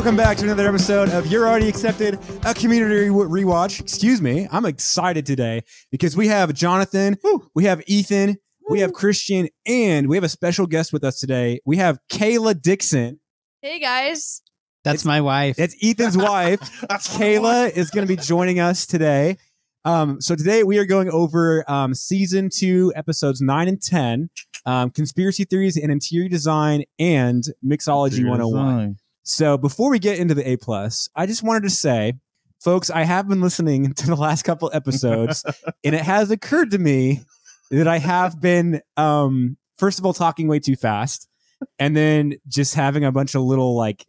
Welcome 0.00 0.16
back 0.16 0.38
to 0.38 0.44
another 0.44 0.66
episode 0.66 1.10
of 1.10 1.26
You're 1.26 1.46
Already 1.46 1.68
Accepted, 1.68 2.18
a 2.46 2.54
community 2.54 3.10
re- 3.10 3.42
rewatch. 3.42 3.80
Excuse 3.80 4.22
me, 4.22 4.48
I'm 4.50 4.64
excited 4.64 5.26
today 5.26 5.62
because 5.90 6.16
we 6.16 6.28
have 6.28 6.54
Jonathan, 6.54 7.18
we 7.54 7.64
have 7.64 7.82
Ethan, 7.86 8.38
we 8.70 8.80
have 8.80 8.94
Christian, 8.94 9.50
and 9.66 10.08
we 10.08 10.16
have 10.16 10.24
a 10.24 10.28
special 10.30 10.66
guest 10.66 10.94
with 10.94 11.04
us 11.04 11.20
today. 11.20 11.60
We 11.66 11.76
have 11.76 11.98
Kayla 12.10 12.62
Dixon. 12.62 13.20
Hey 13.60 13.78
guys. 13.78 14.40
That's 14.84 15.04
my 15.04 15.20
wife. 15.20 15.56
That's 15.56 15.76
Ethan's 15.82 16.16
wife. 16.16 16.60
Kayla 16.88 17.70
is 17.70 17.90
going 17.90 18.08
to 18.08 18.16
be 18.16 18.20
joining 18.20 18.58
us 18.58 18.86
today. 18.86 19.36
Um, 19.84 20.18
so 20.22 20.34
today 20.34 20.62
we 20.62 20.78
are 20.78 20.86
going 20.86 21.10
over 21.10 21.62
um, 21.70 21.92
season 21.92 22.48
two, 22.48 22.90
episodes 22.96 23.42
nine 23.42 23.68
and 23.68 23.82
ten, 23.82 24.30
um, 24.64 24.88
conspiracy 24.88 25.44
theories 25.44 25.76
and 25.76 25.92
interior 25.92 26.30
design, 26.30 26.84
and 26.98 27.44
mixology 27.62 28.26
101. 28.26 28.96
So 29.22 29.58
before 29.58 29.90
we 29.90 29.98
get 29.98 30.18
into 30.18 30.34
the 30.34 30.48
A 30.48 30.56
plus, 30.56 31.08
I 31.14 31.26
just 31.26 31.42
wanted 31.42 31.64
to 31.64 31.70
say, 31.70 32.14
folks, 32.62 32.90
I 32.90 33.02
have 33.02 33.28
been 33.28 33.40
listening 33.40 33.92
to 33.94 34.06
the 34.06 34.16
last 34.16 34.42
couple 34.42 34.70
episodes, 34.72 35.44
and 35.84 35.94
it 35.94 36.02
has 36.02 36.30
occurred 36.30 36.70
to 36.72 36.78
me 36.78 37.20
that 37.70 37.88
I 37.88 37.98
have 37.98 38.40
been, 38.40 38.80
um, 38.96 39.56
first 39.78 39.98
of 39.98 40.06
all, 40.06 40.12
talking 40.12 40.48
way 40.48 40.58
too 40.58 40.76
fast, 40.76 41.28
and 41.78 41.96
then 41.96 42.34
just 42.48 42.74
having 42.74 43.04
a 43.04 43.12
bunch 43.12 43.34
of 43.34 43.42
little 43.42 43.76
like 43.76 44.04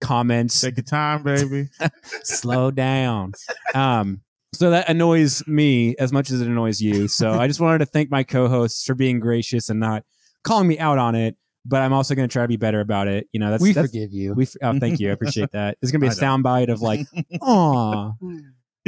comments. 0.00 0.60
Take 0.60 0.76
your 0.76 0.84
time, 0.84 1.22
baby. 1.22 1.68
Slow 2.22 2.70
down. 2.70 3.32
Um, 3.74 4.20
so 4.54 4.70
that 4.70 4.88
annoys 4.88 5.46
me 5.48 5.96
as 5.98 6.12
much 6.12 6.30
as 6.30 6.40
it 6.40 6.46
annoys 6.46 6.80
you. 6.80 7.08
So 7.08 7.32
I 7.32 7.48
just 7.48 7.60
wanted 7.60 7.78
to 7.78 7.86
thank 7.86 8.10
my 8.10 8.22
co-hosts 8.22 8.84
for 8.84 8.94
being 8.94 9.18
gracious 9.18 9.68
and 9.68 9.80
not 9.80 10.04
calling 10.44 10.68
me 10.68 10.78
out 10.78 10.98
on 10.98 11.14
it. 11.14 11.36
But 11.66 11.80
I'm 11.80 11.92
also 11.92 12.14
going 12.14 12.28
to 12.28 12.32
try 12.32 12.42
to 12.42 12.48
be 12.48 12.56
better 12.56 12.80
about 12.80 13.08
it. 13.08 13.26
You 13.32 13.40
know, 13.40 13.50
that's 13.50 13.62
we 13.62 13.72
that's, 13.72 13.88
forgive 13.88 14.12
you. 14.12 14.34
we. 14.34 14.46
Oh, 14.62 14.78
thank 14.78 15.00
you. 15.00 15.10
I 15.10 15.12
appreciate 15.12 15.50
that. 15.52 15.78
There's 15.80 15.92
going 15.92 16.00
to 16.00 16.06
be 16.06 16.12
a 16.12 16.16
soundbite 16.16 16.70
of 16.70 16.80
like, 16.80 17.06
"Aw." 17.40 18.12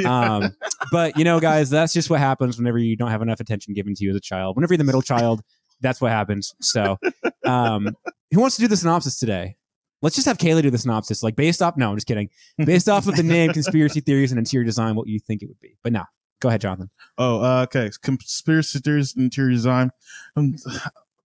Um, 0.05 0.55
but 0.93 1.17
you 1.17 1.25
know, 1.25 1.41
guys, 1.41 1.71
that's 1.71 1.95
just 1.95 2.11
what 2.11 2.21
happens 2.21 2.59
whenever 2.59 2.77
you 2.77 2.97
don't 2.97 3.11
have 3.11 3.23
enough 3.23 3.41
attention 3.41 3.73
given 3.73 3.95
to 3.95 4.05
you 4.05 4.11
as 4.11 4.17
a 4.17 4.21
child. 4.21 4.55
Whenever 4.55 4.75
you're 4.75 4.79
the 4.79 4.85
middle 4.85 5.01
child, 5.01 5.41
that's 5.81 6.03
what 6.03 6.11
happens. 6.11 6.55
So, 6.61 6.99
um, 7.47 7.97
who 8.31 8.41
wants 8.41 8.57
to 8.57 8.61
do 8.61 8.69
the 8.69 8.77
synopsis 8.77 9.19
today? 9.19 9.57
Let's 10.03 10.15
just 10.15 10.27
have 10.27 10.37
Kayla 10.37 10.61
do 10.61 10.71
the 10.71 10.77
synopsis, 10.77 11.23
like 11.23 11.35
based 11.35 11.63
off. 11.63 11.79
No, 11.79 11.89
I'm 11.89 11.97
just 11.97 12.07
kidding. 12.07 12.29
Based 12.59 12.91
off 12.91 13.07
of 13.07 13.17
the 13.17 13.23
name, 13.23 13.55
conspiracy 13.55 14.01
theories, 14.01 14.33
and 14.33 14.39
interior 14.39 14.67
design, 14.67 14.97
what 14.97 15.09
you 15.09 15.19
think 15.19 15.41
it 15.43 15.47
would 15.47 15.61
be. 15.61 15.79
But 15.83 15.95
no, 15.95 16.05
go 16.41 16.49
ahead, 16.49 16.61
Jonathan. 16.61 16.91
oh, 17.17 17.41
uh, 17.43 17.63
okay. 17.63 17.91
Conspiracy 18.03 18.81
theories, 18.81 19.15
and 19.15 19.25
interior 19.25 19.53
design. 19.53 19.91
Um, 20.37 20.57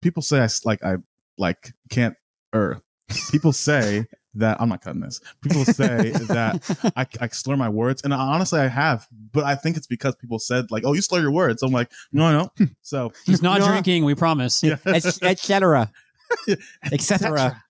people 0.00 0.22
say 0.22 0.40
I 0.40 0.48
like 0.64 0.82
I 0.84 0.94
like 1.40 1.72
can't. 1.90 2.14
Or 2.52 2.80
people 3.30 3.52
say 3.52 4.06
that 4.34 4.60
I'm 4.60 4.68
not 4.68 4.82
cutting 4.82 5.00
this. 5.00 5.20
People 5.42 5.64
say 5.64 6.10
that 6.10 6.92
I, 6.96 7.06
I 7.20 7.28
slur 7.28 7.56
my 7.56 7.68
words, 7.68 8.02
and 8.02 8.12
honestly, 8.12 8.60
I 8.60 8.68
have. 8.68 9.06
But 9.32 9.44
I 9.44 9.54
think 9.56 9.76
it's 9.76 9.86
because 9.88 10.14
people 10.16 10.38
said 10.38 10.70
like, 10.70 10.84
"Oh, 10.86 10.92
you 10.92 11.02
slur 11.02 11.20
your 11.20 11.32
words." 11.32 11.62
I'm 11.62 11.72
like, 11.72 11.90
no, 12.12 12.30
no. 12.30 12.50
don't. 12.58 12.70
So 12.82 13.12
He's 13.26 13.42
not 13.42 13.60
No. 13.60 13.66
drinking, 13.68 14.04
we 14.04 14.14
promise. 14.14 14.62
yeah. 14.62 14.76
Etc. 14.86 15.90
Etc. 16.92 17.62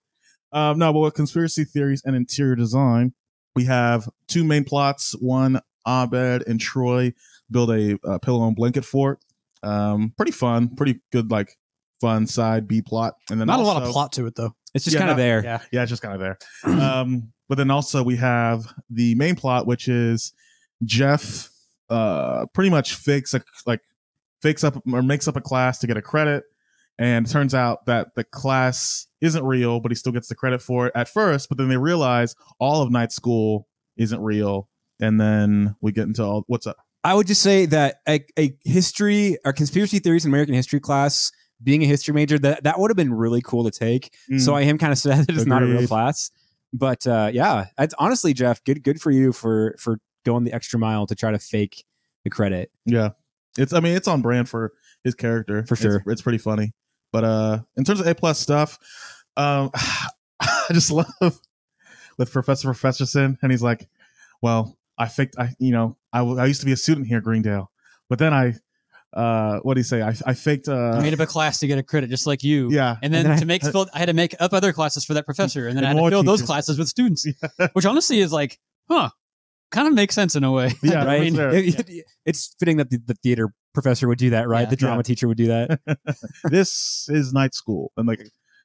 Um, 0.53 0.79
no, 0.79 0.93
but 0.93 0.99
with 1.01 1.15
conspiracy 1.15 1.65
theories 1.65 2.03
and 2.05 2.17
interior 2.17 2.57
design, 2.57 3.13
we 3.55 3.65
have 3.67 4.09
two 4.29 4.45
main 4.45 4.65
plots. 4.65 5.13
One, 5.21 5.61
Abed 5.87 6.47
and 6.47 6.61
Troy 6.61 7.13
build 7.51 7.71
a, 7.71 7.99
uh 8.05 8.19
pillow 8.19 8.47
and 8.47 8.57
blanket 8.57 8.85
fort. 8.85 9.21
Um, 9.63 10.13
pretty 10.17 10.33
fun, 10.33 10.75
pretty 10.75 11.01
good, 11.13 11.31
like 11.31 11.57
fun 12.01 12.27
side 12.27 12.67
B 12.67 12.83
plot. 12.83 13.15
And 13.31 13.41
then 13.41 13.47
Not 13.47 13.61
a 13.61 13.63
lot 13.63 13.83
of 13.83 13.91
plot 13.91 14.13
to 14.13 14.27
it 14.27 14.35
though. 14.35 14.55
It's 14.75 14.85
just 14.85 14.95
Yeah, 14.95 15.01
kind 15.01 15.11
of 15.11 15.17
there. 15.17 15.43
Yeah. 15.45 15.61
Yeah, 15.73 15.83
it's 15.83 15.91
just 15.91 16.03
kind 16.03 16.15
of 16.15 16.21
there. 16.21 16.39
um, 16.65 17.33
but 17.49 17.59
then 17.59 17.71
also 17.71 18.03
we 18.03 18.17
have 18.17 18.73
the 18.89 19.15
main 19.17 19.35
plot, 19.37 19.67
which 19.67 19.89
is 19.89 20.33
Jeff 20.85 21.51
uh 21.89 22.47
pretty 22.55 22.71
much 22.71 22.95
fakes 22.95 23.35
a 23.35 23.43
like 23.67 23.81
fakes 24.43 24.63
up 24.63 24.81
or 24.93 25.03
makes 25.03 25.27
up 25.27 25.37
a 25.37 25.41
class 25.41 25.79
to 25.81 25.87
get 25.87 25.97
a 25.97 26.03
credit. 26.03 26.45
And 26.99 27.27
it 27.27 27.31
turns 27.31 27.55
out 27.55 27.87
that 27.87 28.15
the 28.15 28.25
class 28.25 29.07
isn't 29.21 29.43
real, 29.45 29.81
but 29.81 29.91
he 29.91 29.97
still 29.97 30.13
gets 30.13 30.29
the 30.29 30.35
credit 30.35 30.61
for 30.61 30.87
it 30.87 30.93
at 30.95 31.09
first. 31.09 31.49
But 31.49 31.57
then 31.59 31.69
they 31.69 31.79
realize 31.79 32.35
all 32.59 32.83
of 32.83 32.91
night 32.91 33.11
school 33.11 33.67
isn't 33.97 34.21
real. 34.21 34.69
And 35.01 35.19
then 35.19 35.77
we 35.81 35.93
get 35.93 36.05
into 36.05 36.23
all 36.23 36.45
what's 36.47 36.67
up. 36.67 36.77
I 37.03 37.15
would 37.15 37.27
just 37.27 37.41
say 37.41 37.65
that 37.67 37.97
a, 38.07 38.23
a 38.39 38.55
history 38.65 39.39
or 39.47 39.55
conspiracy 39.55 39.99
theories 39.99 40.27
in 40.27 40.31
American 40.31 40.55
history 40.55 40.81
class, 40.81 41.33
being 41.63 41.83
a 41.83 41.87
history 41.87 42.15
major, 42.15 42.39
that 42.39 42.65
that 42.65 42.79
would 42.79 42.91
have 42.91 42.97
been 42.97 43.13
really 43.13 43.43
cool 43.43 43.65
to 43.65 43.71
take. 43.71 44.15
So 44.39 44.55
I 44.55 44.63
am 44.63 44.79
kind 44.79 44.93
of 44.93 44.99
sad 44.99 45.27
that 45.27 45.37
it's 45.37 45.47
not 45.47 45.63
a 45.63 45.67
real 45.67 45.87
class. 45.87 46.31
But 46.73 47.07
uh, 47.07 47.31
yeah, 47.33 47.67
it's 47.79 47.95
honestly, 47.99 48.33
Jeff, 48.33 48.63
good 48.65 48.83
good 48.83 49.01
for 49.01 49.11
you 49.11 49.33
for 49.33 49.75
for 49.79 49.99
going 50.25 50.45
the 50.45 50.53
extra 50.53 50.79
mile 50.79 51.07
to 51.07 51.15
try 51.15 51.31
to 51.31 51.39
fake 51.39 51.85
the 52.25 52.31
credit. 52.31 52.71
Yeah. 52.85 53.11
It's 53.59 53.73
I 53.73 53.81
mean 53.81 53.97
it's 53.97 54.09
on 54.09 54.23
brand 54.23 54.49
for 54.49 54.73
his 55.05 55.15
character. 55.15 55.65
For 55.67 55.77
sure. 55.77 55.97
It's, 55.97 56.07
it's 56.07 56.23
pretty 56.23 56.39
funny. 56.39 56.73
But 57.13 57.25
uh 57.25 57.59
in 57.77 57.85
terms 57.85 58.01
of 58.01 58.07
A 58.07 58.15
plus 58.15 58.39
stuff, 58.39 58.79
um 59.37 59.71
I 60.41 60.67
just 60.73 60.91
love 61.21 61.41
with 62.17 62.33
Professor 62.33 62.69
Professorson 62.69 63.39
and 63.43 63.51
he's 63.51 63.63
like, 63.63 63.89
Well, 64.43 64.79
I 64.99 65.09
faked 65.09 65.37
I 65.39 65.55
you 65.59 65.73
know, 65.73 65.97
I, 66.13 66.21
I 66.21 66.47
used 66.47 66.61
to 66.61 66.67
be 66.67 66.73
a 66.73 66.77
student 66.77 67.07
here 67.07 67.19
at 67.19 67.25
Greendale, 67.25 67.71
but 68.09 68.19
then 68.19 68.33
I 68.33 68.55
uh 69.13 69.59
what 69.63 69.75
do 69.75 69.81
you 69.81 69.85
say? 69.85 70.03
I 70.03 70.15
I 70.27 70.35
faked 70.35 70.69
I 70.69 70.73
uh 70.99 71.03
made 71.03 71.13
up 71.15 71.21
a 71.21 71.27
class 71.27 71.59
to 71.61 71.67
get 71.67 71.79
a 71.79 71.83
credit 71.83 72.11
just 72.11 72.27
like 72.27 72.43
you. 72.45 72.71
yeah. 72.71 72.97
And 73.03 73.13
then, 73.13 73.21
And 73.27 73.31
then 73.31 73.37
I- 73.37 73.41
to 73.41 73.47
make 73.47 73.63
fill, 73.65 73.89
I 73.93 73.99
had 73.99 74.07
to 74.07 74.13
make 74.15 74.35
up 74.41 74.53
other 74.53 74.73
classes 74.73 75.05
for 75.05 75.15
that 75.15 75.25
professor, 75.27 75.67
and 75.67 75.77
then 75.77 75.85
And 75.85 75.87
I 75.87 75.89
had 75.91 75.95
to 75.97 76.01
more 76.01 76.11
fill 76.11 76.23
those 76.23 76.43
classes 76.43 76.79
with 76.79 76.89
students, 76.89 77.27
which 77.73 77.85
honestly 77.87 78.21
is 78.21 78.33
like, 78.33 78.59
huh, 78.89 79.11
kind 79.73 79.89
of 79.89 79.95
makes 79.95 80.15
sense 80.15 80.37
in 80.37 80.45
a 80.45 80.53
way. 80.53 80.73
Yeah, 80.83 81.03
I 81.03 81.07
right? 81.07 81.21
mean, 81.23 81.35
fair. 81.37 81.51
It- 81.51 81.89
it- 81.91 82.05
it's 82.25 82.55
fitting 82.61 82.77
that 82.77 82.91
the, 82.91 82.99
the 83.05 83.15
theater 83.15 83.53
professor 83.75 84.07
would 84.09 84.19
do 84.19 84.31
that, 84.31 84.47
right? 84.49 84.63
Yeah. 84.63 84.71
the 84.71 84.77
drama 84.77 84.99
Yeah. 84.99 85.03
teacher 85.03 85.27
would 85.29 85.37
do 85.39 85.47
that. 85.49 85.81
this 86.45 87.07
is 87.09 87.33
night 87.33 87.55
school. 87.55 87.93
And 87.97 88.07
like 88.07 88.21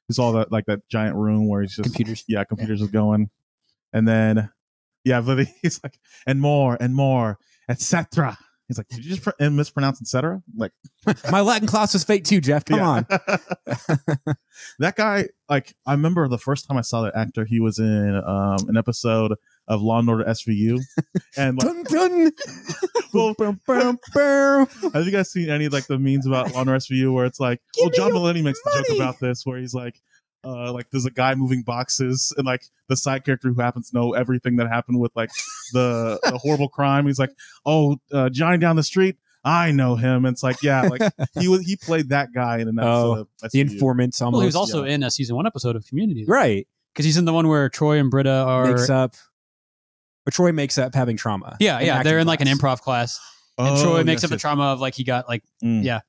it's 0.08 0.18
all 0.18 0.32
that 0.34 0.52
like 0.52 0.66
that 0.66 0.80
giant 0.88 1.16
room 1.16 1.48
where 1.48 1.62
he's 1.62 1.74
just 1.76 1.82
computers. 1.84 2.22
yeah, 2.28 2.44
computers 2.44 2.80
is 2.82 2.90
going, 2.90 3.30
and 3.92 4.06
then 4.06 4.50
yeah, 5.04 5.20
but 5.20 5.46
he's 5.62 5.80
like, 5.82 5.98
and 6.26 6.40
more 6.40 6.76
and 6.80 6.94
more, 6.94 7.38
etc. 7.68 8.36
He's 8.68 8.78
like, 8.78 8.88
did 8.88 9.04
you 9.04 9.10
just 9.10 9.22
pr- 9.22 9.30
and 9.38 9.56
mispronounce 9.56 10.00
etc. 10.02 10.42
Like, 10.56 10.72
My 11.30 11.40
Latin 11.40 11.68
class 11.68 11.92
was 11.92 12.02
fake 12.04 12.24
too, 12.24 12.40
Jeff. 12.40 12.64
Come 12.64 12.80
on. 12.80 13.06
that 14.80 14.96
guy. 14.96 15.28
Like, 15.48 15.74
I 15.86 15.92
remember 15.92 16.26
the 16.26 16.38
first 16.38 16.66
time 16.66 16.76
I 16.76 16.80
saw 16.80 17.02
that 17.02 17.14
actor. 17.14 17.44
He 17.44 17.60
was 17.60 17.78
in 17.78 18.16
um, 18.26 18.68
an 18.68 18.76
episode 18.76 19.34
of 19.68 19.80
Law 19.82 20.00
and 20.00 20.08
Order 20.08 20.24
SVU, 20.24 20.80
and 21.36 21.56
like, 21.62 21.84
Dun, 21.84 21.84
dun. 21.84 22.32
well, 23.12 23.34
Bum, 23.38 23.60
bum, 23.66 23.98
bum. 24.12 24.66
have 24.92 25.04
you 25.04 25.12
guys 25.12 25.30
seen 25.30 25.48
any 25.50 25.68
like 25.68 25.86
the 25.86 25.98
memes 25.98 26.26
about 26.26 26.52
Law 26.52 26.62
and 26.62 26.70
Order 26.70 26.80
SVU 26.80 27.12
where 27.12 27.26
it's 27.26 27.38
like, 27.38 27.60
Give 27.74 27.84
well, 27.84 28.10
John 28.10 28.10
Mulaney 28.10 28.42
makes 28.42 28.60
the 28.62 28.84
joke 28.88 28.96
about 28.96 29.20
this, 29.20 29.46
where 29.46 29.58
he's 29.58 29.74
like. 29.74 30.00
Uh, 30.46 30.72
like 30.72 30.88
there's 30.90 31.04
a 31.06 31.10
guy 31.10 31.34
moving 31.34 31.62
boxes 31.62 32.32
and 32.36 32.46
like 32.46 32.62
the 32.88 32.96
side 32.96 33.24
character 33.24 33.48
who 33.52 33.60
happens 33.60 33.90
to 33.90 33.96
know 33.98 34.12
everything 34.14 34.54
that 34.56 34.68
happened 34.68 35.00
with 35.00 35.10
like 35.16 35.30
the, 35.72 36.20
the 36.22 36.38
horrible 36.42 36.68
crime. 36.68 37.04
He's 37.06 37.18
like, 37.18 37.32
oh, 37.64 37.96
uh, 38.12 38.28
Johnny 38.28 38.58
down 38.58 38.76
the 38.76 38.82
street, 38.84 39.16
I 39.44 39.72
know 39.72 39.96
him. 39.96 40.24
And 40.24 40.34
it's 40.34 40.42
like, 40.44 40.62
yeah, 40.62 40.82
like 40.82 41.02
he 41.40 41.48
was 41.48 41.62
he 41.66 41.74
played 41.76 42.10
that 42.10 42.28
guy 42.32 42.58
in 42.58 42.68
an 42.68 42.78
episode 42.78 42.88
Oh, 42.88 43.12
of 43.22 43.28
The 43.42 43.48
SVU. 43.48 43.72
informant 43.72 44.22
almost. 44.22 44.32
Well, 44.34 44.40
he 44.42 44.46
was 44.46 44.56
also 44.56 44.84
yeah. 44.84 44.94
in 44.94 45.02
a 45.02 45.10
season 45.10 45.34
one 45.36 45.46
episode 45.46 45.74
of 45.74 45.84
Community, 45.86 46.24
right. 46.28 46.66
Because 46.94 47.04
he's 47.04 47.16
in 47.16 47.24
the 47.24 47.32
one 47.32 47.48
where 47.48 47.68
Troy 47.68 47.98
and 47.98 48.10
Britta 48.10 48.30
are. 48.30 48.66
Makes 48.68 48.88
up. 48.88 49.14
Or 50.26 50.30
Troy 50.30 50.52
makes 50.52 50.78
up 50.78 50.94
having 50.94 51.16
trauma. 51.16 51.56
yeah, 51.60 51.78
yeah, 51.80 52.02
they're 52.02 52.18
in 52.18 52.26
like 52.26 52.40
an 52.40 52.48
improv 52.48 52.80
class, 52.80 53.20
and 53.58 53.76
Oh, 53.78 53.82
Troy 53.82 54.02
makes 54.04 54.22
yes, 54.22 54.24
up 54.24 54.30
the 54.30 54.34
yes. 54.36 54.40
trauma 54.40 54.64
of 54.72 54.80
like 54.80 54.94
he 54.94 55.04
got 55.04 55.28
like 55.28 55.42
Mm. 55.62 55.84
Yeah. 55.84 56.00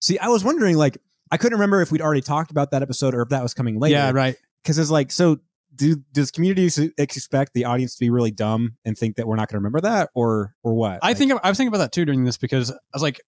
See, 0.00 0.18
I 0.18 0.28
was 0.28 0.42
wondering, 0.42 0.76
like, 0.76 0.98
I 1.32 1.38
couldn't 1.38 1.58
remember 1.58 1.80
if 1.82 1.90
we'd 1.90 2.02
already 2.02 2.20
talked 2.20 2.52
about 2.52 2.70
that 2.70 2.82
episode 2.82 3.14
or 3.14 3.22
if 3.22 3.30
that 3.30 3.42
was 3.42 3.54
coming 3.54 3.80
later. 3.80 3.94
yeah, 3.94 4.10
right. 4.12 4.36
Because 4.62 4.78
it's 4.78 4.90
like, 4.90 5.10
so 5.10 5.38
do 5.74 5.96
does 6.12 6.30
community 6.30 6.68
expect 6.98 7.54
the 7.54 7.64
audience 7.64 7.94
to 7.94 8.00
be 8.00 8.10
really 8.10 8.30
dumb 8.30 8.76
and 8.84 8.96
think 8.96 9.16
that 9.16 9.26
we're 9.26 9.36
not 9.36 9.48
going 9.48 9.54
to 9.54 9.58
remember 9.58 9.80
that, 9.80 10.10
or 10.14 10.54
or 10.62 10.74
what? 10.74 11.00
I 11.02 11.08
Like, 11.08 11.16
think 11.16 11.32
I 11.42 11.48
was 11.48 11.56
thinking 11.56 11.68
about 11.68 11.78
that 11.78 11.92
too 11.92 12.04
during 12.04 12.24
this 12.24 12.36
because 12.36 12.70
I 12.70 12.76
was 12.92 13.02
like, 13.02 13.20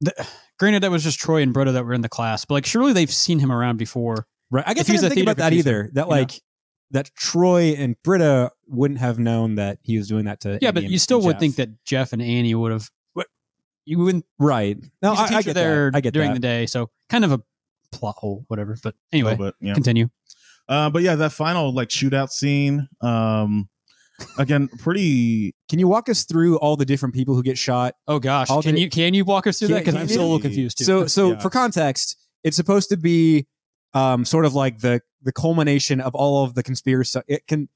the, 0.00 0.26
granted 0.58 0.82
that 0.82 0.90
was 0.90 1.04
just 1.04 1.18
Troy 1.18 1.42
and 1.42 1.52
Britta 1.52 1.72
that 1.72 1.84
were 1.84 1.92
in 1.92 2.00
the 2.00 2.08
class, 2.08 2.44
but 2.44 2.54
like 2.54 2.66
surely 2.66 2.92
they've 2.92 3.12
seen 3.12 3.38
him 3.38 3.52
around 3.52 3.76
before. 3.76 4.26
right. 4.50 4.64
I 4.66 4.74
guess 4.74 4.88
if 4.88 4.94
I 4.94 4.96
didn't 4.96 5.12
a 5.12 5.14
think 5.14 5.24
about 5.26 5.36
that 5.36 5.48
producer, 5.48 5.68
either. 5.68 5.90
That 5.94 6.06
you 6.06 6.10
know? 6.10 6.16
like 6.20 6.40
that 6.92 7.10
Troy 7.14 7.74
and 7.76 7.96
Britta 8.02 8.50
wouldn't 8.66 9.00
have 9.00 9.18
known 9.18 9.56
that 9.56 9.78
he 9.82 9.98
was 9.98 10.08
doing 10.08 10.24
that 10.24 10.40
to. 10.40 10.58
Yeah, 10.62 10.68
Andy 10.68 10.80
but 10.80 10.90
you 10.90 10.98
still 10.98 11.20
would 11.22 11.32
Jeff. 11.34 11.40
think 11.40 11.56
that 11.56 11.84
Jeff 11.84 12.12
and 12.12 12.22
Annie 12.22 12.54
would 12.54 12.72
have. 12.72 12.88
What 13.88 13.98
you 13.98 14.04
wouldn't? 14.04 14.24
right. 14.38 14.76
No, 15.02 15.10
he's 15.14 15.18
a 15.18 15.22
I, 15.22 15.24
I 15.24 15.28
teacher 15.28 15.42
get 15.42 15.54
there 15.54 15.90
that. 15.90 15.96
I 15.96 16.00
get 16.00 16.14
during 16.14 16.28
that. 16.30 16.34
the 16.34 16.40
day, 16.40 16.66
so 16.66 16.90
kind 17.08 17.24
of 17.24 17.32
a 17.32 17.40
plot 17.92 18.16
hole, 18.18 18.44
whatever. 18.48 18.76
But 18.82 18.94
anyway, 19.12 19.30
little 19.32 19.46
bit, 19.46 19.54
yeah. 19.60 19.74
continue. 19.74 20.08
Uh, 20.68 20.90
but 20.90 21.02
yeah, 21.02 21.14
that 21.16 21.32
final 21.32 21.72
like 21.72 21.88
shootout 21.88 22.30
scene. 22.30 22.86
Um, 23.00 23.68
again, 24.38 24.68
pretty. 24.78 25.54
Can 25.70 25.78
you 25.78 25.88
walk 25.88 26.08
us 26.08 26.24
through 26.24 26.58
all 26.58 26.76
the 26.76 26.84
different 26.84 27.14
people 27.14 27.34
who 27.34 27.42
get 27.42 27.56
shot? 27.58 27.94
Oh 28.06 28.18
gosh, 28.18 28.50
All 28.50 28.62
can 28.62 28.74
the- 28.74 28.80
you 28.82 28.90
can 28.90 29.14
you 29.14 29.24
walk 29.24 29.46
us 29.46 29.58
through 29.58 29.68
Can- 29.68 29.74
that? 29.76 29.80
Because 29.80 29.94
I'm 29.94 30.02
you- 30.02 30.08
still 30.08 30.22
a 30.22 30.24
little 30.24 30.40
confused 30.40 30.78
too. 30.78 30.84
So, 30.84 31.06
so 31.06 31.30
Yeah. 31.32 31.38
for 31.38 31.50
context, 31.50 32.16
it's 32.44 32.56
supposed 32.56 32.88
to 32.90 32.96
be 32.96 33.46
um, 33.94 34.24
sort 34.24 34.44
of 34.44 34.54
like 34.54 34.80
the 34.80 35.00
the 35.22 35.32
culmination 35.32 36.00
of 36.00 36.14
all 36.14 36.44
of 36.44 36.54
the 36.54 36.62
conspiracy 36.62 37.20
it 37.26 37.46
can 37.48 37.68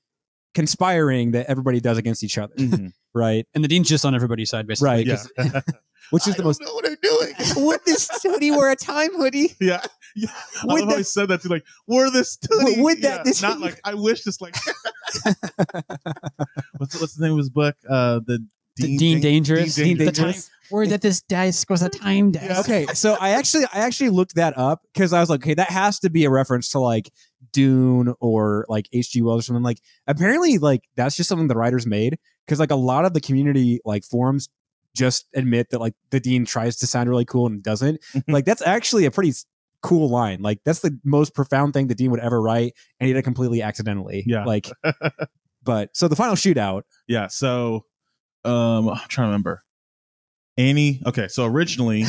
conspiring 0.54 1.32
that 1.32 1.46
everybody 1.46 1.80
does 1.80 1.98
against 1.98 2.22
each 2.22 2.38
other, 2.38 2.54
Mhm. 2.56 2.92
right? 3.14 3.46
And 3.54 3.62
the 3.64 3.68
dean's 3.68 3.88
just 3.88 4.04
on 4.04 4.14
everybody's 4.14 4.50
side, 4.50 4.66
basically. 4.66 4.88
Right. 4.88 5.06
Yeah. 5.06 5.60
Which 6.10 6.26
is 6.28 6.34
I 6.34 6.36
the 6.36 6.42
don't 6.42 6.46
most. 6.48 6.60
know 6.60 6.74
what 6.74 6.86
I'm 6.86 6.96
doing. 7.02 7.32
Would 7.66 7.80
this 7.86 8.10
hoodie 8.22 8.50
wear 8.50 8.70
a 8.70 8.76
time 8.76 9.14
hoodie? 9.14 9.54
Yeah, 9.60 9.80
yeah. 10.14 10.28
I 10.62 10.66
Would 10.66 10.80
love 10.82 10.90
how 10.90 10.96
he 10.98 11.02
said 11.04 11.28
that 11.28 11.40
to 11.42 11.48
Like, 11.48 11.64
were 11.86 12.10
this 12.10 12.36
tootie? 12.36 12.82
would 12.82 12.98
that- 13.00 13.18
Yeah, 13.18 13.22
this- 13.24 13.40
not 13.40 13.60
like 13.60 13.80
I 13.84 13.94
wish. 13.94 14.22
Just 14.24 14.42
like, 14.42 14.54
what's 16.76 17.00
what's 17.00 17.14
the 17.14 17.24
name 17.24 17.32
of 17.32 17.38
his 17.38 17.50
book? 17.50 17.76
Uh, 17.88 18.20
the 18.26 18.44
The 18.76 18.96
Dean 18.98 19.20
Dangerous. 19.20 19.74
Dean 19.74 19.96
The 19.98 20.06
Dangerous. 20.06 20.50
Word 20.72 20.88
that 20.90 21.02
this 21.02 21.22
dice 21.22 21.64
was 21.68 21.82
a 21.82 21.88
time 21.88 22.32
dice. 22.32 22.44
Yeah. 22.44 22.60
Okay, 22.60 22.86
so 22.94 23.16
I 23.20 23.30
actually 23.30 23.64
I 23.72 23.80
actually 23.80 24.10
looked 24.10 24.34
that 24.36 24.56
up 24.56 24.82
because 24.92 25.12
I 25.12 25.20
was 25.20 25.30
like, 25.30 25.40
okay, 25.40 25.54
that 25.54 25.70
has 25.70 25.98
to 26.00 26.10
be 26.10 26.24
a 26.24 26.30
reference 26.30 26.70
to 26.70 26.78
like 26.78 27.10
Dune 27.52 28.14
or 28.20 28.66
like 28.68 28.88
H.G. 28.92 29.22
Wells 29.22 29.40
or 29.40 29.42
something. 29.42 29.62
Like, 29.62 29.80
apparently, 30.06 30.58
like 30.58 30.82
that's 30.96 31.16
just 31.16 31.28
something 31.28 31.48
the 31.48 31.56
writers 31.56 31.86
made 31.86 32.18
because 32.46 32.58
like 32.58 32.70
a 32.70 32.76
lot 32.76 33.04
of 33.04 33.14
the 33.14 33.20
community 33.20 33.80
like 33.84 34.04
forums 34.04 34.48
just 34.96 35.26
admit 35.34 35.70
that 35.70 35.80
like 35.80 35.94
the 36.10 36.20
dean 36.20 36.44
tries 36.44 36.76
to 36.76 36.86
sound 36.86 37.08
really 37.08 37.24
cool 37.24 37.46
and 37.46 37.62
doesn't. 37.62 38.00
like 38.28 38.44
that's 38.44 38.62
actually 38.62 39.04
a 39.04 39.10
pretty 39.10 39.32
cool 39.82 40.08
line. 40.08 40.42
Like 40.42 40.60
that's 40.64 40.80
the 40.80 40.98
most 41.04 41.34
profound 41.34 41.74
thing 41.74 41.86
the 41.86 41.94
dean 41.94 42.10
would 42.10 42.20
ever 42.20 42.40
write, 42.40 42.74
and 42.98 43.06
he 43.06 43.12
did 43.12 43.18
it 43.20 43.22
completely 43.22 43.62
accidentally. 43.62 44.24
Yeah. 44.26 44.44
like. 44.44 44.68
But 45.64 45.90
so 45.96 46.08
the 46.08 46.16
final 46.16 46.34
shootout, 46.34 46.82
Yeah. 47.06 47.28
So, 47.28 47.84
um, 48.44 48.88
I'm 48.88 48.98
trying 49.08 49.26
to 49.26 49.30
remember. 49.30 49.64
Annie. 50.56 51.00
Okay. 51.06 51.28
So 51.28 51.44
originally, 51.44 52.04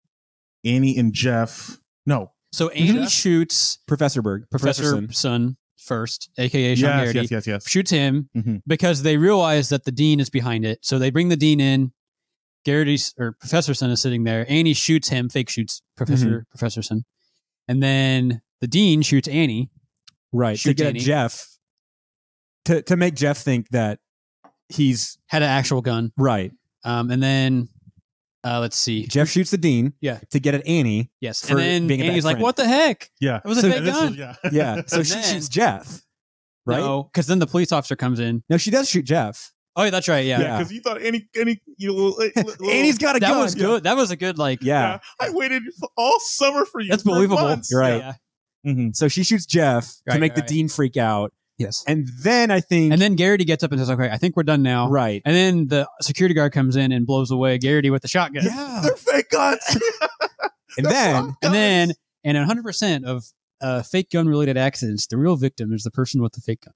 Annie 0.64 0.96
and 0.98 1.12
Jeff. 1.12 1.78
No. 2.04 2.32
So 2.52 2.68
Annie 2.70 3.00
Jeff? 3.00 3.10
shoots 3.10 3.78
Professor 3.86 4.22
Berg, 4.22 4.44
Professor 4.50 4.84
Son. 4.84 5.12
Sun 5.12 5.56
first, 5.78 6.30
aka 6.38 6.74
Sean 6.74 6.88
Yes. 6.88 7.00
Garrity, 7.12 7.18
Yes. 7.20 7.30
Yes. 7.30 7.46
Yes. 7.46 7.68
shoots 7.68 7.90
him 7.90 8.28
Mhm. 8.36 8.62
because 8.66 9.02
they 9.02 9.16
realize 9.16 9.68
that 9.68 9.84
the 9.84 9.92
dean 9.92 10.20
is 10.20 10.30
behind 10.30 10.64
it. 10.64 10.78
So 10.82 10.98
they 10.98 11.10
bring 11.10 11.28
the 11.28 11.36
dean 11.36 11.60
in. 11.60 11.92
Garrity's 12.64 13.14
or 13.16 13.32
Professor 13.38 13.74
Sun 13.74 13.90
is 13.90 14.00
sitting 14.02 14.24
there. 14.24 14.44
Annie 14.50 14.72
shoots 14.74 15.08
him, 15.08 15.28
fake 15.28 15.48
shoots 15.48 15.82
Professor 15.96 16.26
Mm-hmm. 16.26 16.50
Professor 16.50 16.82
Sun, 16.82 17.04
and 17.68 17.80
then 17.80 18.42
the 18.60 18.66
dean 18.66 19.02
shoots 19.02 19.28
Annie. 19.28 19.70
right 20.32 20.56
to 20.56 20.60
Shoot 20.60 20.76
get 20.78 20.88
Annie. 20.88 20.98
Jeff 21.00 21.46
to 22.64 22.82
to 22.82 22.96
make 22.96 23.14
Jeff 23.14 23.38
think 23.38 23.68
that 23.68 24.00
he's 24.68 25.16
Had 25.28 25.42
an 25.42 25.48
actual 25.48 25.80
gun, 25.80 26.10
right. 26.16 26.50
um, 26.82 27.12
and 27.12 27.22
then 27.22 27.68
uh, 28.46 28.60
let's 28.60 28.76
see. 28.76 29.06
Jeff 29.06 29.28
shoots 29.28 29.50
the 29.50 29.58
dean, 29.58 29.92
Yeah. 30.00 30.20
to 30.30 30.38
get 30.38 30.54
at 30.54 30.66
Annie. 30.66 31.10
Yes, 31.20 31.40
For 31.44 31.52
and 31.52 31.60
then 31.60 31.86
being 31.88 32.00
a 32.00 32.04
bad 32.04 32.10
Annie's 32.10 32.24
like, 32.24 32.38
"What 32.38 32.56
the 32.56 32.66
heck? 32.66 33.10
Yeah. 33.20 33.40
it 33.44 33.48
was 33.48 33.58
a 33.58 33.62
So 33.62 33.70
fake 33.72 33.84
gun." 33.84 34.06
was- 34.10 34.16
yeah. 34.16 34.34
Yeah, 34.52 34.82
so 34.86 35.02
she 35.02 35.14
then- 35.14 35.22
shoots 35.34 35.48
Jeff, 35.48 36.02
right? 36.64 36.78
No, 36.80 37.04
because 37.04 37.26
then 37.26 37.38
the 37.40 37.46
police 37.46 37.72
officer 37.72 37.96
comes 37.96 38.20
in. 38.20 38.42
No, 38.48 38.56
she 38.56 38.70
does 38.70 38.88
shoot 38.88 39.04
Jeff. 39.04 39.52
Oh, 39.78 39.84
yeah, 39.84 39.90
that's 39.90 40.08
right. 40.08 40.24
Yeah, 40.24 40.40
Yeah. 40.40 40.58
Because 40.58 40.72
you 40.72 40.80
thought 40.80 41.02
Annie, 41.02 41.28
Annie, 41.38 41.60
you 41.76 41.88
know, 41.88 41.94
little, 41.94 42.70
Annie's 42.70 42.96
got 42.96 43.14
a 43.16 43.20
that 43.20 43.28
gun. 43.28 43.40
was 43.42 43.54
good. 43.54 43.82
That 43.84 43.94
was 43.96 44.10
a 44.10 44.16
good 44.16 44.38
like. 44.38 44.62
Yeah. 44.62 44.92
Yeah. 44.92 44.98
I 45.26 45.30
waited 45.30 45.62
all 45.98 46.18
summer 46.20 46.64
for 46.64 46.80
you. 46.80 46.88
That's 46.88 47.02
for 47.02 47.10
believable. 47.10 47.42
months. 47.42 47.70
You're 47.70 47.80
right. 47.80 47.98
Yeah. 47.98 48.72
Mhm. 48.72 48.96
So 48.96 49.06
she 49.08 49.22
shoots 49.22 49.44
Jeff 49.44 49.86
to 49.86 50.12
Right, 50.12 50.20
make 50.20 50.34
the 50.34 50.40
dean 50.40 50.68
freak 50.70 50.96
out, 50.96 51.32
Yes. 51.58 51.84
and 51.86 52.06
then 52.22 52.50
I 52.50 52.60
think, 52.60 52.92
And 52.92 53.00
then 53.00 53.14
Garrity 53.16 53.44
gets 53.44 53.64
up 53.64 53.70
and 53.72 53.80
says, 53.80 53.88
"Okay, 53.90 54.10
I 54.10 54.18
think 54.18 54.36
we're 54.36 54.42
done 54.42 54.62
now." 54.62 54.88
right, 54.90 55.22
And 55.24 55.34
then 55.34 55.68
the 55.68 55.88
security 56.02 56.34
guard 56.34 56.52
comes 56.52 56.76
in 56.76 56.92
and 56.92 57.06
blows 57.06 57.30
away 57.30 57.56
Garrity 57.58 57.90
with 57.90 58.02
the 58.02 58.08
shotgun. 58.08 58.44
yeah, 58.44 58.80
They're 58.84 58.96
fake 58.96 59.30
guns. 59.30 59.60
and 60.76 60.84
They're 60.86 60.92
then 60.92 61.14
guns. 61.22 61.36
And 61.42 61.54
then, 61.54 61.92
and 62.24 62.36
100% 62.36 63.04
of 63.04 63.24
uh, 63.62 63.82
fake 63.82 64.10
gun 64.10 64.28
related 64.28 64.58
accidents, 64.58 65.06
the 65.06 65.16
real 65.16 65.36
victim 65.36 65.72
is 65.72 65.82
the 65.82 65.90
person 65.90 66.20
with 66.22 66.32
the 66.32 66.40
fake 66.42 66.60
gun. 66.64 66.74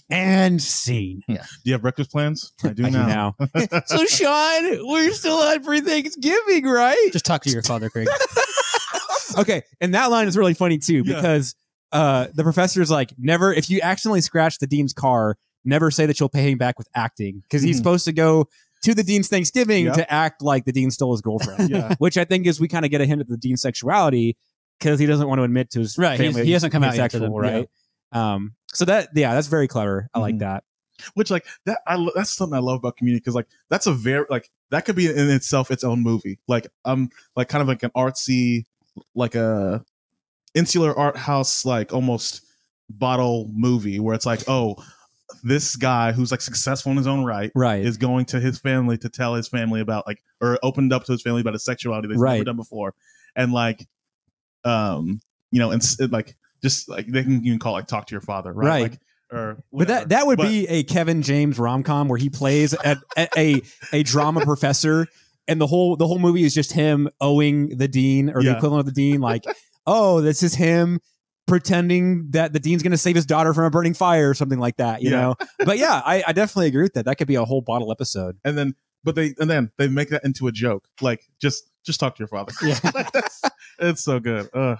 and 0.10 0.62
scene. 0.62 1.22
Yeah. 1.28 1.42
Do 1.42 1.46
you 1.64 1.72
have 1.72 1.82
breakfast 1.82 2.10
plans? 2.12 2.52
I 2.64 2.68
do 2.72 2.84
I 2.86 2.90
do 2.90 2.98
now. 2.98 3.34
now. 3.38 3.80
so 3.86 4.04
Sean, 4.06 4.86
we're 4.88 5.10
still 5.12 5.36
on 5.38 5.62
for 5.62 5.78
Thanksgiving, 5.80 6.64
right? 6.64 7.08
Just 7.12 7.24
talk 7.24 7.42
to 7.42 7.50
your 7.50 7.62
father, 7.62 7.88
Craig. 7.90 8.08
okay, 9.38 9.62
and 9.80 9.94
that 9.94 10.06
line 10.10 10.28
is 10.28 10.36
really 10.36 10.54
funny 10.54 10.78
too 10.78 11.02
Yeah. 11.04 11.16
because 11.16 11.54
uh, 11.92 12.26
the 12.34 12.42
professor's 12.42 12.90
like, 12.90 13.12
never 13.18 13.52
if 13.52 13.70
you 13.70 13.80
accidentally 13.82 14.20
scratch 14.20 14.58
the 14.58 14.66
dean's 14.66 14.92
car, 14.92 15.36
never 15.64 15.90
say 15.90 16.06
that 16.06 16.18
you'll 16.20 16.28
pay 16.28 16.50
him 16.50 16.58
back 16.58 16.78
with 16.78 16.88
acting 16.94 17.40
because 17.42 17.62
he's 17.62 17.76
Mhm. 17.76 17.78
supposed 17.78 18.04
to 18.04 18.12
go 18.12 18.46
to 18.84 18.94
the 18.94 19.02
dean's 19.02 19.28
Thanksgiving 19.28 19.86
Yep. 19.86 19.94
to 19.94 20.12
act 20.12 20.42
like 20.42 20.64
the 20.64 20.72
dean 20.72 20.90
stole 20.90 21.12
his 21.12 21.20
girlfriend. 21.20 21.68
Yeah. 21.70 21.94
Which 21.98 22.16
I 22.16 22.24
think 22.24 22.46
is 22.46 22.60
we 22.60 22.68
kind 22.68 22.84
of 22.84 22.90
get 22.90 23.00
a 23.00 23.06
hint 23.06 23.20
of 23.20 23.28
the 23.28 23.36
dean's 23.36 23.60
sexuality 23.62 24.36
because 24.78 25.00
he 25.00 25.06
doesn't 25.06 25.26
want 25.26 25.38
to 25.40 25.42
admit 25.42 25.70
to 25.70 25.80
his 25.80 25.98
Right, 25.98 26.18
family 26.18 26.44
he 26.44 26.52
hasn't 26.52 26.72
come 26.72 26.84
out 26.84 26.94
yet 26.94 27.10
sexual, 27.10 27.22
them, 27.22 27.32
right? 27.32 27.68
Um, 28.12 28.54
so 28.72 28.84
that 28.84 29.08
yeah, 29.14 29.34
that's 29.34 29.48
very 29.48 29.66
clever. 29.68 30.08
I 30.14 30.20
like 30.20 30.36
Mhm. 30.36 30.40
that. 30.40 30.64
Which 31.14 31.30
like 31.30 31.46
that 31.66 31.80
I 31.86 32.08
that's 32.14 32.30
something 32.30 32.56
I 32.56 32.60
love 32.60 32.78
about 32.78 32.96
community 32.96 33.20
because 33.20 33.34
like 33.34 33.46
that's 33.70 33.86
a 33.86 33.92
very 33.92 34.24
like 34.30 34.50
that 34.70 34.84
could 34.84 34.96
be 34.96 35.06
in 35.08 35.30
itself 35.30 35.70
its 35.70 35.84
own 35.84 36.02
movie. 36.02 36.38
Like 36.48 36.66
um 36.84 37.10
like 37.36 37.48
kind 37.48 37.62
of 37.62 37.68
like 37.68 37.82
an 37.82 37.90
artsy 37.96 38.66
like 39.14 39.34
a 39.34 39.84
insular 40.58 40.96
art 40.98 41.16
house 41.16 41.64
like 41.64 41.92
almost 41.92 42.42
bottle 42.90 43.48
movie 43.54 44.00
where 44.00 44.14
it's 44.14 44.26
like 44.26 44.42
oh 44.48 44.76
this 45.42 45.76
guy 45.76 46.10
who's 46.12 46.30
like 46.30 46.40
successful 46.40 46.90
in 46.90 46.96
his 46.98 47.06
own 47.06 47.24
right 47.24 47.52
Right. 47.54 47.84
is 47.84 47.96
going 47.98 48.24
to 48.26 48.40
his 48.40 48.58
family 48.58 48.96
to 48.98 49.08
tell 49.08 49.34
his 49.34 49.46
family 49.48 49.80
about 49.80 50.06
like 50.06 50.22
or 50.40 50.58
opened 50.62 50.92
up 50.92 51.04
to 51.04 51.12
his 51.12 51.22
family 51.22 51.40
about 51.42 51.52
his 51.52 51.64
sexuality 51.64 52.08
they've 52.08 52.18
Right. 52.18 52.34
never 52.34 52.44
done 52.44 52.56
before 52.56 52.94
and 53.36 53.52
like 53.52 53.86
um 54.64 55.20
you 55.50 55.58
know 55.58 55.70
and 55.70 55.82
like 56.10 56.36
just 56.62 56.88
like 56.88 57.06
they 57.06 57.22
can 57.22 57.44
even 57.44 57.58
call 57.58 57.74
it 57.74 57.80
like 57.80 57.86
talk 57.86 58.06
to 58.06 58.12
your 58.14 58.20
father 58.20 58.52
right, 58.52 58.66
Right. 58.68 58.82
Like, 58.90 59.00
or 59.30 59.62
But 59.72 59.88
that 59.88 60.08
that 60.08 60.26
would 60.26 60.38
But- 60.38 60.48
be 60.48 60.66
a 60.68 60.82
Kevin 60.84 61.20
James 61.22 61.58
rom 61.58 61.82
com 61.82 62.08
where 62.08 62.18
he 62.18 62.30
plays 62.30 62.72
a, 62.72 62.98
a 63.16 63.28
a 63.36 63.62
a 63.92 64.02
drama 64.02 64.40
professor, 64.40 65.06
and 65.46 65.60
the 65.60 65.66
whole 65.66 65.96
the 65.96 66.06
whole 66.06 66.18
movie 66.18 66.44
is 66.44 66.54
just 66.54 66.72
him 66.72 67.10
owing 67.20 67.76
the 67.76 67.86
dean 67.88 68.30
or 68.30 68.42
the 68.42 68.56
equivalent 68.56 68.80
of 68.88 68.94
the 68.94 68.98
dean, 68.98 69.20
like, 69.20 69.44
oh, 69.88 70.20
this 70.20 70.42
is 70.42 70.54
him 70.54 71.00
pretending 71.46 72.30
that 72.32 72.52
the 72.52 72.60
dean's 72.60 72.82
going 72.82 72.90
to 72.92 72.98
save 72.98 73.16
his 73.16 73.24
daughter 73.26 73.54
from 73.54 73.64
a 73.64 73.70
burning 73.70 73.94
fire 73.94 74.28
or 74.28 74.34
something 74.34 74.58
like 74.58 74.76
that, 74.76 75.00
you 75.02 75.10
Yeah. 75.10 75.20
know. 75.20 75.36
But 75.64 75.78
yeah, 75.78 76.02
I, 76.04 76.22
I 76.26 76.32
definitely 76.32 76.66
agree 76.66 76.82
with 76.82 76.92
that. 76.94 77.06
That 77.06 77.16
could 77.16 77.26
be 77.26 77.36
a 77.36 77.44
whole 77.44 77.62
bottle 77.62 77.90
episode. 77.90 78.36
and 78.44 78.56
then 78.58 78.74
but 79.04 79.14
they 79.14 79.34
and 79.38 79.48
then 79.48 79.70
they 79.78 79.88
make 79.88 80.10
that 80.10 80.24
into 80.24 80.48
a 80.48 80.52
joke 80.52 80.86
like 81.00 81.22
just 81.40 81.70
just 81.84 82.00
talk 82.00 82.16
to 82.16 82.18
your 82.20 82.28
father 82.28 82.52
Yeah. 82.62 82.78
That's, 83.14 83.42
it's 83.78 84.02
so 84.04 84.18
good 84.20 84.48
Ugh. 84.52 84.76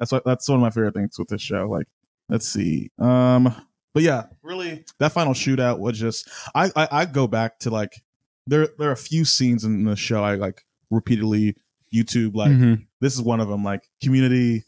that's 0.00 0.10
what 0.12 0.24
that's 0.24 0.48
one 0.48 0.56
of 0.56 0.62
my 0.62 0.70
favorite 0.70 0.94
things 0.94 1.16
with 1.18 1.28
this 1.28 1.40
show 1.40 1.68
like 1.70 1.86
let's 2.28 2.46
see 2.46 2.90
um 2.98 3.54
but 3.94 4.02
yeah 4.02 4.24
really 4.42 4.84
that 4.98 5.12
final 5.12 5.32
shootout 5.32 5.78
was 5.78 5.96
just 5.98 6.28
i 6.56 6.70
i, 6.74 6.88
I 6.90 7.04
go 7.06 7.28
back 7.28 7.60
to 7.60 7.70
like 7.70 8.02
there 8.48 8.68
there 8.78 8.88
are 8.88 8.92
a 8.92 8.96
few 8.96 9.24
scenes 9.24 9.62
in 9.64 9.84
the 9.84 9.94
show 9.96 10.24
i 10.24 10.34
like 10.34 10.66
repeatedly 10.90 11.56
youtube 11.92 12.34
like 12.34 12.50
Mhm. 12.50 12.86
this 13.00 13.14
is 13.14 13.20
one 13.22 13.40
of 13.40 13.48
them 13.48 13.62
like 13.64 13.82
community 14.02 14.64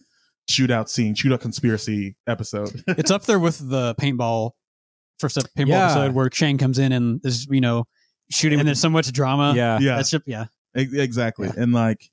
shootout 0.50 0.88
scene 0.88 1.14
shootout 1.14 1.40
conspiracy 1.40 2.16
episode 2.26 2.82
it's 2.88 3.10
up 3.10 3.24
there 3.24 3.38
with 3.38 3.58
the 3.70 3.94
paintball 3.96 4.50
first 5.18 5.38
ep- 5.38 5.44
paintball 5.56 5.68
Yeah. 5.68 5.84
episode 5.86 6.12
where 6.14 6.28
Shane 6.32 6.58
comes 6.58 6.78
in 6.78 6.92
and 6.92 7.20
is, 7.24 7.46
you 7.50 7.60
know, 7.60 7.84
Shooting 8.30 8.58
and 8.58 8.66
with 8.66 8.66
there's 8.66 8.80
so 8.80 8.90
much 8.90 9.12
drama. 9.12 9.52
yeah. 9.54 9.78
yeah 9.80 9.96
That's 9.96 10.10
just, 10.10 10.24
yeah. 10.26 10.46
E- 10.76 10.88
Exactly. 11.00 11.50
And 11.56 11.72
like 11.72 12.10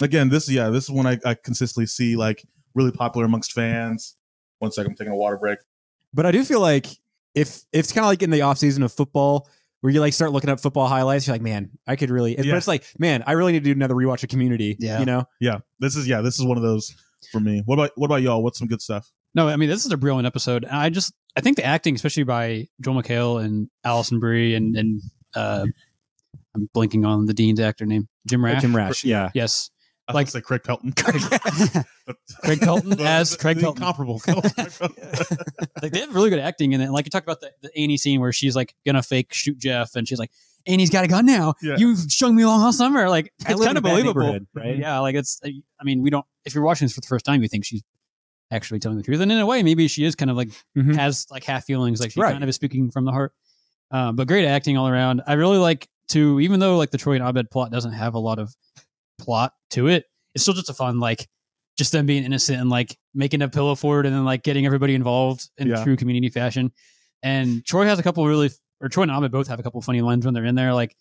again, 0.00 0.28
this 0.28 0.48
yeah, 0.48 0.68
this 0.70 0.84
is 0.84 0.90
one 0.90 1.06
I, 1.06 1.18
I 1.24 1.34
consistently 1.34 1.86
see 1.86 2.16
like 2.16 2.42
really 2.74 2.92
popular 2.92 3.26
amongst 3.26 3.52
fans. 3.52 4.16
One 4.60 4.70
second, 4.72 4.92
I'm 4.92 4.96
taking 4.96 5.12
a 5.12 5.16
water 5.16 5.36
break. 5.36 5.58
But 6.14 6.26
I 6.26 6.30
do 6.32 6.44
feel 6.44 6.60
like 6.60 6.86
if, 7.34 7.56
if 7.72 7.80
it's 7.80 7.92
kind 7.92 8.04
of 8.04 8.08
like 8.08 8.22
in 8.22 8.30
the 8.30 8.42
off 8.42 8.58
season 8.58 8.82
of 8.82 8.92
football, 8.92 9.48
where 9.80 9.92
you 9.92 10.00
like 10.00 10.12
start 10.12 10.32
looking 10.32 10.50
up 10.50 10.60
football 10.60 10.88
highlights, 10.88 11.26
you're 11.26 11.34
like, 11.34 11.42
man, 11.42 11.70
I 11.86 11.96
could 11.96 12.10
really. 12.10 12.36
But 12.36 12.46
it's 12.46 12.68
like, 12.68 12.84
man, 12.98 13.22
I 13.26 13.32
really 13.32 13.52
need 13.52 13.64
to 13.64 13.64
do 13.64 13.72
another 13.72 13.94
rewatch 13.94 14.22
of 14.22 14.28
Community. 14.28 14.76
Yeah. 14.78 15.00
you 15.00 15.06
know. 15.06 15.24
Yeah. 15.40 15.58
This 15.78 15.96
is 15.96 16.08
yeah, 16.08 16.20
this 16.20 16.38
is 16.38 16.44
one 16.44 16.56
of 16.56 16.62
those 16.62 16.94
for 17.32 17.40
me. 17.40 17.62
What 17.66 17.74
about 17.74 17.92
what 17.96 18.06
about 18.06 18.22
y'all? 18.22 18.42
What's 18.42 18.58
some 18.58 18.68
good 18.68 18.82
stuff? 18.82 19.10
No, 19.34 19.48
I 19.48 19.56
mean, 19.56 19.68
this 19.68 19.84
is 19.84 19.92
a 19.92 19.96
brilliant 19.96 20.26
episode. 20.26 20.64
And 20.64 20.74
I 20.74 20.88
just, 20.88 21.12
I 21.36 21.40
think 21.40 21.56
the 21.56 21.64
acting, 21.64 21.94
especially 21.94 22.24
by 22.24 22.66
Joel 22.80 23.02
McHale 23.02 23.44
and 23.44 23.68
Alison 23.84 24.18
Brie 24.18 24.54
and, 24.54 24.74
and, 24.74 25.02
uh, 25.36 25.66
I'm 26.56 26.68
blinking 26.72 27.04
on 27.04 27.26
the 27.26 27.34
Dean's 27.34 27.60
actor 27.60 27.86
name, 27.86 28.08
Jim 28.26 28.44
Rash. 28.44 28.62
Jim 28.62 28.74
Rash, 28.74 29.04
yeah. 29.04 29.30
Yes. 29.34 29.70
I 30.08 30.12
Like- 30.12 30.26
like 30.26 30.28
say 30.28 30.40
Craig 30.40 30.62
Pelton. 30.64 30.92
Craig 30.92 32.60
Pelton 32.60 32.90
The- 32.90 33.04
as 33.04 33.36
Craig 33.36 33.56
the 33.58 33.62
Pelton. 33.62 33.82
Comparable. 33.82 34.22
like 35.82 35.92
they 35.92 36.00
have 36.00 36.14
really 36.14 36.30
good 36.30 36.38
acting 36.38 36.72
in 36.72 36.80
it. 36.80 36.84
And 36.84 36.92
like 36.92 37.06
you 37.06 37.10
talked 37.10 37.26
about 37.26 37.40
the, 37.40 37.50
the 37.62 37.70
Annie 37.76 37.96
scene 37.96 38.20
where 38.20 38.32
she's 38.32 38.56
like 38.56 38.74
gonna 38.86 39.02
fake 39.02 39.32
shoot 39.32 39.58
Jeff 39.58 39.94
and 39.96 40.06
she's 40.08 40.18
like, 40.18 40.30
Annie's 40.66 40.90
got 40.90 41.04
a 41.04 41.08
gun 41.08 41.26
now. 41.26 41.54
Yeah. 41.62 41.76
You 41.76 41.94
strung 41.96 42.34
me 42.34 42.42
along 42.42 42.62
all 42.62 42.72
summer. 42.72 43.08
Like 43.08 43.32
I 43.46 43.52
it's 43.52 43.64
kind 43.64 43.76
of 43.76 43.84
a 43.84 43.86
bad 43.86 43.90
believable. 43.90 44.20
neighborhood, 44.22 44.46
right? 44.54 44.76
Yeah, 44.78 44.98
like 45.00 45.14
it's 45.14 45.40
I 45.44 45.84
mean, 45.84 46.02
we 46.02 46.10
don't 46.10 46.24
if 46.44 46.54
you're 46.54 46.64
watching 46.64 46.86
this 46.86 46.94
for 46.94 47.00
the 47.00 47.06
first 47.06 47.24
time, 47.24 47.42
you 47.42 47.48
think 47.48 47.64
she's 47.64 47.82
actually 48.50 48.78
telling 48.80 48.96
the 48.98 49.04
truth. 49.04 49.20
And 49.20 49.30
in 49.30 49.38
a 49.38 49.46
way, 49.46 49.62
maybe 49.62 49.88
she 49.88 50.04
is 50.04 50.14
kind 50.14 50.30
of 50.30 50.36
like 50.36 50.48
Mhm. 50.76 50.94
has 50.96 51.26
like 51.30 51.44
half 51.44 51.64
feelings, 51.64 52.00
like 52.00 52.12
she 52.12 52.20
Right. 52.20 52.32
kind 52.32 52.42
of 52.42 52.48
is 52.48 52.56
speaking 52.56 52.90
from 52.90 53.04
the 53.04 53.12
heart. 53.12 53.32
Um, 53.90 54.16
but 54.16 54.26
great 54.28 54.46
acting 54.46 54.76
all 54.76 54.88
around. 54.88 55.22
I 55.26 55.34
really 55.34 55.58
like 55.58 55.88
to 56.08 56.40
even 56.40 56.60
though 56.60 56.76
like 56.78 56.90
the 56.90 56.98
Troy 56.98 57.14
and 57.16 57.24
Abed 57.24 57.50
plot 57.50 57.70
doesn't 57.70 57.92
have 57.92 58.14
a 58.14 58.18
lot 58.18 58.38
of 58.38 58.54
plot 59.18 59.52
to 59.70 59.88
it, 59.88 60.04
it's 60.34 60.42
still 60.42 60.54
just 60.54 60.70
a 60.70 60.74
fun 60.74 61.00
like 61.00 61.28
just 61.76 61.92
them 61.92 62.06
being 62.06 62.24
innocent 62.24 62.60
and 62.60 62.70
like 62.70 62.96
making 63.14 63.40
a 63.42 63.48
pillow 63.48 63.74
fort 63.74 64.04
and 64.06 64.14
then 64.14 64.24
like 64.24 64.42
getting 64.42 64.66
everybody 64.66 64.94
involved 64.94 65.48
in 65.58 65.68
Yeah. 65.68 65.84
true 65.84 65.96
community 65.96 66.28
fashion. 66.28 66.72
And 67.22 67.64
Troy 67.64 67.84
has 67.86 67.98
a 67.98 68.02
couple 68.02 68.26
really, 68.26 68.50
or 68.80 68.88
Troy 68.88 69.02
and 69.04 69.12
Abed 69.12 69.30
both 69.30 69.48
have 69.48 69.60
a 69.60 69.62
couple 69.62 69.80
funny 69.82 70.00
lines 70.00 70.24
when 70.24 70.34
they're 70.34 70.44
in 70.44 70.54
there, 70.54 70.72
like 70.74 70.94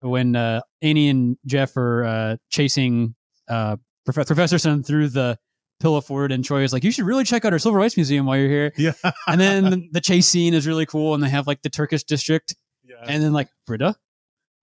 when 0.00 0.36
uh, 0.36 0.60
Annie 0.82 1.08
and 1.08 1.36
Jeff 1.46 1.76
are 1.76 2.04
uh, 2.04 2.36
chasing 2.50 3.14
uh, 3.48 3.76
Professor 4.04 4.34
Professor 4.34 4.58
Sun 4.58 4.82
through 4.82 5.08
the 5.08 5.38
pillow 5.80 6.00
fort, 6.00 6.30
and 6.30 6.44
Troy 6.44 6.62
is 6.62 6.72
like, 6.72 6.84
"You 6.84 6.90
should 6.92 7.04
really 7.06 7.24
check 7.24 7.44
out 7.44 7.52
our 7.52 7.58
Civil 7.58 7.78
Rights 7.78 7.96
Museum 7.96 8.26
while 8.26 8.36
you're 8.36 8.48
here." 8.48 8.72
Yeah. 8.76 8.92
And 9.26 9.40
then 9.40 9.88
the 9.92 10.00
chase 10.00 10.26
scene 10.28 10.52
is 10.54 10.66
really 10.66 10.86
cool, 10.86 11.14
and 11.14 11.22
they 11.22 11.28
have 11.30 11.46
like 11.46 11.62
the 11.62 11.70
Turkish 11.70 12.04
district, 12.04 12.54
yeah. 12.84 12.96
and 13.06 13.22
then 13.22 13.32
like 13.32 13.48
Britta. 13.66 13.96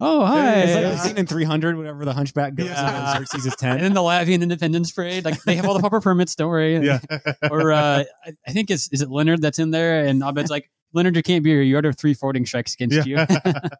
Oh 0.04 0.26
hi! 0.26 0.36
Yeah, 0.36 0.54
It's 0.64 0.74
like 0.74 0.82
yeah, 0.84 0.90
the 0.90 0.98
scene 0.98 1.18
in 1.18 1.28
300, 1.28 1.78
whenever 1.78 2.06
the 2.06 2.14
Hunchback 2.14 2.56
goes 2.56 2.66
Yeah. 2.66 3.14
to 3.20 3.20
Xerxes' 3.20 3.46
and 3.46 3.58
tent. 3.58 3.82
then 3.82 3.94
the 3.94 4.02
Latvian 4.02 4.42
Independence 4.42 4.92
Parade. 4.92 5.24
Like 5.24 5.42
they 5.44 5.56
have 5.56 5.66
all 5.66 5.76
the 5.76 5.80
proper 5.80 6.02
permits. 6.02 6.34
Don't 6.36 6.50
worry. 6.50 6.78
yeah. 6.84 7.00
Or 7.52 7.72
uh, 7.72 8.04
I, 8.26 8.34
I 8.48 8.52
think 8.52 8.72
is 8.72 8.90
is 8.92 9.02
it 9.04 9.12
Leonard 9.12 9.42
that's 9.44 9.60
in 9.60 9.70
there, 9.70 10.04
and 10.06 10.24
Abed's 10.24 10.50
like, 10.50 10.72
Leonard, 10.94 11.16
you 11.16 11.22
can't 11.22 11.44
be 11.44 11.52
here. 11.52 11.62
You're 11.62 11.78
under 11.78 11.94
three 11.94 12.16
forwarding 12.16 12.48
strikes 12.48 12.74
against 12.74 13.06
you. 13.06 13.18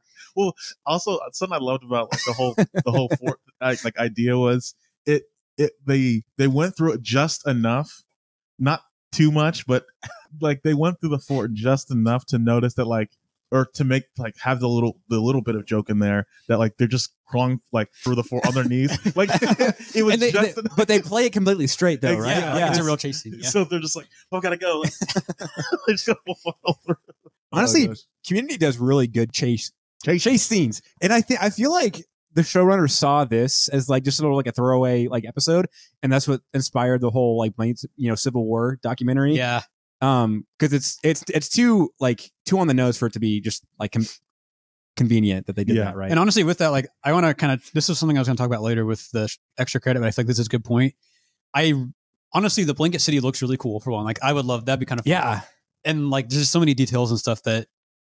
well, 0.36 0.54
also 0.86 1.18
something 1.34 1.56
I 1.56 1.60
loved 1.60 1.84
about 1.84 2.12
like 2.12 2.24
the 2.26 2.34
whole 2.34 2.54
the 2.56 2.92
whole 2.92 3.10
fort 3.20 3.40
like, 3.60 3.84
like 3.84 3.98
idea 3.98 4.38
was 4.38 4.76
it 5.08 5.24
it 5.58 5.72
they 5.88 6.22
they 6.38 6.48
went 6.48 6.78
through 6.78 6.94
it 6.94 7.02
just 7.02 7.48
enough, 7.48 8.04
not 8.60 8.82
too 9.12 9.32
much, 9.32 9.66
but 9.66 9.86
like 10.40 10.62
they 10.62 10.76
went 10.76 11.00
through 11.00 11.10
the 11.10 11.20
fort 11.20 11.54
just 11.54 11.90
enough 11.90 12.26
to 12.28 12.38
notice 12.38 12.76
that 12.76 12.86
like 12.86 13.10
or 13.52 13.66
to 13.74 13.84
make 13.84 14.04
like 14.18 14.36
have 14.40 14.60
the 14.60 14.68
little 14.70 14.98
the 15.10 15.20
little 15.20 15.42
bit 15.42 15.56
of 15.56 15.66
joke 15.66 15.90
in 15.90 16.00
there 16.00 16.26
that 16.48 16.58
like 16.60 16.78
they're 16.78 16.88
just 16.88 17.14
crawling 17.28 17.62
like 17.72 17.90
through 18.04 18.16
the 18.16 18.24
fort 18.24 18.46
on 18.46 18.54
their 18.54 18.64
knees 18.66 18.92
like 19.16 19.30
it 19.96 20.04
was 20.04 20.20
they, 20.20 20.32
just 20.32 20.56
they- 20.56 20.62
but 20.78 20.88
they 20.88 21.00
play 21.02 21.26
it 21.26 21.34
completely 21.34 21.68
straight, 21.68 22.02
though, 22.02 22.18
right? 22.18 22.38
Yeah, 22.38 22.54
like, 22.56 22.70
it's 22.72 22.80
a 22.80 22.84
real 22.84 22.98
chase 22.98 23.22
scene. 23.22 23.36
Yeah. 23.40 23.48
so 23.50 23.64
they're 23.64 23.80
just 23.80 23.96
like 23.96 24.08
oh 24.32 24.40
gotta 24.42 24.58
go 24.58 24.84
they 25.88 25.94
just 25.94 26.08
gotta. 26.08 26.20
Oh, 26.66 26.74
Honestly, 27.52 27.90
Oh. 27.90 27.94
Community 28.26 28.58
does 28.58 28.78
really 28.78 29.08
good 29.08 29.34
chase 29.34 29.72
Chase- 30.06 30.24
chase 30.24 30.44
scenes, 30.44 30.82
and 31.02 31.12
I 31.14 31.22
think 31.22 31.44
I 31.44 31.50
feel 31.52 31.72
like 31.72 32.04
the 32.34 32.42
showrunner 32.44 32.90
saw 32.90 33.24
this 33.26 33.68
as 33.68 33.88
like 33.90 34.04
just 34.04 34.20
a 34.20 34.24
little 34.24 34.38
like 34.38 34.48
a 34.48 34.52
throwaway 34.52 35.08
like 35.08 35.26
episode, 35.26 35.68
and 36.02 36.12
that's 36.12 36.28
what 36.28 36.42
inspired 36.54 37.02
the 37.02 37.10
whole 37.12 37.38
like 37.38 37.54
you 37.98 38.10
know 38.10 38.16
Civil 38.16 38.46
War 38.46 38.80
documentary. 38.82 39.36
yeah. 39.36 39.62
Um, 40.02 40.46
because 40.58 40.74
it's 40.74 40.98
it's 41.04 41.24
it's 41.30 41.50
too 41.50 41.92
like 42.00 42.32
too 42.46 42.60
on 42.60 42.68
the 42.68 42.74
nose 42.74 42.98
for 42.98 43.06
it 43.08 43.14
to 43.14 43.20
be 43.20 43.40
just 43.42 43.64
like 43.80 43.92
com- 43.92 44.06
convenient 44.98 45.48
that 45.48 45.56
they 45.56 45.64
did 45.64 45.76
Yeah. 45.78 45.86
that 45.86 45.96
right. 45.96 46.10
And 46.12 46.20
honestly, 46.20 46.44
with 46.44 46.58
that, 46.60 46.70
like, 46.70 46.88
I 47.04 47.14
want 47.14 47.26
to 47.26 47.34
kind 47.34 47.54
of 47.54 47.64
this 47.74 47.90
is 47.90 47.98
something 48.00 48.18
I 48.18 48.22
was 48.22 48.28
going 48.28 48.36
to 48.36 48.42
talk 48.42 48.48
about 48.48 48.62
later 48.62 48.86
with 48.86 49.10
the 49.12 49.34
extra 49.58 49.80
credit, 49.80 50.00
but 50.00 50.08
I 50.08 50.12
think 50.12 50.28
this 50.28 50.40
is 50.40 50.48
a 50.48 50.50
good 50.50 50.64
point. 50.66 50.94
I 51.54 51.74
honestly, 52.34 52.64
the 52.64 52.74
blanket 52.74 53.02
city 53.02 53.20
looks 53.20 53.42
really 53.42 53.58
cool 53.58 53.80
for 53.80 53.92
one. 53.92 54.06
Like, 54.06 54.20
I 54.24 54.34
would 54.34 54.46
love 54.46 54.66
that'd 54.66 54.80
be 54.80 54.86
kind 54.86 55.00
of 55.00 55.06
fun. 55.06 55.12
yeah, 55.12 55.42
and 55.86 56.10
like 56.10 56.30
there's 56.30 56.42
just 56.44 56.52
so 56.52 56.60
many 56.60 56.74
details 56.74 57.12
and 57.12 57.20
stuff 57.20 57.44
that 57.44 57.68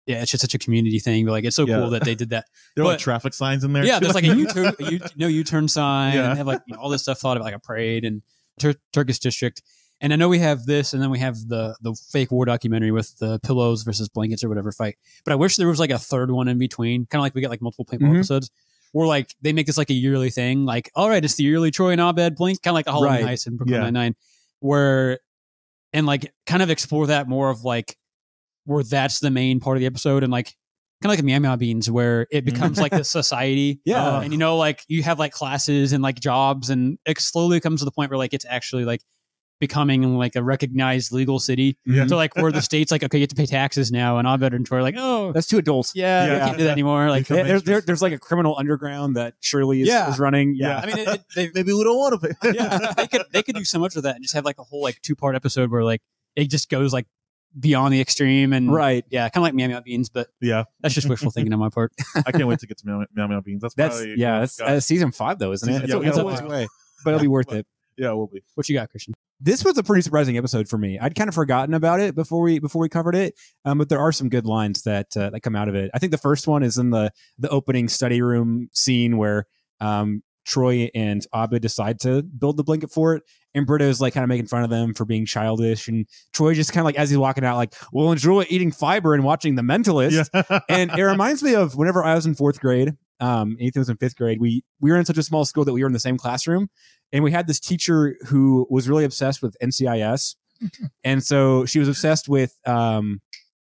yeah, 0.05 0.21
it's 0.21 0.31
just 0.31 0.41
such 0.41 0.53
a 0.53 0.57
community 0.57 0.99
thing. 0.99 1.25
But 1.25 1.31
like, 1.33 1.43
it's 1.45 1.55
so 1.55 1.67
Yeah. 1.67 1.79
cool 1.79 1.89
that 1.91 2.03
they 2.05 2.15
did 2.15 2.29
that. 2.29 2.45
there 2.75 2.85
are 2.85 2.87
like 2.87 2.99
traffic 2.99 3.33
signs 3.33 3.63
in 3.65 3.73
there 3.73 3.83
yeah, 3.83 3.99
too. 3.99 4.05
there's 4.05 4.15
like 4.15 4.23
a 4.23 4.35
U-turn, 4.37 4.73
a 4.79 4.91
U, 4.91 4.99
no 5.17 5.27
U-turn 5.27 5.67
sign. 5.67 6.13
Yeah. 6.13 6.23
And 6.25 6.33
they 6.33 6.37
have 6.37 6.47
like 6.47 6.61
you 6.65 6.75
know, 6.75 6.81
all 6.81 6.89
this 6.89 7.01
stuff 7.01 7.19
thought 7.19 7.35
of 7.37 7.43
like 7.43 7.53
a 7.55 7.59
parade 7.59 8.05
and 8.05 8.21
Tur- 8.59 8.75
Turkish 8.93 9.19
district. 9.19 9.61
And 9.99 10.13
I 10.13 10.15
know 10.15 10.29
we 10.29 10.37
have 10.39 10.65
this, 10.65 10.93
and 10.93 11.01
then 11.01 11.09
we 11.09 11.19
have 11.19 11.35
the 11.47 11.75
the 11.81 11.95
fake 12.11 12.31
war 12.31 12.45
documentary 12.45 12.91
with 12.91 13.17
the 13.17 13.39
pillows 13.39 13.81
versus 13.83 14.07
blankets 14.09 14.43
or 14.43 14.49
whatever 14.49 14.71
fight. 14.71 14.95
But 15.25 15.31
I 15.31 15.35
wish 15.35 15.55
there 15.55 15.67
was 15.67 15.79
like 15.79 15.89
a 15.89 15.97
third 15.97 16.29
one 16.31 16.47
in 16.47 16.57
between, 16.59 17.07
kind 17.07 17.19
of 17.19 17.23
like 17.23 17.33
we 17.35 17.41
get 17.41 17.49
like 17.49 17.61
multiple 17.61 17.85
paintball 17.85 18.11
Mhm. 18.11 18.15
episodes, 18.17 18.51
where 18.91 19.07
like 19.07 19.33
they 19.41 19.53
make 19.53 19.65
this 19.65 19.77
like 19.77 19.89
a 19.89 19.93
yearly 19.95 20.29
thing. 20.29 20.65
Like, 20.65 20.91
all 20.95 21.09
right, 21.09 21.23
it's 21.25 21.33
the 21.35 21.43
yearly 21.43 21.71
Troy 21.71 21.89
and 21.91 22.01
Abed 22.01 22.35
blink, 22.35 22.61
kind 22.61 22.73
of 22.73 22.75
like 22.75 22.85
the 22.85 22.91
Halloween 22.91 23.23
Right. 23.23 23.33
heist 23.33 23.47
in 23.47 23.57
Brooklyn 23.57 23.75
Yeah. 23.77 23.83
Nine 23.85 23.93
Nine, 23.93 24.15
where 24.59 25.19
and 25.93 26.05
like 26.05 26.31
kind 26.45 26.61
of 26.61 26.69
explore 26.69 27.07
that 27.07 27.27
more 27.27 27.49
of 27.49 27.63
like 27.63 27.97
where 28.65 28.83
that's 28.83 29.19
the 29.19 29.31
main 29.31 29.59
part 29.59 29.77
of 29.77 29.79
the 29.79 29.87
episode, 29.87 30.21
and 30.23 30.31
like 30.31 30.53
kind 31.01 31.11
of 31.11 31.17
like 31.17 31.25
the 31.25 31.31
MeowMeowBeenz, 31.31 31.89
where 31.89 32.27
it 32.31 32.43
becomes 32.45 32.79
like 32.79 32.91
this 32.91 33.09
society. 33.21 33.79
Yeah. 33.85 34.21
and 34.21 34.31
you 34.31 34.37
know, 34.37 34.57
like 34.57 34.83
you 34.87 35.01
have 35.03 35.17
like 35.17 35.31
classes 35.31 35.91
and 35.93 36.03
like 36.03 36.19
jobs, 36.19 36.69
and 36.69 36.99
it 37.05 37.19
slowly 37.19 37.59
comes 37.59 37.81
to 37.81 37.85
the 37.85 37.91
point 37.91 38.11
where 38.11 38.17
like 38.19 38.33
it's 38.35 38.45
actually 38.47 38.85
like 38.85 39.01
becoming 39.59 40.17
like 40.17 40.35
a 40.35 40.43
recognized 40.43 41.11
legal 41.11 41.39
city. 41.39 41.77
Yeah. 41.85 42.07
So 42.07 42.15
like 42.15 42.35
where 42.35 42.51
the 42.51 42.61
state's 42.69 42.91
like, 42.91 43.03
okay, 43.03 43.17
you 43.17 43.23
have 43.23 43.29
to 43.29 43.35
pay 43.35 43.45
taxes 43.45 43.91
now, 43.91 44.17
and 44.17 44.27
Abed 44.27 44.53
and 44.53 44.65
Troy 44.65 44.77
are 44.79 44.81
like, 44.81 44.95
oh, 44.97 45.31
that's 45.31 45.47
two 45.47 45.57
adults. 45.57 45.93
yeah, 45.95 46.25
Yeah. 46.25 46.33
we 46.33 46.39
can't 46.45 46.57
do 46.59 46.63
that 46.65 46.71
anymore. 46.71 47.09
Like, 47.09 47.23
Become 47.23 47.35
There- 47.37 47.45
there's, 47.47 47.63
there, 47.63 47.81
there's 47.81 48.01
like 48.01 48.13
a 48.13 48.19
criminal 48.19 48.55
underground 48.57 49.15
that 49.15 49.33
Shirley 49.39 49.81
is, 49.81 49.87
Yeah. 49.87 50.09
is 50.09 50.19
running. 50.19 50.55
Yeah. 50.55 50.77
I 50.79 50.85
mean, 50.85 50.97
it, 50.99 51.07
it, 51.07 51.21
they, 51.35 51.49
maybe 51.55 51.73
we 51.73 51.83
don't 51.83 51.97
want 51.97 52.21
to 52.21 52.27
pay 52.35 52.51
yeah, 52.53 52.93
they 52.95 53.07
could 53.07 53.23
they 53.31 53.43
could 53.43 53.55
do 53.55 53.63
so 53.65 53.79
much 53.79 53.95
with 53.95 54.03
that 54.03 54.15
and 54.15 54.23
just 54.23 54.35
have 54.35 54.45
like 54.45 54.59
a 54.59 54.63
whole 54.63 54.81
like 54.81 55.01
two 55.01 55.15
part 55.15 55.35
episode 55.35 55.71
where 55.71 55.83
like 55.83 56.01
it 56.35 56.49
just 56.49 56.69
goes 56.69 56.93
like 56.93 57.07
beyond 57.59 57.91
the 57.93 57.99
extreme 58.01 58.53
and 58.53 58.71
right. 58.71 59.03
yeah, 59.09 59.27
kind 59.29 59.37
of 59.47 59.55
like 59.55 59.69
MeowMeowBeenz, 59.69 60.09
but 60.13 60.27
yeah 60.41 60.65
that's 60.81 60.93
just 60.93 61.09
wishful 61.09 61.31
thinking 61.31 61.51
on 61.53 61.59
my 61.59 61.69
part. 61.69 61.91
I 62.15 62.31
can't 62.31 62.45
wait 62.47 62.59
to 62.59 62.67
get 62.67 62.77
to 62.79 62.85
Meow 62.85 63.05
Meow, 63.15 63.27
Meow 63.27 63.41
Beans. 63.41 63.61
That's 63.63 63.73
That's 63.73 63.95
probably, 63.97 64.15
yeah. 64.19 64.41
That's 64.41 64.61
uh, 64.61 64.79
season 64.79 65.11
five 65.11 65.39
though, 65.39 65.51
isn't 65.53 65.67
it? 65.67 65.71
Season- 65.73 65.83
It's, 65.85 65.89
yeah, 65.91 65.97
a- 65.97 65.99
we 65.99 66.07
it's 66.07 66.17
a 66.17 66.21
got 66.21 66.43
a 66.45 66.47
ways 66.55 66.67
but 67.03 67.11
it'll 67.11 67.21
be 67.21 67.27
worth 67.27 67.51
it. 67.53 67.65
Yeah, 67.97 68.11
we'll 68.11 68.27
be. 68.27 68.41
What 68.55 68.69
you 68.69 68.75
got, 68.75 68.89
Christian? 68.89 69.13
This 69.39 69.63
was 69.63 69.77
a 69.77 69.83
pretty 69.83 70.01
surprising 70.01 70.37
episode 70.37 70.67
for 70.67 70.77
me. 70.77 70.97
I'd 70.99 71.15
kind 71.15 71.27
of 71.27 71.35
forgotten 71.35 71.73
about 71.73 71.99
it 71.99 72.15
before 72.15 72.41
we 72.41 72.59
before 72.59 72.81
we 72.81 72.89
covered 72.89 73.15
it, 73.15 73.35
um, 73.65 73.77
but 73.77 73.89
there 73.89 73.99
are 73.99 74.11
some 74.11 74.29
good 74.29 74.45
lines 74.45 74.83
that 74.83 75.15
uh, 75.15 75.29
that 75.31 75.41
come 75.41 75.55
out 75.55 75.67
of 75.67 75.75
it. 75.75 75.91
I 75.93 75.99
think 75.99 76.11
the 76.11 76.17
first 76.17 76.47
one 76.47 76.63
is 76.63 76.77
in 76.77 76.91
the 76.91 77.11
the 77.37 77.49
opening 77.49 77.87
study 77.87 78.21
room 78.21 78.69
scene 78.73 79.17
where 79.17 79.45
um, 79.79 80.23
Troy 80.45 80.89
and 80.95 81.25
Abed 81.35 81.61
decide 81.61 81.99
to 82.01 82.23
build 82.23 82.57
the 82.57 82.63
blanket 82.63 82.91
fort, 82.91 83.23
and 83.53 83.67
Britta 83.67 83.85
is 83.85 84.01
like 84.01 84.13
kind 84.13 84.23
of 84.23 84.29
making 84.29 84.47
fun 84.47 84.63
of 84.63 84.69
them 84.69 84.93
for 84.93 85.05
being 85.05 85.25
childish, 85.25 85.87
and 85.87 86.07
Troy 86.33 86.53
just 86.53 86.71
kind 86.71 86.81
of 86.81 86.85
like 86.85 86.95
as 86.95 87.09
he's 87.09 87.19
walking 87.19 87.43
out, 87.43 87.57
like, 87.57 87.75
"We'll 87.91 88.11
enjoy 88.11 88.45
eating 88.49 88.71
fiber 88.71 89.13
and 89.13 89.23
watching 89.23 89.55
The 89.55 89.61
Mentalist." 89.61 90.29
Yeah. 90.33 90.59
and 90.69 90.91
it 90.97 91.03
reminds 91.03 91.43
me 91.43 91.53
of 91.53 91.75
whenever 91.75 92.03
I 92.03 92.15
was 92.15 92.25
in 92.25 92.33
fourth 92.33 92.59
grade. 92.59 92.93
Um, 93.19 93.57
Ethan 93.59 93.79
was 93.81 93.89
in 93.89 93.97
fifth 93.97 94.15
grade. 94.15 94.39
We 94.39 94.63
we 94.79 94.91
were 94.91 94.97
in 94.97 95.05
such 95.05 95.17
a 95.17 95.23
small 95.23 95.45
school 95.45 95.65
that 95.65 95.73
we 95.73 95.81
were 95.81 95.87
in 95.87 95.93
the 95.93 95.99
same 95.99 96.17
classroom, 96.17 96.69
and 97.11 97.23
we 97.23 97.31
had 97.31 97.47
this 97.47 97.59
teacher 97.59 98.15
who 98.27 98.67
was 98.69 98.87
really 98.87 99.03
obsessed 99.05 99.41
with 99.41 99.55
NCIS, 99.63 100.35
and 101.03 101.23
so 101.23 101.65
she 101.65 101.79
was 101.79 101.87
obsessed 101.87 102.29
with 102.29 102.53
um, 102.65 103.21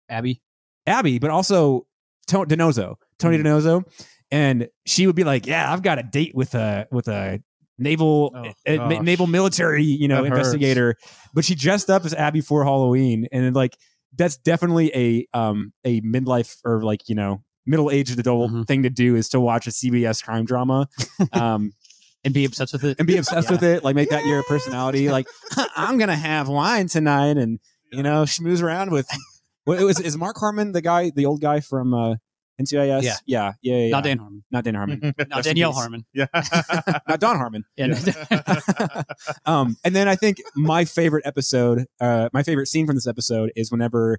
Abby. 0.09 0.43
Abby, 0.87 1.19
but 1.19 1.31
also 1.31 1.87
to- 2.29 2.45
DiNozzo, 2.47 2.97
Tony 3.19 3.39
Mhm. 3.39 3.43
DiNozzo, 3.45 3.85
and 4.31 4.69
she 4.87 5.07
would 5.07 5.17
be 5.17 5.25
like, 5.25 5.47
"Yeah, 5.47 5.73
I've 5.73 5.83
got 5.83 5.99
a 5.99 6.03
date 6.03 6.35
with 6.35 6.55
a 6.55 6.87
with 6.91 7.09
a 7.09 7.43
naval 7.79 8.33
Oh, 8.35 8.53
a 8.67 9.03
naval 9.03 9.27
military, 9.27 9.85
you 9.85 10.09
know, 10.09 10.23
That 10.23 10.31
hurts. 10.31 10.39
investigator." 10.49 10.97
But 11.35 11.45
she 11.45 11.55
dressed 11.55 11.89
up 11.91 12.05
as 12.05 12.13
Abby 12.15 12.41
for 12.41 12.65
Halloween, 12.65 13.29
and 13.33 13.55
like 13.55 13.77
that's 14.17 14.37
definitely 14.39 14.91
a 14.95 15.27
um 15.39 15.73
a 15.85 16.01
midlife 16.01 16.57
or 16.65 16.83
like 16.83 17.09
you 17.09 17.15
know 17.15 17.43
middle 17.69 17.91
aged 17.91 18.19
adult 18.19 18.51
Mhm. 18.51 18.67
thing 18.67 18.83
to 18.83 18.91
do 18.91 19.15
is 19.15 19.29
to 19.31 19.41
watch 19.41 19.67
a 19.67 19.71
CBS 19.71 20.23
crime 20.23 20.45
drama. 20.45 20.89
Um, 21.33 21.73
And 22.25 22.35
be 22.35 22.45
obsessed 22.45 22.73
with 22.73 22.85
it. 22.85 22.97
and 22.99 23.07
be 23.07 23.17
obsessed 23.17 23.49
with 23.51 23.63
it, 23.63 23.85
like 23.85 23.95
make 23.95 24.11
that 24.11 24.27
your 24.27 24.43
personality. 24.43 25.09
Like, 25.09 25.27
I'm 25.77 25.99
gonna 25.99 26.17
have 26.17 26.49
wine 26.49 26.89
tonight, 26.89 27.37
and 27.37 27.61
you 27.93 28.03
know, 28.03 28.25
schmooze 28.25 28.63
around 28.63 28.91
with. 28.91 29.07
What 29.65 29.79
it 29.79 29.85
was 29.85 30.01
is 30.01 30.17
Mark 30.17 30.37
Harmon 30.39 30.73
the 30.73 30.81
guy, 30.81 31.11
the 31.15 31.27
old 31.27 31.43
guy 31.43 31.61
from 31.61 31.93
uh, 31.93 32.15
NCIS? 32.59 33.03
Yeah. 33.03 33.17
yeah, 33.27 33.53
yeah, 33.61 33.77
yeah. 33.77 33.91
Not 33.91 34.03
Dan 34.05 34.17
Harmon. 34.19 34.43
not 34.51 34.65
Dan 34.65 34.75
Harmon, 34.75 35.15
Not 35.29 35.45
Danielle. 35.45 35.73
Harmon. 35.73 36.07
yeah. 36.15 36.25
not 37.07 37.21
Don 37.21 37.37
Harmon. 37.37 37.65
Yeah. 37.77 37.89
um, 39.47 39.77
and 39.85 39.95
then 39.95 40.09
I 40.09 40.17
think 40.17 40.39
my 40.57 40.85
favorite 40.87 41.27
episode, 41.27 41.85
uh, 42.01 42.29
my 42.33 42.43
favorite 42.43 42.67
scene 42.69 42.87
from 42.87 42.97
this 42.97 43.07
episode 43.07 43.53
is 43.57 43.71
whenever 43.71 44.19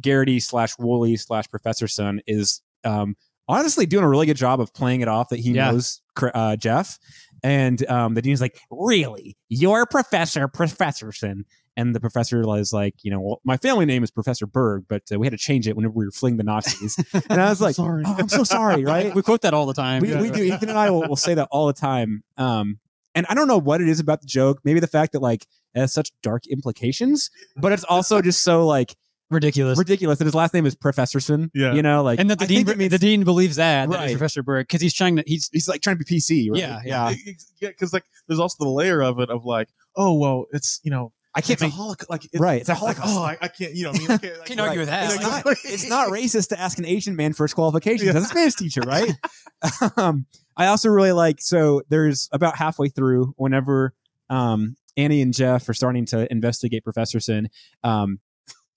Garrity 0.00 0.40
slash 0.40 0.72
Wooly 0.78 1.16
slash 1.16 1.48
Professor 1.48 1.86
Son 1.88 2.20
is 2.26 2.60
um, 2.84 3.16
honestly 3.48 3.86
doing 3.86 4.04
a 4.04 4.08
really 4.08 4.26
good 4.26 4.36
job 4.36 4.60
of 4.60 4.72
playing 4.74 5.00
it 5.00 5.08
off 5.08 5.28
that 5.30 5.38
he 5.40 5.52
Yeah. 5.52 5.70
knows 5.72 6.00
uh, 6.34 6.56
Jeff, 6.56 6.98
and 7.42 7.88
um, 7.88 8.14
the 8.14 8.22
dean's 8.22 8.40
like, 8.40 8.60
"Really, 8.70 9.36
you're 9.48 9.86
Professor 9.86 10.48
Professor 10.48 11.12
Son." 11.12 11.44
And 11.76 11.94
the 11.94 12.00
professor 12.00 12.42
is 12.58 12.72
like, 12.74 12.96
you 13.04 13.10
know, 13.12 13.20
well, 13.20 13.40
my 13.44 13.56
family 13.56 13.86
name 13.86 14.02
is 14.02 14.10
Professorberg, 14.10 14.84
but 14.88 15.02
uh, 15.14 15.18
we 15.18 15.24
had 15.26 15.30
to 15.30 15.38
change 15.38 15.66
it 15.68 15.76
whenever 15.76 15.92
we 15.94 16.04
were 16.04 16.10
fleeing 16.10 16.36
the 16.36 16.42
Nazis. 16.42 16.96
And 17.30 17.40
I 17.40 17.48
was 17.48 17.60
like, 17.60 17.76
Sorry. 17.76 18.02
oh, 18.04 18.16
I'm 18.18 18.28
so 18.28 18.42
sorry, 18.44 18.84
right? 18.84 19.14
we 19.14 19.22
quote 19.22 19.42
that 19.42 19.54
all 19.54 19.64
the 19.66 19.72
time. 19.72 20.02
we, 20.02 20.10
Yeah. 20.10 20.20
we 20.20 20.30
do. 20.30 20.42
Ethan 20.42 20.68
and 20.68 20.76
I 20.78 20.90
will, 20.90 21.08
will 21.08 21.16
say 21.16 21.32
that 21.34 21.48
all 21.50 21.68
the 21.68 21.72
time. 21.72 22.22
Um, 22.36 22.80
and 23.14 23.24
I 23.30 23.34
don't 23.34 23.46
know 23.48 23.56
what 23.56 23.80
it 23.80 23.88
is 23.88 23.98
about 24.00 24.20
the 24.20 24.26
joke. 24.26 24.58
Maybe 24.64 24.80
the 24.80 24.88
fact 24.88 25.12
that 25.12 25.22
like 25.22 25.46
it 25.74 25.80
has 25.80 25.92
such 25.94 26.10
dark 26.22 26.46
implications, 26.48 27.30
but 27.56 27.72
it's 27.72 27.84
also 27.84 28.20
just 28.20 28.42
so 28.42 28.66
like 28.66 28.94
Ridiculous. 29.30 29.78
ridiculous 29.78 30.20
And 30.20 30.26
his 30.26 30.34
last 30.34 30.52
name 30.52 30.66
is 30.66 30.74
Professorson. 30.74 31.50
Yeah. 31.54 31.72
you 31.74 31.82
know, 31.82 32.02
like 32.02 32.18
and 32.18 32.28
that 32.30 32.38
the 32.38 32.44
I 32.44 32.48
dean, 32.48 32.66
think 32.66 32.68
it 32.76 32.78
means 32.78 32.90
the 32.90 32.98
dean 32.98 33.24
believes 33.24 33.56
that, 33.56 33.88
that 33.88 33.96
Right. 33.96 34.04
it's 34.10 34.12
Professor 34.14 34.42
Burke 34.42 34.66
because 34.68 34.80
he's 34.80 34.94
trying 34.94 35.16
to. 35.16 35.24
He's 35.26 35.48
he's 35.52 35.68
like 35.68 35.80
trying 35.82 35.98
to 35.98 36.04
be 36.04 36.16
PC. 36.16 36.50
Right? 36.50 36.58
Yeah, 36.60 36.80
yeah. 36.84 37.14
yeah, 37.60 37.68
because 37.68 37.92
like 37.92 38.04
there's 38.26 38.40
also 38.40 38.64
the 38.64 38.70
layer 38.70 39.02
of 39.02 39.20
it 39.20 39.30
of 39.30 39.44
like, 39.44 39.68
oh 39.96 40.18
well, 40.18 40.46
it's 40.52 40.80
you 40.82 40.90
know, 40.90 41.12
I 41.34 41.40
can't 41.42 41.50
it's 41.52 41.62
a 41.62 41.66
make 41.66 41.74
holocaust. 41.74 42.10
Like 42.10 42.24
it's, 42.24 42.40
right. 42.40 42.60
It's 42.60 42.68
a 42.70 42.74
like, 42.84 42.96
oh, 43.02 43.22
I, 43.22 43.38
I 43.40 43.48
can't, 43.48 43.72
you 43.72 43.84
know, 43.84 43.90
I 43.90 43.98
mean, 43.98 44.10
I 44.10 44.16
can't, 44.18 44.38
like, 44.38 44.46
Can't 44.48 44.60
argue 44.60 44.80
with 44.80 44.88
that. 44.88 45.14
It's 45.14 45.22
Like, 45.22 45.44
not, 45.46 45.56
it's 45.64 45.88
not 45.88 46.08
racist 46.08 46.48
to 46.48 46.58
ask 46.60 46.78
an 46.78 46.84
Asian 46.86 47.14
man 47.14 47.32
for 47.34 47.44
his 47.44 47.54
qualifications. 47.54 48.02
Yeah. 48.06 48.12
That's 48.12 48.26
a 48.26 48.28
Spanish 48.28 48.54
teacher, 48.56 48.80
right? 48.80 49.12
um, 49.96 50.26
I 50.56 50.66
also 50.66 50.88
really 50.88 51.12
like 51.12 51.40
so 51.40 51.82
there's 51.88 52.28
about 52.32 52.56
halfway 52.56 52.88
through 52.88 53.34
whenever 53.36 53.94
um 54.28 54.76
Annie 54.96 55.22
and 55.22 55.32
Jeff 55.32 55.68
are 55.68 55.74
starting 55.74 56.04
to 56.06 56.30
investigate 56.32 56.82
Professor 56.82 57.20
Sin. 57.20 57.48
Um, 57.84 58.18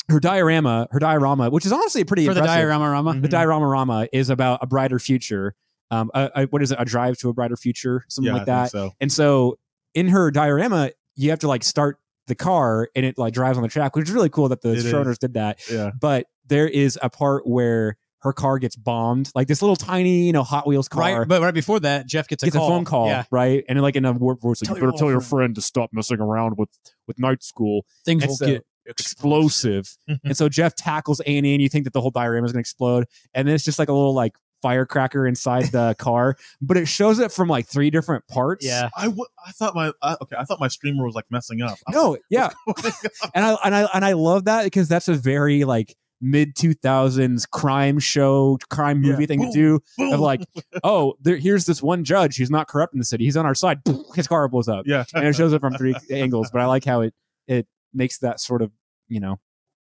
her 0.10 0.20
diorama, 0.20 0.88
her 0.92 1.00
diorama, 1.00 1.50
which 1.50 1.66
is 1.66 1.72
honestly 1.72 2.04
pretty 2.04 2.26
For 2.26 2.34
the 2.34 2.42
impressive. 2.42 2.62
diorama 2.62 2.90
rama. 2.90 3.20
the 3.20 3.28
diorama 3.28 3.68
rama 3.68 4.08
is 4.12 4.30
about 4.30 4.60
a 4.62 4.68
brighter 4.68 5.00
future. 5.00 5.56
Um, 5.92 6.10
a, 6.14 6.30
a- 6.36 6.46
what 6.48 6.62
is 6.64 6.72
it? 6.72 6.78
A 6.80 6.86
drive 6.86 7.18
to 7.20 7.30
a 7.30 7.34
brighter 7.34 7.56
future, 7.56 8.04
something 8.10 8.28
yeah, 8.34 8.40
like 8.40 8.42
I 8.44 8.46
that. 8.46 8.72
think 8.72 8.72
so. 8.72 8.92
And 9.00 9.12
so 9.12 9.60
in 9.94 10.08
her 10.10 10.32
diorama, 10.32 10.92
you 11.16 11.30
have 11.30 11.40
to 11.40 11.48
like 11.48 11.64
start 11.64 12.00
the 12.28 12.36
car 12.36 12.90
and 12.96 13.06
it 13.06 13.18
like 13.18 13.34
drives 13.34 13.58
on 13.58 13.64
the 13.64 13.70
track, 13.70 13.96
which 13.96 14.08
is 14.10 14.14
really 14.14 14.30
cool 14.30 14.50
that 14.50 14.62
the 14.62 14.72
It 14.72 14.78
is. 14.80 14.86
showrunners 14.86 15.20
did 15.20 15.34
that. 15.36 15.60
Yeah. 15.72 15.92
But 16.00 16.26
there 16.48 16.68
is 16.68 16.98
a 17.02 17.10
part 17.10 17.48
where 17.48 17.98
her 18.22 18.32
car 18.34 18.58
gets 18.58 18.76
bombed, 18.78 19.30
like 19.36 19.48
this 19.50 19.62
little 19.62 19.76
tiny, 19.76 20.26
you 20.26 20.32
know, 20.32 20.44
Hot 20.44 20.66
Wheels 20.66 20.88
car. 20.88 21.20
Right, 21.20 21.28
but 21.28 21.42
right 21.42 21.54
before 21.54 21.82
that, 21.82 22.08
Jeff 22.08 22.28
gets 22.30 22.42
a 22.42 22.46
Gets 22.48 22.56
call. 22.56 22.68
a 22.68 22.70
phone 22.72 22.86
call, 22.86 23.08
Yeah, 23.08 23.26
right? 23.32 23.66
And 23.68 23.82
like 23.82 23.98
in 23.98 24.06
a 24.06 24.14
warp 24.14 24.42
voice, 24.42 24.62
like, 24.62 24.68
Tell 24.70 24.78
you 24.78 24.82
your 24.84 24.92
better 24.92 24.98
tell 25.00 25.10
your 25.10 25.20
friend." 25.20 25.30
friend 25.30 25.56
to 25.56 25.62
stop 25.62 25.90
messing 25.94 26.20
around 26.22 26.58
with 26.58 26.70
with 27.06 27.20
night 27.20 27.44
school. 27.44 27.86
things 28.06 28.24
And 28.24 28.30
will 28.30 28.38
so- 28.38 28.46
get 28.46 28.66
Explosive. 28.86 29.96
Mm-hmm. 30.10 30.28
and 30.28 30.38
so 30.38 30.50
Jeff 30.50 30.76
tackles 30.76 31.20
Annie, 31.22 31.54
and 31.54 31.62
you 31.62 31.70
think 31.70 31.84
that 31.86 31.94
the 31.94 32.02
whole 32.02 32.12
diorama 32.12 32.46
is 32.46 32.52
going 32.52 32.58
to 32.60 32.68
explode, 32.68 33.06
and 33.34 33.48
then 33.48 33.56
it's 33.56 33.64
just 33.64 33.80
like 33.80 33.90
a 33.90 33.94
little 33.94 34.14
like 34.14 34.36
firecracker 34.62 35.28
inside 35.28 35.66
the 35.72 35.94
car, 36.00 36.36
but 36.62 36.78
it 36.78 36.88
shows 36.88 37.20
it 37.20 37.32
from 37.32 37.48
like 37.50 37.68
three 37.68 37.90
different 37.90 38.26
parts. 38.28 38.66
Yeah. 38.66 38.90
I, 38.98 39.06
w- 39.06 39.26
I 39.46 39.52
thought 39.52 39.76
my 39.76 39.92
I, 40.02 40.16
okay. 40.22 40.36
I 40.38 40.46
thought 40.46 40.60
my 40.60 40.68
streamer 40.70 41.06
was 41.06 41.16
like 41.16 41.26
messing 41.30 41.62
up. 41.62 41.78
I 41.88 41.92
was 41.92 41.96
No, 41.96 42.18
yeah, 42.30 42.50
and 43.36 43.46
I 43.46 43.58
and 43.66 43.76
I 43.76 43.90
and 43.94 44.06
I 44.06 44.14
love 44.14 44.46
that 44.46 44.64
because 44.64 44.88
that's 44.88 45.08
a 45.08 45.14
very 45.16 45.64
like 45.66 45.96
mid 46.22 46.56
two 46.56 46.74
thousands 46.74 47.46
crime 47.46 48.00
show, 48.00 48.58
crime 48.70 49.02
movie 49.02 49.24
Yeah. 49.24 49.28
thing 49.28 49.40
Boom, 49.42 49.52
to 49.52 49.58
do. 49.58 49.80
boom. 49.98 50.14
Of 50.14 50.20
like, 50.22 50.42
oh, 50.84 51.16
there, 51.22 51.36
here's 51.36 51.66
this 51.66 51.84
one 51.84 52.04
judge 52.06 52.38
who's 52.38 52.50
not 52.52 52.68
corrupt 52.70 52.94
in 52.94 53.00
the 53.00 53.06
city. 53.06 53.26
He's 53.26 53.36
on 53.38 53.46
our 53.46 53.56
side. 53.56 53.82
His 54.16 54.28
car 54.28 54.48
blows 54.48 54.70
up, 54.70 54.86
yeah, 54.88 55.04
and 55.14 55.26
it 55.28 55.34
shows 55.36 55.52
it 55.54 55.60
from 55.60 55.74
three 55.74 55.96
angles. 56.10 56.50
But 56.52 56.62
I 56.62 56.66
like 56.68 56.86
how 56.86 57.02
it 57.02 57.14
it 57.48 57.68
makes 57.94 58.20
that 58.20 58.40
sort 58.40 58.62
of 58.62 58.72
you 59.08 59.20
know. 59.20 59.40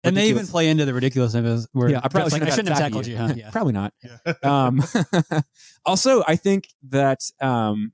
And 0.04 0.16
they 0.16 0.28
even 0.28 0.46
play 0.46 0.68
into 0.68 0.84
the 0.84 0.94
ridiculousness 0.94 1.66
where 1.72 1.88
Yeah, 1.90 1.98
I 2.02 2.08
probably 2.08 2.30
Jeff's 2.30 2.32
like, 2.34 2.42
I 2.42 2.50
shouldn't 2.50 2.68
have 2.68 2.78
tackled 2.78 3.06
you. 3.08 3.16
Huh? 3.16 3.32
Yeah. 3.36 3.50
probably 3.50 3.72
not. 3.72 3.92
Yeah. 4.04 4.34
um, 4.44 4.80
also, 5.84 6.22
I 6.28 6.36
think 6.36 6.68
that 6.90 7.20
um, 7.40 7.92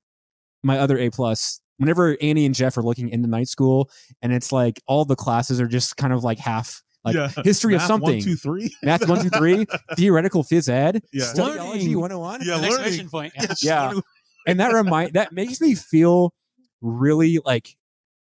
my 0.62 0.78
other 0.78 0.98
A 0.98 1.10
plus. 1.10 1.60
Whenever 1.78 2.16
Annie 2.20 2.44
and 2.44 2.54
Jeff 2.54 2.76
are 2.76 2.82
looking 2.82 3.08
into 3.08 3.28
night 3.28 3.48
school, 3.48 3.90
and 4.20 4.32
it's 4.32 4.52
like 4.52 4.80
all 4.86 5.04
the 5.04 5.16
classes 5.16 5.58
are 5.60 5.66
just 5.66 5.96
kind 5.96 6.12
of 6.12 6.22
like 6.22 6.38
half 6.38 6.82
like 7.02 7.16
yeah. 7.16 7.28
history 7.42 7.74
of 7.74 7.80
Math, 7.80 7.88
something, 7.88 8.14
One, 8.16 8.20
two, 8.20 8.36
three. 8.36 8.76
math 8.84 9.08
one 9.08 9.22
two 9.22 9.30
three, 9.30 9.66
theoretical 9.96 10.44
phys 10.44 10.68
ed, 10.68 11.02
Yeah. 11.12 11.24
studyology 11.24 11.94
Learning. 11.94 12.00
one 12.00 12.10
hundred 12.10 12.14
and 12.14 12.20
one. 12.20 12.40
Yeah, 12.44 12.54
An 12.56 12.60
learning. 12.60 12.74
exclamation 12.76 13.08
point. 13.08 13.32
Yeah. 13.36 13.46
Yeah. 13.62 14.00
and 14.46 14.60
that 14.60 14.72
remind 14.74 15.14
that 15.14 15.32
makes 15.32 15.60
me 15.60 15.74
feel 15.74 16.32
really 16.80 17.40
like 17.44 17.74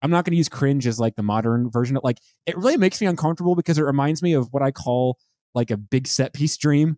I'm 0.03 0.11
not 0.11 0.25
going 0.25 0.31
to 0.33 0.37
use 0.37 0.49
cringe 0.49 0.85
as 0.85 0.99
like 0.99 1.15
the 1.15 1.23
modern 1.23 1.71
version 1.71 1.97
of 1.97 2.03
like 2.03 2.19
it 2.45 2.57
really 2.57 2.77
makes 2.77 2.99
me 3.01 3.07
uncomfortable 3.07 3.55
because 3.55 3.77
it 3.77 3.83
reminds 3.83 4.21
me 4.21 4.33
of 4.33 4.49
what 4.51 4.61
I 4.61 4.71
call 4.71 5.17
like 5.55 5.71
a 5.71 5.77
big 5.77 6.07
set 6.07 6.33
piece 6.33 6.57
dream. 6.57 6.97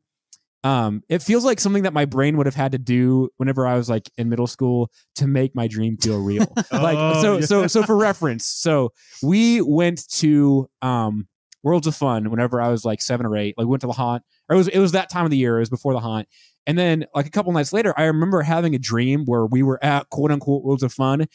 Um, 0.64 1.04
it 1.10 1.22
feels 1.22 1.46
like 1.46 1.60
something 1.60 1.84
that 1.84 1.94
my 1.94 2.06
brain 2.06 2.38
would 2.38 2.48
have 2.48 2.56
had 2.56 2.72
to 2.72 2.80
do 2.80 3.30
whenever 3.38 3.68
I 3.68 3.76
was 3.76 3.88
like 3.88 4.10
in 4.18 4.30
middle 4.30 4.48
school 4.48 4.90
to 5.16 5.28
make 5.28 5.56
my 5.56 5.68
dream 5.68 5.96
feel 5.98 6.20
real. 6.20 6.52
like 6.72 6.98
Oh, 6.98 7.22
so 7.22 7.38
yeah. 7.38 7.46
so 7.46 7.68
so 7.68 7.84
for 7.84 7.96
reference, 7.96 8.48
so 8.48 8.92
we 9.22 9.62
went 9.62 10.10
to 10.14 10.68
um 10.82 11.28
Worlds 11.62 11.86
of 11.86 11.96
Fun 11.96 12.32
whenever 12.32 12.60
I 12.60 12.70
was 12.70 12.84
like 12.84 13.02
seven 13.02 13.28
or 13.28 13.38
eight. 13.38 13.54
Like 13.58 13.66
we 13.66 13.70
went 13.70 13.82
to 13.82 13.88
the 13.88 13.94
haunt, 13.94 14.24
or 14.50 14.56
it 14.56 14.58
was 14.58 14.68
it 14.70 14.80
was 14.80 14.94
that 14.94 15.10
time 15.12 15.26
of 15.26 15.30
the 15.30 15.38
year. 15.38 15.58
It 15.58 15.60
was 15.60 15.70
before 15.70 15.94
the 15.94 16.00
haunt, 16.00 16.28
and 16.66 16.76
then 16.76 17.06
like 17.14 17.28
a 17.28 17.32
couple 17.32 17.52
nights 17.54 17.72
later, 17.72 17.94
I 17.96 18.06
remember 18.06 18.42
having 18.42 18.74
a 18.74 18.80
dream 18.80 19.26
where 19.26 19.46
we 19.46 19.62
were 19.62 19.84
at 19.84 20.10
quote 20.10 20.32
unquote 20.32 20.64
Worlds 20.64 20.82
of 20.82 20.92
Fun, 20.92 21.28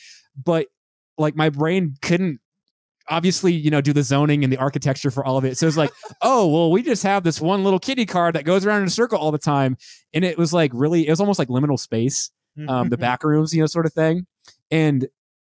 but 0.42 0.66
like 1.20 1.36
my 1.36 1.50
brain 1.50 1.94
couldn't 2.02 2.40
obviously 3.08 3.52
you 3.52 3.70
know 3.70 3.80
do 3.80 3.92
the 3.92 4.02
zoning 4.02 4.44
and 4.44 4.52
the 4.52 4.56
architecture 4.56 5.10
for 5.10 5.24
all 5.24 5.36
of 5.36 5.44
it 5.44 5.58
so 5.58 5.66
it's 5.66 5.76
like 5.76 5.90
oh 6.22 6.46
well 6.46 6.70
we 6.70 6.82
just 6.82 7.02
have 7.02 7.24
this 7.24 7.40
one 7.40 7.64
little 7.64 7.78
kitty 7.78 8.06
car 8.06 8.30
that 8.30 8.44
goes 8.44 8.64
around 8.64 8.82
in 8.82 8.86
a 8.86 8.90
circle 8.90 9.18
all 9.18 9.32
the 9.32 9.38
time 9.38 9.76
and 10.12 10.24
it 10.24 10.38
was 10.38 10.52
like 10.52 10.70
really 10.74 11.06
it 11.06 11.10
was 11.10 11.20
almost 11.20 11.38
like 11.38 11.48
liminal 11.48 11.78
space 11.78 12.30
um, 12.68 12.88
the 12.88 12.96
back 12.96 13.24
rooms, 13.24 13.54
you 13.54 13.60
know, 13.60 13.66
sort 13.66 13.86
of 13.86 13.92
thing. 13.92 14.26
And 14.70 15.06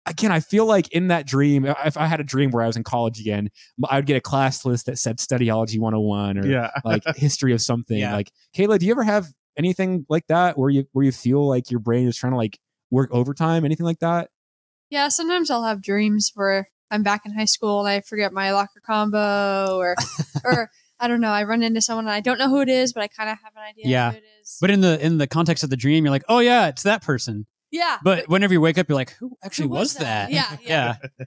again, 0.07 0.33
I 0.33 0.41
feel 0.41 0.67
like 0.67 0.89
in 0.89 1.09
that 1.09 1.27
dream, 1.27 1.65
if 1.65 1.97
I 1.97 2.07
had 2.07 2.21
a 2.21 2.25
dream 2.25 2.51
where 2.51 2.63
I 2.63 2.67
was 2.67 2.77
in 2.77 2.85
college 2.85 3.21
again, 3.21 3.51
I 3.89 3.97
would 3.97 4.07
get 4.07 4.17
a 4.17 4.21
class 4.21 4.65
list 4.65 4.87
that 4.87 4.99
said 4.99 5.19
studyology 5.19 5.79
101 5.79 6.39
or 6.39 6.47
yeah. 6.47 6.71
like 6.85 7.03
history 7.17 7.53
of 7.53 7.61
something. 7.61 7.99
Yeah. 7.99 8.15
Like, 8.15 8.31
Kayla, 8.57 8.79
do 8.79 8.87
you 8.87 8.93
ever 8.93 9.03
have 9.03 9.27
anything 9.57 10.05
like 10.09 10.27
that 10.29 10.59
where 10.59 10.71
you 10.71 10.85
where 10.93 11.05
you 11.05 11.13
feel 11.13 11.47
like 11.47 11.71
your 11.71 11.81
brain 11.81 12.09
is 12.09 12.17
trying 12.17 12.33
to 12.33 12.39
like 12.39 12.59
work 12.91 13.11
overtime? 13.13 13.65
Anything 13.65 13.87
like 13.87 14.01
that? 14.01 14.31
Yeah, 14.91 15.09
sometimes 15.09 15.51
I'll 15.51 15.65
have 15.65 15.83
dreams 15.83 16.31
where 16.35 16.69
I'm 16.91 17.03
back 17.03 17.23
in 17.25 17.33
high 17.33 17.47
school 17.47 17.81
and 17.81 17.89
I 17.89 18.01
forget 18.01 18.33
my 18.33 18.53
locker 18.53 18.81
combo 18.85 19.77
or 19.79 19.97
or 20.45 20.71
I 21.01 21.09
don't 21.09 21.21
know, 21.21 21.31
I 21.31 21.45
run 21.45 21.63
into 21.63 21.81
someone 21.81 22.05
and 22.07 22.15
I 22.15 22.21
don't 22.21 22.39
know 22.39 22.49
who 22.49 22.61
it 22.61 22.69
is, 22.69 22.93
but 22.93 23.03
I 23.03 23.09
kind 23.09 23.29
of 23.31 23.39
have 23.43 23.53
an 23.57 23.63
idea 23.63 23.85
Yeah. 23.89 24.11
who 24.13 24.19
it 24.19 24.25
is. 24.43 24.59
But 24.61 24.71
in 24.71 24.81
the 24.81 25.05
in 25.05 25.19
the 25.19 25.27
context 25.27 25.65
of 25.65 25.71
the 25.71 25.77
dream, 25.77 26.05
you're 26.05 26.13
like, 26.13 26.25
oh 26.29 26.39
yeah, 26.39 26.69
it's 26.69 26.83
that 26.85 27.03
person. 27.03 27.47
yeah. 27.73 27.99
But 28.05 28.29
whenever 28.29 28.53
you 28.53 28.61
wake 28.61 28.79
up, 28.79 28.89
you're 28.89 28.95
like, 28.97 29.13
who 29.19 29.37
actually 29.43 29.65
Who 29.69 29.71
was, 29.75 29.81
was 29.81 29.95
that? 29.97 30.31
that? 30.31 30.33
Yeah, 30.33 30.57
yeah. 30.63 30.95
yeah. 31.19 31.27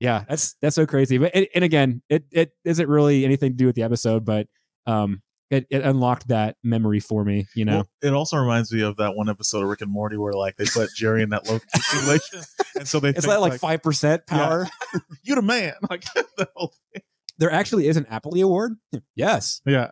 Yeah, 0.00 0.24
that's 0.28 0.54
that's 0.60 0.74
so 0.74 0.84
crazy. 0.84 1.18
But 1.18 1.34
it, 1.36 1.50
and 1.54 1.62
again, 1.62 2.02
it 2.08 2.24
it 2.32 2.50
isn't 2.64 2.88
really 2.88 3.24
anything 3.24 3.52
to 3.52 3.56
do 3.56 3.66
with 3.66 3.76
the 3.76 3.84
episode, 3.84 4.24
but 4.24 4.48
um, 4.86 5.22
it, 5.52 5.66
it 5.70 5.82
unlocked 5.82 6.28
that 6.28 6.56
memory 6.64 6.98
for 7.00 7.24
me. 7.24 7.46
You 7.54 7.64
know, 7.66 7.76
Well, 7.76 7.88
it 8.02 8.12
also 8.14 8.36
reminds 8.38 8.72
me 8.72 8.80
of 8.82 8.96
that 8.96 9.14
one 9.14 9.28
episode 9.28 9.62
of 9.62 9.68
Rick 9.68 9.82
and 9.82 9.90
Morty 9.92 10.16
where 10.16 10.32
like 10.32 10.56
they 10.56 10.64
put 10.64 10.90
Jerry 10.96 11.22
in 11.22 11.28
that 11.30 11.46
low 11.48 11.60
simulation, 11.76 12.40
and 12.76 12.88
so 12.88 12.98
they 13.00 13.10
it's 13.10 13.26
think, 13.26 13.40
like 13.40 13.52
like 13.52 13.60
five 13.60 13.82
percent 13.82 14.22
Yeah. 14.30 14.36
power. 14.38 14.68
you 15.22 15.34
the 15.36 15.42
man. 15.42 15.74
Like 15.90 16.04
the 16.14 16.48
whole 16.56 16.72
thing. 16.92 17.02
There 17.38 17.50
actually 17.52 17.88
is 17.88 17.96
an 17.96 18.04
Appley 18.04 18.42
Award. 18.42 18.74
yes. 19.16 19.60
yeah. 19.66 19.88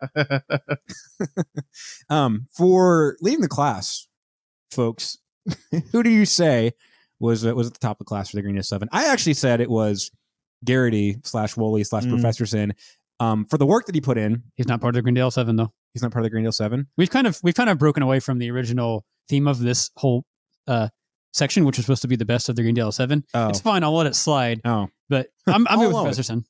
Um, 2.09 2.47
for 2.55 3.17
leading 3.21 3.41
the 3.41 3.47
class, 3.47 4.07
folks, 4.71 5.17
who 5.91 6.03
do 6.03 6.09
you 6.09 6.25
say 6.25 6.71
was 7.19 7.45
uh, 7.45 7.53
was 7.55 7.67
at 7.67 7.73
the 7.73 7.79
top 7.79 7.95
of 7.99 7.99
the 7.99 8.05
class 8.05 8.29
for 8.29 8.37
the 8.37 8.41
Green 8.41 8.61
Seven? 8.63 8.89
I 8.91 9.07
actually 9.11 9.33
said 9.33 9.61
it 9.61 9.69
was 9.69 10.11
Garrity 10.63 11.17
slash 11.23 11.55
Wooly 11.57 11.83
slash 11.83 12.03
Mm. 12.05 12.11
Professor 12.11 12.45
Sin. 12.45 12.73
Um, 13.21 13.45
for 13.45 13.57
the 13.57 13.65
work 13.65 13.85
that 13.85 13.95
he 13.95 14.01
put 14.01 14.17
in, 14.17 14.43
He's 14.55 14.67
not 14.67 14.81
part 14.81 14.95
of 14.95 14.95
the 14.95 15.01
Greendale 15.03 15.29
Seven 15.31 15.55
though. 15.55 15.71
he's 15.93 16.01
not 16.01 16.11
part 16.11 16.21
of 16.21 16.25
the 16.25 16.29
Greendale 16.31 16.51
Seven. 16.51 16.87
We've 16.97 17.09
kind 17.09 17.27
of 17.27 17.39
we've 17.43 17.53
kind 17.55 17.69
of 17.69 17.77
broken 17.77 18.01
away 18.03 18.19
from 18.19 18.39
the 18.39 18.49
original 18.51 19.05
theme 19.29 19.47
of 19.47 19.59
this 19.59 19.91
whole 19.97 20.25
uh 20.67 20.89
section, 21.33 21.63
which 21.65 21.77
was 21.77 21.85
supposed 21.85 22.01
to 22.01 22.07
be 22.07 22.15
the 22.15 22.25
best 22.25 22.49
of 22.49 22.55
the 22.55 22.61
Greendale 22.63 22.91
Seven. 22.91 23.23
Oh, 23.33 23.49
It's 23.49 23.59
fine. 23.61 23.83
I'll 23.83 23.95
let 23.95 24.07
it 24.07 24.15
slide. 24.15 24.59
oh, 24.65 24.87
But 25.09 25.27
I'm 25.47 25.67
I'm 25.67 25.79
good 25.91 25.93
with 26.17 26.25
Sin. 26.25 26.45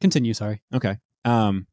Continue. 0.00 0.34
Sorry. 0.34 0.62
okay. 0.74 0.96
Um, 1.24 1.66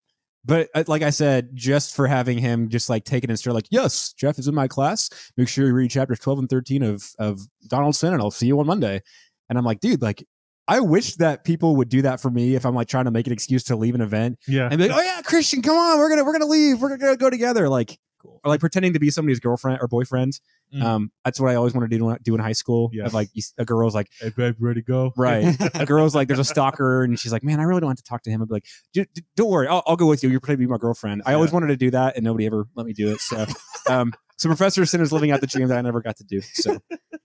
but 0.45 0.69
uh, 0.75 0.83
like 0.87 1.03
I 1.03 1.09
said, 1.11 1.51
just 1.53 1.95
for 1.95 2.05
having 2.05 2.37
him 2.37 2.67
just 2.67 2.89
like 2.89 3.05
take 3.05 3.23
it 3.23 3.29
and 3.29 3.39
start 3.39 3.53
like, 3.53 3.67
yes, 3.71 4.11
Jeff 4.13 4.37
is 4.39 4.47
in 4.49 4.53
my 4.55 4.67
class. 4.67 5.09
Make 5.37 5.47
sure 5.47 5.65
you 5.67 5.73
read 5.73 5.89
chapters 5.89 6.19
twelve 6.19 6.39
and 6.39 6.49
thirteen 6.49 6.83
of 6.83 7.11
of 7.17 7.39
Donaldson, 7.67 8.11
and 8.13 8.21
I'll 8.21 8.29
see 8.31 8.47
you 8.47 8.59
on 8.59 8.67
Monday. 8.67 9.01
And 9.49 9.57
I'm 9.57 9.63
like, 9.65 9.79
dude, 9.79 10.01
like. 10.01 10.25
I 10.67 10.79
wish 10.79 11.15
that 11.15 11.43
people 11.43 11.75
would 11.77 11.89
do 11.89 12.03
that 12.03 12.21
for 12.21 12.29
me 12.31 12.55
if 12.55 12.65
I'm 12.65 12.73
like 12.75 12.87
trying 12.87 13.05
to 13.05 13.11
make 13.11 13.27
an 13.27 13.33
excuse 13.33 13.63
to 13.65 13.75
leave 13.75 13.95
an 13.95 14.01
event 14.01 14.39
Yeah. 14.47 14.67
and 14.71 14.77
be 14.77 14.87
like, 14.87 14.97
"Oh 14.97 15.01
yeah, 15.01 15.21
Christian, 15.21 15.61
come 15.61 15.75
on, 15.77 15.99
we're 15.99 16.09
gonna 16.09 16.23
we're 16.23 16.31
gonna 16.33 16.45
leave, 16.45 16.81
we're 16.81 16.95
gonna 16.97 17.17
go 17.17 17.29
together." 17.29 17.67
Like, 17.67 17.99
or 18.23 18.39
like 18.45 18.61
pretending 18.61 18.93
to 18.93 18.99
be 18.99 19.09
somebody's 19.09 19.41
girlfriend 19.41 19.79
or 19.81 19.87
boyfriend. 19.89 20.39
Mm. 20.73 20.81
Um, 20.81 21.11
that's 21.25 21.39
what 21.41 21.51
I 21.51 21.55
always 21.55 21.73
wanted 21.73 21.91
to 21.91 21.97
do, 21.97 22.17
do 22.23 22.33
in 22.35 22.39
high 22.39 22.53
school. 22.53 22.89
Yeah. 22.93 23.09
Like 23.11 23.29
a 23.57 23.65
girl's 23.65 23.93
like, 23.93 24.07
Hey 24.21 24.29
babe, 24.35 24.55
ready 24.59 24.79
to 24.81 24.85
go? 24.85 25.11
right, 25.17 25.53
a 25.75 25.85
girl's 25.85 26.15
like, 26.15 26.29
there's 26.29 26.39
a 26.39 26.45
stalker, 26.45 27.03
and 27.03 27.19
she's 27.19 27.33
like, 27.33 27.43
man, 27.43 27.59
I 27.59 27.63
really 27.63 27.81
don't 27.81 27.87
want 27.89 27.97
to 27.97 28.03
talk 28.05 28.23
to 28.23 28.29
him. 28.29 28.41
I'd 28.41 28.47
be 28.47 28.53
like, 28.53 28.65
"D- 28.93 29.05
d- 29.13 29.23
don't 29.35 29.49
worry, 29.51 29.67
I'll, 29.67 29.83
I'll 29.85 29.97
go 29.97 30.07
with 30.07 30.23
you. 30.23 30.29
You're 30.29 30.39
pretending 30.39 30.63
to 30.63 30.67
be 30.69 30.71
my 30.71 30.77
girlfriend. 30.77 31.23
I 31.25 31.33
always 31.33 31.51
wanted 31.51 31.67
to 31.67 31.75
do 31.77 31.91
that, 31.91 32.15
and 32.15 32.23
nobody 32.23 32.45
ever 32.45 32.67
let 32.75 32.85
me 32.85 32.93
do 32.93 33.11
it. 33.11 33.19
So, 33.19 33.45
um, 33.89 34.13
so 34.37 34.47
Professor 34.47 34.85
Sin 34.85 35.01
is 35.01 35.11
living 35.11 35.31
out 35.31 35.41
the 35.41 35.47
dream 35.47 35.67
that 35.67 35.77
I 35.77 35.81
never 35.81 36.01
got 36.01 36.15
to 36.17 36.23
do. 36.23 36.39
So, 36.53 36.77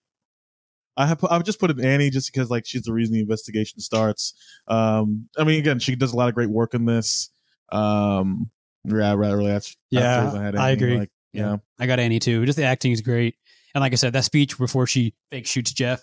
I 0.98 1.06
have 1.06 1.18
put, 1.20 1.30
I've 1.30 1.44
just 1.44 1.60
put 1.60 1.70
in 1.70 1.82
Annie 1.82 2.10
just 2.10 2.30
because 2.32 2.50
like 2.50 2.66
she's 2.66 2.82
the 2.82 2.92
reason 2.92 3.14
the 3.14 3.20
investigation 3.20 3.80
starts. 3.80 4.34
Um, 4.66 5.28
I 5.38 5.44
mean, 5.44 5.60
again, 5.60 5.78
she 5.78 5.94
does 5.96 6.12
a 6.12 6.16
lot 6.16 6.28
of 6.28 6.34
great 6.34 6.50
work 6.50 6.74
in 6.74 6.84
this. 6.84 7.30
Um, 7.70 8.50
yeah, 8.84 9.12
right, 9.14 9.30
really, 9.32 9.46
that's 9.46 9.76
Yeah, 9.90 10.02
that's 10.02 10.24
reason 10.34 10.44
had 10.44 10.56
I 10.56 10.70
agree. 10.70 10.98
Like, 10.98 11.10
yeah, 11.32 11.56
I 11.78 11.86
got 11.86 12.00
Annie 12.00 12.18
too. 12.18 12.44
Just 12.44 12.56
the 12.58 12.64
acting 12.64 12.92
is 12.92 13.00
great. 13.00 13.36
And 13.74 13.80
like 13.82 13.92
I 13.92 13.96
said, 13.96 14.12
that 14.14 14.24
speech 14.24 14.58
before 14.58 14.86
she 14.86 15.14
fake 15.30 15.46
shoots 15.46 15.72
Jeff 15.72 16.02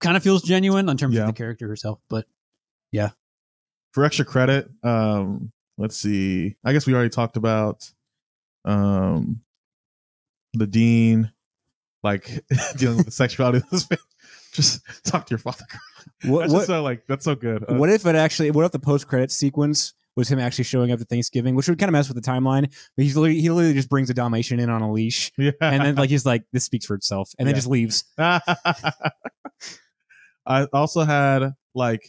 kind 0.00 0.16
of 0.16 0.22
feels 0.22 0.42
genuine 0.42 0.88
in 0.88 0.96
terms 0.96 1.14
Yeah. 1.14 1.22
of 1.22 1.26
the 1.28 1.32
character 1.32 1.66
herself. 1.66 1.98
But 2.08 2.26
yeah, 2.92 3.10
for 3.92 4.04
extra 4.04 4.24
credit, 4.24 4.68
um, 4.84 5.50
let's 5.76 5.96
see. 5.96 6.56
I 6.64 6.72
guess 6.72 6.86
we 6.86 6.94
already 6.94 7.10
talked 7.10 7.36
about 7.36 7.90
um 8.64 9.40
the 10.52 10.66
dean, 10.66 11.32
like 12.04 12.44
dealing 12.76 12.98
with 12.98 13.06
the 13.06 13.12
sexuality 13.12 13.58
of 13.58 13.70
this 13.70 13.88
man. 13.90 13.98
Just 14.54 14.80
talk 15.04 15.26
to 15.26 15.30
your 15.30 15.38
father. 15.38 15.64
what 16.24 16.40
That's 16.40 16.52
what, 16.52 16.66
so 16.66 16.82
like 16.82 17.06
that's 17.06 17.24
so 17.24 17.34
good. 17.34 17.64
Uh, 17.68 17.74
what 17.74 17.88
if 17.90 18.04
it 18.06 18.14
actually? 18.16 18.50
What 18.50 18.64
if 18.64 18.72
the 18.72 18.78
post 18.80 19.06
credit 19.06 19.30
sequence 19.30 19.94
was 20.16 20.28
him 20.30 20.40
actually 20.40 20.64
showing 20.64 20.90
up 20.90 20.98
to 20.98 21.04
Thanksgiving, 21.04 21.54
which 21.54 21.68
would 21.68 21.78
kind 21.78 21.88
of 21.88 21.92
mess 21.92 22.08
with 22.08 22.22
the 22.22 22.30
timeline? 22.30 22.62
But 22.96 23.04
he's 23.04 23.16
literally, 23.16 23.40
he 23.40 23.48
literally 23.50 23.74
just 23.74 23.88
brings 23.88 24.10
a 24.10 24.14
Dalmatian 24.14 24.58
in 24.58 24.68
on 24.68 24.82
a 24.82 24.90
leash. 24.92 25.30
yeah, 25.38 25.52
and 25.60 25.84
then 25.84 25.94
like 25.94 26.10
he's 26.10 26.26
like 26.26 26.42
this 26.52 26.64
speaks 26.64 26.84
for 26.86 26.94
itself 26.94 27.30
and 27.38 27.46
then 27.46 27.54
Yeah. 27.54 27.58
just 27.58 27.68
leaves 27.68 28.04
I 30.46 30.64
also 30.72 31.02
had 31.04 31.54
like 31.74 32.02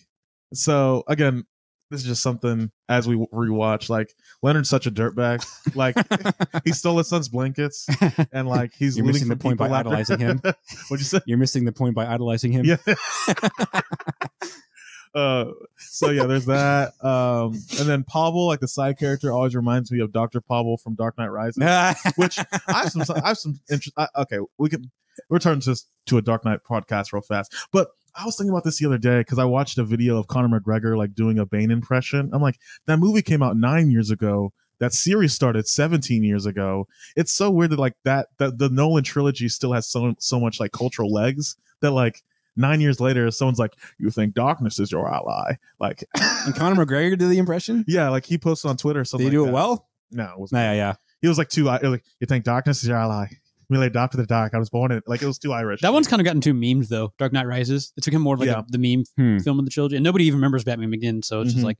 so 0.54 1.04
again. 1.08 1.46
This 1.92 2.00
is 2.02 2.08
just 2.08 2.24
something 2.24 2.72
as 2.88 3.06
we 3.06 3.18
rewatch. 3.18 3.90
Like 3.90 4.16
Leonard's 4.42 4.70
such 4.70 4.88
a 4.88 4.92
dirtbag. 4.92 5.46
Like 5.76 5.96
he 6.64 6.72
stole 6.72 6.98
his 6.98 7.10
son's 7.10 7.28
blankets, 7.28 7.86
and 8.32 8.48
like 8.48 8.72
he's 8.74 8.96
You're 8.96 9.06
missing 9.06 9.28
the 9.28 9.36
point 9.36 9.58
by 9.58 9.66
after- 9.66 9.76
idolizing 9.90 10.20
him. 10.20 10.40
What'd 10.88 11.00
you 11.00 11.00
say? 11.00 11.20
You're 11.26 11.38
missing 11.38 11.66
the 11.66 11.74
point 11.74 11.94
by 11.94 12.08
idolizing 12.08 12.54
him. 12.54 12.64
Yeah. 12.66 12.78
uh, 15.14 15.46
so 15.78 16.10
yeah, 16.10 16.26
there's 16.26 16.46
that. 16.46 16.94
Um, 17.04 17.54
and 17.80 17.88
then 17.88 18.04
Pavel, 18.04 18.48
like 18.48 18.60
the 18.60 18.68
side 18.68 18.98
character, 18.98 19.32
always 19.32 19.56
reminds 19.56 19.92
me 19.92 20.00
of 20.00 20.12
Doctor 20.12 20.42
Pavel 20.42 20.78
from 20.78 20.96
Dark 20.96 21.18
Knight 21.18 21.28
Rises. 21.28 21.62
Which 22.16 22.40
I 22.40 22.46
have 22.68 22.92
some, 22.92 23.04
I 23.16 23.28
have 23.28 23.38
some 23.38 23.60
interest. 23.70 23.94
I, 23.98 24.08
okay, 24.18 24.40
we 24.58 24.70
can 24.70 24.90
return 25.30 25.60
to 25.62 25.76
to 26.08 26.18
a 26.18 26.22
Dark 26.22 26.46
Knight 26.46 26.60
podcast 26.70 27.12
real 27.12 27.22
fast. 27.22 27.54
But 27.72 27.90
I 28.16 28.26
was 28.26 28.38
thinking 28.38 28.52
about 28.52 28.64
this 28.64 28.80
the 28.80 28.86
other 28.86 28.98
day 28.98 29.20
because 29.20 29.40
I 29.40 29.46
watched 29.46 29.78
a 29.78 29.84
video 29.84 30.18
of 30.18 30.28
Conor 30.28 30.60
McGregor 30.60 30.98
like 30.98 31.14
doing 31.14 31.40
a 31.40 31.46
Bane 31.46 31.72
impression. 31.72 32.30
I'm 32.34 32.42
like, 32.42 32.60
that 32.86 32.98
movie 32.98 33.22
came 33.22 33.44
out 33.44 33.58
nine 33.58 33.92
years 33.92 34.12
ago. 34.12 34.54
That 34.80 34.94
series 34.94 35.34
started 35.34 35.68
17 35.68 36.24
years 36.24 36.46
ago. 36.46 36.88
It's 37.16 37.32
so 37.32 37.52
weird 37.52 37.72
that 37.72 37.80
like 37.80 37.96
that 38.04 38.28
that 38.40 38.58
the 38.58 38.70
Nolan 38.70 39.04
trilogy 39.04 39.48
still 39.50 39.74
has 39.74 39.88
so 39.88 40.16
so 40.20 40.40
much 40.40 40.60
like 40.60 40.72
cultural 40.72 41.12
legs 41.12 41.56
that 41.82 41.92
like 41.92 42.24
nine 42.56 42.82
years 42.82 43.00
later 43.00 43.30
someone's 43.32 43.60
like, 43.60 43.74
you 43.98 44.10
think 44.10 44.34
darkness 44.34 44.80
is 44.80 44.92
your 44.92 45.12
ally? 45.14 45.56
Like, 45.80 46.04
and 46.16 46.56
Conor 46.56 46.86
McGregor 46.86 47.18
did 47.18 47.30
the 47.30 47.38
impression. 47.38 47.86
yeah, 47.88 48.10
like 48.10 48.26
he 48.26 48.38
posted 48.38 48.70
on 48.70 48.78
Twitter 48.78 49.02
Did 49.02 49.08
something. 49.10 49.28
he 49.28 49.32
do 49.32 49.42
like 49.42 49.48
it 49.50 49.52
that. 49.52 49.54
well? 49.54 49.90
No, 50.12 50.24
it 50.34 50.40
was 50.40 50.52
Nah, 50.52 50.60
yeah, 50.60 50.74
yeah. 50.74 50.94
he 51.22 51.28
was 51.28 51.38
like 51.38 51.50
too 51.50 51.68
it 51.70 51.82
was 51.82 51.92
like 51.92 52.04
you 52.20 52.28
think 52.28 52.44
darkness 52.44 52.82
is 52.84 52.90
your 52.90 52.98
ally 52.98 53.28
really 53.70 53.88
adopted 53.88 54.20
the 54.20 54.26
dark 54.26 54.54
i 54.54 54.58
was 54.60 54.70
born 54.70 54.92
in 54.92 55.02
like 55.08 55.22
it 55.22 55.26
was 55.26 55.40
too 55.40 55.54
irish 55.54 55.80
That 55.80 55.94
one's 55.94 56.06
kind 56.06 56.20
of 56.20 56.26
gotten 56.26 56.42
too 56.42 56.54
memed 56.54 56.90
though. 56.90 57.14
Dark 57.18 57.32
Knight 57.32 57.48
Rises. 57.48 57.94
It's 57.96 58.06
become 58.06 58.22
more 58.22 58.36
like 58.36 58.48
Yeah. 58.48 58.60
a, 58.60 58.64
the 58.68 58.78
meme 58.78 59.06
Hmm. 59.16 59.38
film 59.42 59.60
of 59.60 59.64
the 59.66 59.72
trilogy, 59.72 59.96
and 59.96 60.04
nobody 60.04 60.26
even 60.26 60.40
remembers 60.40 60.66
Batman 60.66 60.92
Begins. 60.92 61.28
So 61.28 61.40
it's 61.40 61.52
Mhm. 61.52 61.54
just 61.54 61.66
like 61.66 61.78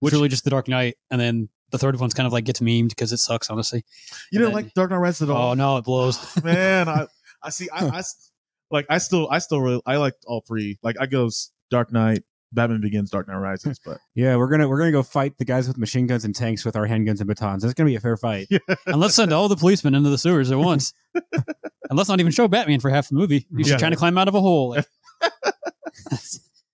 Which- 0.00 0.12
really 0.14 0.28
just 0.30 0.44
the 0.44 0.50
Dark 0.50 0.66
Knight, 0.68 0.96
and 1.10 1.20
then 1.20 1.48
the 1.72 1.76
third 1.78 1.98
one's 2.00 2.14
kind 2.14 2.26
of 2.26 2.32
like 2.32 2.44
gets 2.46 2.60
memed 2.60 2.88
because 2.90 3.12
it 3.12 3.18
sucks, 3.18 3.50
honestly. 3.50 3.84
you 4.32 4.38
don't 4.38 4.46
then- 4.48 4.54
like 4.64 4.72
dark 4.74 4.90
knight 4.90 4.96
rises 4.98 5.28
at 5.28 5.30
all 5.34 5.50
Oh 5.50 5.54
no, 5.54 5.76
it 5.76 5.84
blows. 5.84 6.18
man 6.42 6.88
i 6.88 7.06
i 7.42 7.50
see 7.50 7.68
I, 7.70 7.86
I 7.86 7.98
s- 7.98 8.30
like 8.70 8.86
i 8.90 8.98
still 8.98 9.28
i 9.30 9.38
still 9.38 9.60
really 9.60 9.80
i 9.86 9.96
like 9.96 10.14
all 10.26 10.40
three 10.46 10.78
like 10.82 10.96
i 11.00 11.06
goes 11.06 11.50
dark 11.70 11.92
knight 11.92 12.22
batman 12.52 12.80
begins 12.80 13.10
dark 13.10 13.26
knight 13.28 13.36
rises 13.36 13.78
but 13.84 13.98
Yeah, 14.14 14.36
we're 14.36 14.48
gonna 14.48 14.68
we're 14.68 14.78
gonna 14.78 14.92
go 14.92 15.02
fight 15.02 15.36
the 15.38 15.44
guys 15.44 15.68
with 15.68 15.76
machine 15.78 16.06
guns 16.06 16.24
and 16.24 16.34
tanks 16.34 16.64
with 16.64 16.74
our 16.76 16.86
handguns 16.86 17.18
and 17.20 17.26
batons. 17.26 17.64
It's 17.64 17.74
gonna 17.74 17.88
be 17.90 17.96
a 17.96 18.00
fair 18.00 18.16
fight. 18.16 18.48
and 18.86 18.96
let's 19.00 19.14
send 19.14 19.32
all 19.32 19.48
the 19.48 19.56
policemen 19.56 19.94
into 19.94 20.08
the 20.08 20.16
sewers 20.16 20.50
at 20.50 20.56
once. 20.58 20.94
and 21.14 21.92
let's 21.92 22.08
not 22.08 22.18
even 22.20 22.32
show 22.32 22.48
Batman 22.48 22.80
for 22.80 22.88
half 22.88 23.08
the 23.10 23.14
movie. 23.14 23.46
He's 23.56 23.66
Yeah. 23.66 23.72
just 23.74 23.78
trying 23.80 23.90
to 23.92 23.98
climb 23.98 24.16
out 24.16 24.26
of 24.28 24.34
a 24.34 24.40
hole. 24.40 24.74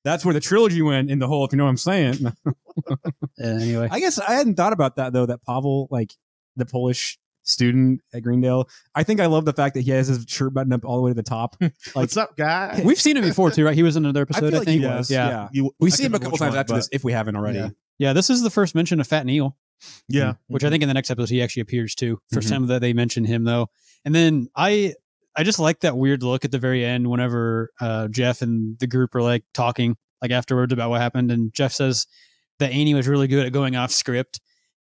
That's 0.05 0.25
where 0.25 0.35
the 0.35 0.41
trilogy 0.41 0.83
went 0.83 1.11
in 1.11 1.19
the 1.21 1.27
hole. 1.29 1.45
If 1.45 1.53
you 1.53 1.59
know 1.59 1.65
what 1.65 1.71
I'm 1.71 1.77
saying. 1.77 2.27
uh, 2.27 2.95
anyway, 3.43 3.89
I 3.91 4.01
guess 4.01 4.19
I 4.19 4.33
hadn't 4.33 4.57
thought 4.57 4.73
about 4.73 4.97
that 4.97 5.13
though. 5.13 5.27
That 5.27 5.45
Pavel, 5.45 5.87
like 5.91 6.13
the 6.57 6.67
Polish 6.67 7.19
student 7.45 8.01
at 8.15 8.23
Greendale, 8.23 8.69
I 8.95 9.03
think 9.03 9.21
I 9.21 9.27
love 9.27 9.45
the 9.45 9.53
fact 9.53 9.75
that 9.75 9.83
he 9.83 9.91
has 9.93 10.09
his 10.09 10.25
shirt 10.29 10.55
buttoned 10.55 10.73
up 10.73 10.85
all 10.85 10.97
the 10.97 11.03
way 11.03 11.11
to 11.11 11.15
the 11.15 11.23
top. 11.23 11.57
Like 11.61 11.73
what's 11.95 12.17
up 12.17 12.37
guy 12.37 12.81
we've 12.85 13.01
seen 13.01 13.17
him 13.17 13.25
before 13.25 13.51
too, 13.51 13.65
right? 13.65 13.75
He 13.75 13.83
was 13.83 13.97
in 13.97 14.05
another 14.05 14.21
I 14.21 14.23
episode. 14.23 14.41
feel 14.41 14.55
I, 14.55 14.59
like 14.59 14.67
think. 14.67 14.81
he 14.83 14.87
was. 14.87 15.11
Yeah. 15.11 15.29
Yeah, 15.29 15.49
You- 15.53 15.73
we 15.81 15.89
I 15.89 15.91
see 15.91 16.05
him 16.05 16.15
a 16.15 16.19
couple 16.19 16.33
which 16.33 16.39
times 16.41 16.53
one, 16.53 16.59
after 16.61 16.75
this 16.75 16.89
if 16.93 17.05
we 17.05 17.13
haven't 17.13 17.37
already. 17.37 17.59
Yeah. 17.59 17.69
Yeah, 17.99 18.13
this 18.13 18.31
is 18.31 18.43
the 18.43 18.51
first 18.51 18.75
mention 18.75 19.01
of 19.01 19.07
Fat 19.07 19.27
Neil. 19.27 19.57
yeah 20.09 20.35
which 20.47 20.63
I 20.65 20.71
think 20.71 20.83
in 20.83 20.89
the 20.89 20.95
next 20.95 21.11
episode 21.11 21.29
he 21.31 21.43
actually 21.43 21.63
appears 21.63 21.95
too. 21.95 22.19
1st 22.33 22.47
Mhm. 22.47 22.51
time 22.51 22.67
that 22.69 22.81
they 22.81 22.93
mention 22.93 23.25
him 23.25 23.45
though, 23.45 23.69
and 24.05 24.15
then 24.15 24.49
I 24.57 24.95
I 25.35 25.45
just 25.45 25.59
like 25.59 25.81
that 25.81 25.97
weird 25.97 26.23
look 26.23 26.45
at 26.45 26.51
the 26.53 26.59
very 26.59 26.85
end 26.85 27.09
whenever 27.11 27.71
uh, 27.81 28.07
Jeff 28.09 28.43
and 28.43 28.79
the 28.79 28.87
group 28.87 29.15
are 29.15 29.23
like 29.23 29.45
talking 29.55 29.97
like 30.21 30.31
afterwards 30.31 30.73
about 30.73 30.91
what 30.91 31.01
happened, 31.01 31.33
and 31.33 31.53
Jeff 31.53 31.73
says 31.73 32.07
that 32.61 32.71
Annie 32.71 32.95
was 32.95 33.09
really 33.09 33.27
good 33.29 33.47
at 33.47 33.53
going 33.53 33.75
off 33.75 33.91
script, 33.91 34.41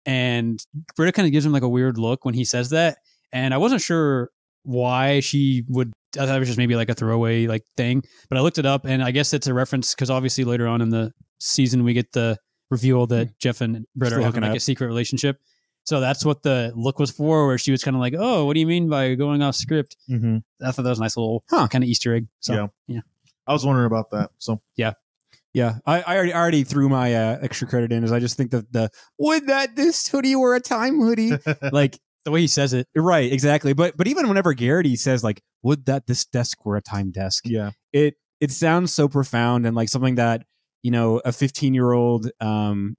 and 0.05 0.63
Britta 0.95 1.11
kind 1.11 1.25
of 1.25 1.31
gives 1.31 1.45
him 1.45 1.51
like 1.51 1.63
a 1.63 1.69
weird 1.69 1.97
look 1.97 2.25
when 2.25 2.33
he 2.33 2.45
says 2.45 2.69
that, 2.71 2.97
and 3.31 3.53
I 3.53 3.57
wasn't 3.57 3.81
sure 3.81 4.29
why 4.63 5.19
she 5.19 5.63
would. 5.67 5.91
I 6.17 6.25
thought 6.25 6.35
it 6.35 6.39
was 6.39 6.47
just 6.49 6.57
maybe 6.59 6.75
like 6.75 6.89
a 6.89 6.93
throwaway 6.93 7.47
like 7.47 7.63
thing, 7.77 8.03
but 8.29 8.37
I 8.37 8.41
looked 8.41 8.57
it 8.59 8.65
up, 8.65 8.85
and 8.85 9.03
I 9.03 9.11
guess 9.11 9.33
it's 9.33 9.47
a 9.47 9.53
reference 9.53 9.93
because 9.95 10.09
obviously 10.09 10.43
later 10.43 10.67
on 10.67 10.81
in 10.81 10.89
the 10.89 11.11
season 11.39 11.83
we 11.83 11.93
get 11.93 12.11
the 12.13 12.37
reveal 12.69 13.05
that 13.07 13.37
Jeff 13.39 13.61
and 13.61 13.85
Britta 13.95 14.15
Still 14.15 14.21
are 14.21 14.25
having 14.25 14.41
like 14.41 14.51
up. 14.51 14.57
a 14.57 14.59
secret 14.59 14.87
relationship. 14.87 15.39
So 15.85 15.99
that's 15.99 16.23
what 16.23 16.43
the 16.43 16.71
look 16.75 16.97
was 16.97 17.11
for, 17.11 17.45
where 17.45 17.57
she 17.57 17.71
was 17.71 17.83
kind 17.83 17.95
of 17.95 17.99
like, 18.01 18.13
"Oh, 18.17 18.45
what 18.45 18.53
do 18.53 18.61
you 18.61 18.67
mean 18.67 18.89
by 18.89 19.15
going 19.15 19.41
off 19.41 19.55
script?" 19.55 19.97
hmm 20.07 20.37
I 20.63 20.71
thought 20.71 20.83
that 20.83 20.89
was 20.89 20.99
a 20.99 21.01
nice 21.01 21.17
little 21.17 21.43
Huh. 21.49 21.67
kind 21.67 21.83
of 21.83 21.89
Easter 21.89 22.15
egg. 22.15 22.27
So 22.39 22.53
Yeah. 22.53 22.67
yeah, 22.87 23.01
i 23.47 23.51
was 23.53 23.65
wondering 23.65 23.87
about 23.87 24.09
that 24.11 24.31
so 24.37 24.61
Yeah, 24.77 24.93
I, 25.85 26.01
I 26.01 26.15
already 26.15 26.33
I 26.33 26.39
already 26.39 26.63
threw 26.63 26.89
my 26.89 27.13
uh, 27.13 27.39
extra 27.41 27.67
credit 27.67 27.91
in, 27.91 28.03
as 28.03 28.11
I 28.11 28.19
just 28.19 28.37
think 28.37 28.51
that 28.51 28.71
the 28.73 28.89
would 29.19 29.47
that 29.47 29.75
this 29.75 30.07
hoodie 30.07 30.35
were 30.35 30.55
a 30.55 30.59
time 30.59 30.99
hoodie, 30.99 31.33
like 31.71 31.99
the 32.25 32.31
way 32.31 32.41
he 32.41 32.47
says 32.47 32.73
it, 32.73 32.87
right, 32.95 33.31
exactly. 33.31 33.73
But 33.73 33.95
but 33.97 34.07
even 34.07 34.27
whenever 34.27 34.53
Garrity 34.53 34.95
says 34.95 35.23
like, 35.23 35.41
would 35.61 35.85
that 35.85 36.07
this 36.07 36.25
desk 36.25 36.65
were 36.65 36.77
a 36.77 36.81
time 36.81 37.11
desk, 37.11 37.43
yeah 37.45 37.71
it 37.93 38.15
it 38.41 38.51
sounds 38.51 38.91
so 38.91 39.07
profound 39.07 39.65
and 39.65 39.75
like 39.75 39.87
something 39.87 40.15
that 40.15 40.43
you 40.81 40.91
know 40.91 41.21
a 41.23 41.31
15 41.31 41.73
year 41.73 41.93
old 41.93 42.29
um 42.41 42.95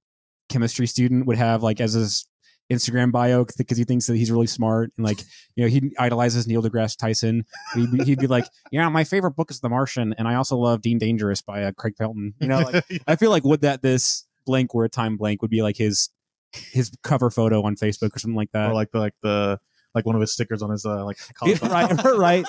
chemistry 0.49 0.87
student 0.87 1.27
would 1.27 1.37
have 1.37 1.61
like 1.61 1.79
as 1.79 1.93
his 1.93 2.25
Instagram 2.71 3.11
bio 3.11 3.45
because 3.57 3.77
he 3.77 3.83
thinks 3.83 4.07
that 4.07 4.15
he's 4.15 4.31
really 4.31 4.47
smart 4.47 4.91
and 4.97 5.05
like 5.05 5.19
you 5.55 5.63
know 5.63 5.69
he 5.69 5.91
idolizes 5.99 6.47
Neil 6.47 6.63
deGrasse 6.63 6.97
Tyson. 6.97 7.45
He'd 7.75 7.91
be, 7.91 8.03
he'd 8.03 8.19
be 8.19 8.27
like, 8.27 8.45
yeah, 8.71 8.89
my 8.89 9.03
favorite 9.03 9.35
book 9.35 9.51
is 9.51 9.59
The 9.59 9.69
Martian, 9.69 10.15
and 10.17 10.27
I 10.27 10.35
also 10.35 10.57
love 10.57 10.81
Dean 10.81 10.97
Dangerous 10.97 11.41
by 11.41 11.63
uh, 11.63 11.71
Craig 11.73 11.95
Pelton. 11.97 12.33
You 12.39 12.47
know, 12.47 12.59
like 12.59 12.85
I 13.07 13.15
feel 13.15 13.29
like 13.29 13.43
would 13.43 13.61
that 13.61 13.81
this 13.81 14.25
blank 14.45 14.73
were 14.73 14.85
a 14.85 14.89
time 14.89 15.17
blank 15.17 15.41
would 15.41 15.51
be 15.51 15.61
like 15.61 15.77
his 15.77 16.09
his 16.53 16.91
cover 17.03 17.29
photo 17.29 17.61
on 17.63 17.75
Facebook 17.75 18.15
or 18.15 18.19
something 18.19 18.35
like 18.35 18.51
that. 18.53 18.71
or 18.71 18.73
like 18.73 18.91
the 18.91 18.99
like 18.99 19.13
the 19.21 19.59
like 19.93 20.05
one 20.05 20.15
of 20.15 20.21
his 20.21 20.33
stickers 20.33 20.61
on 20.61 20.69
his 20.71 20.85
uh 20.85 21.03
like 21.05 21.17
Yeah, 21.45 21.57
right, 21.67 22.03
right. 22.17 22.45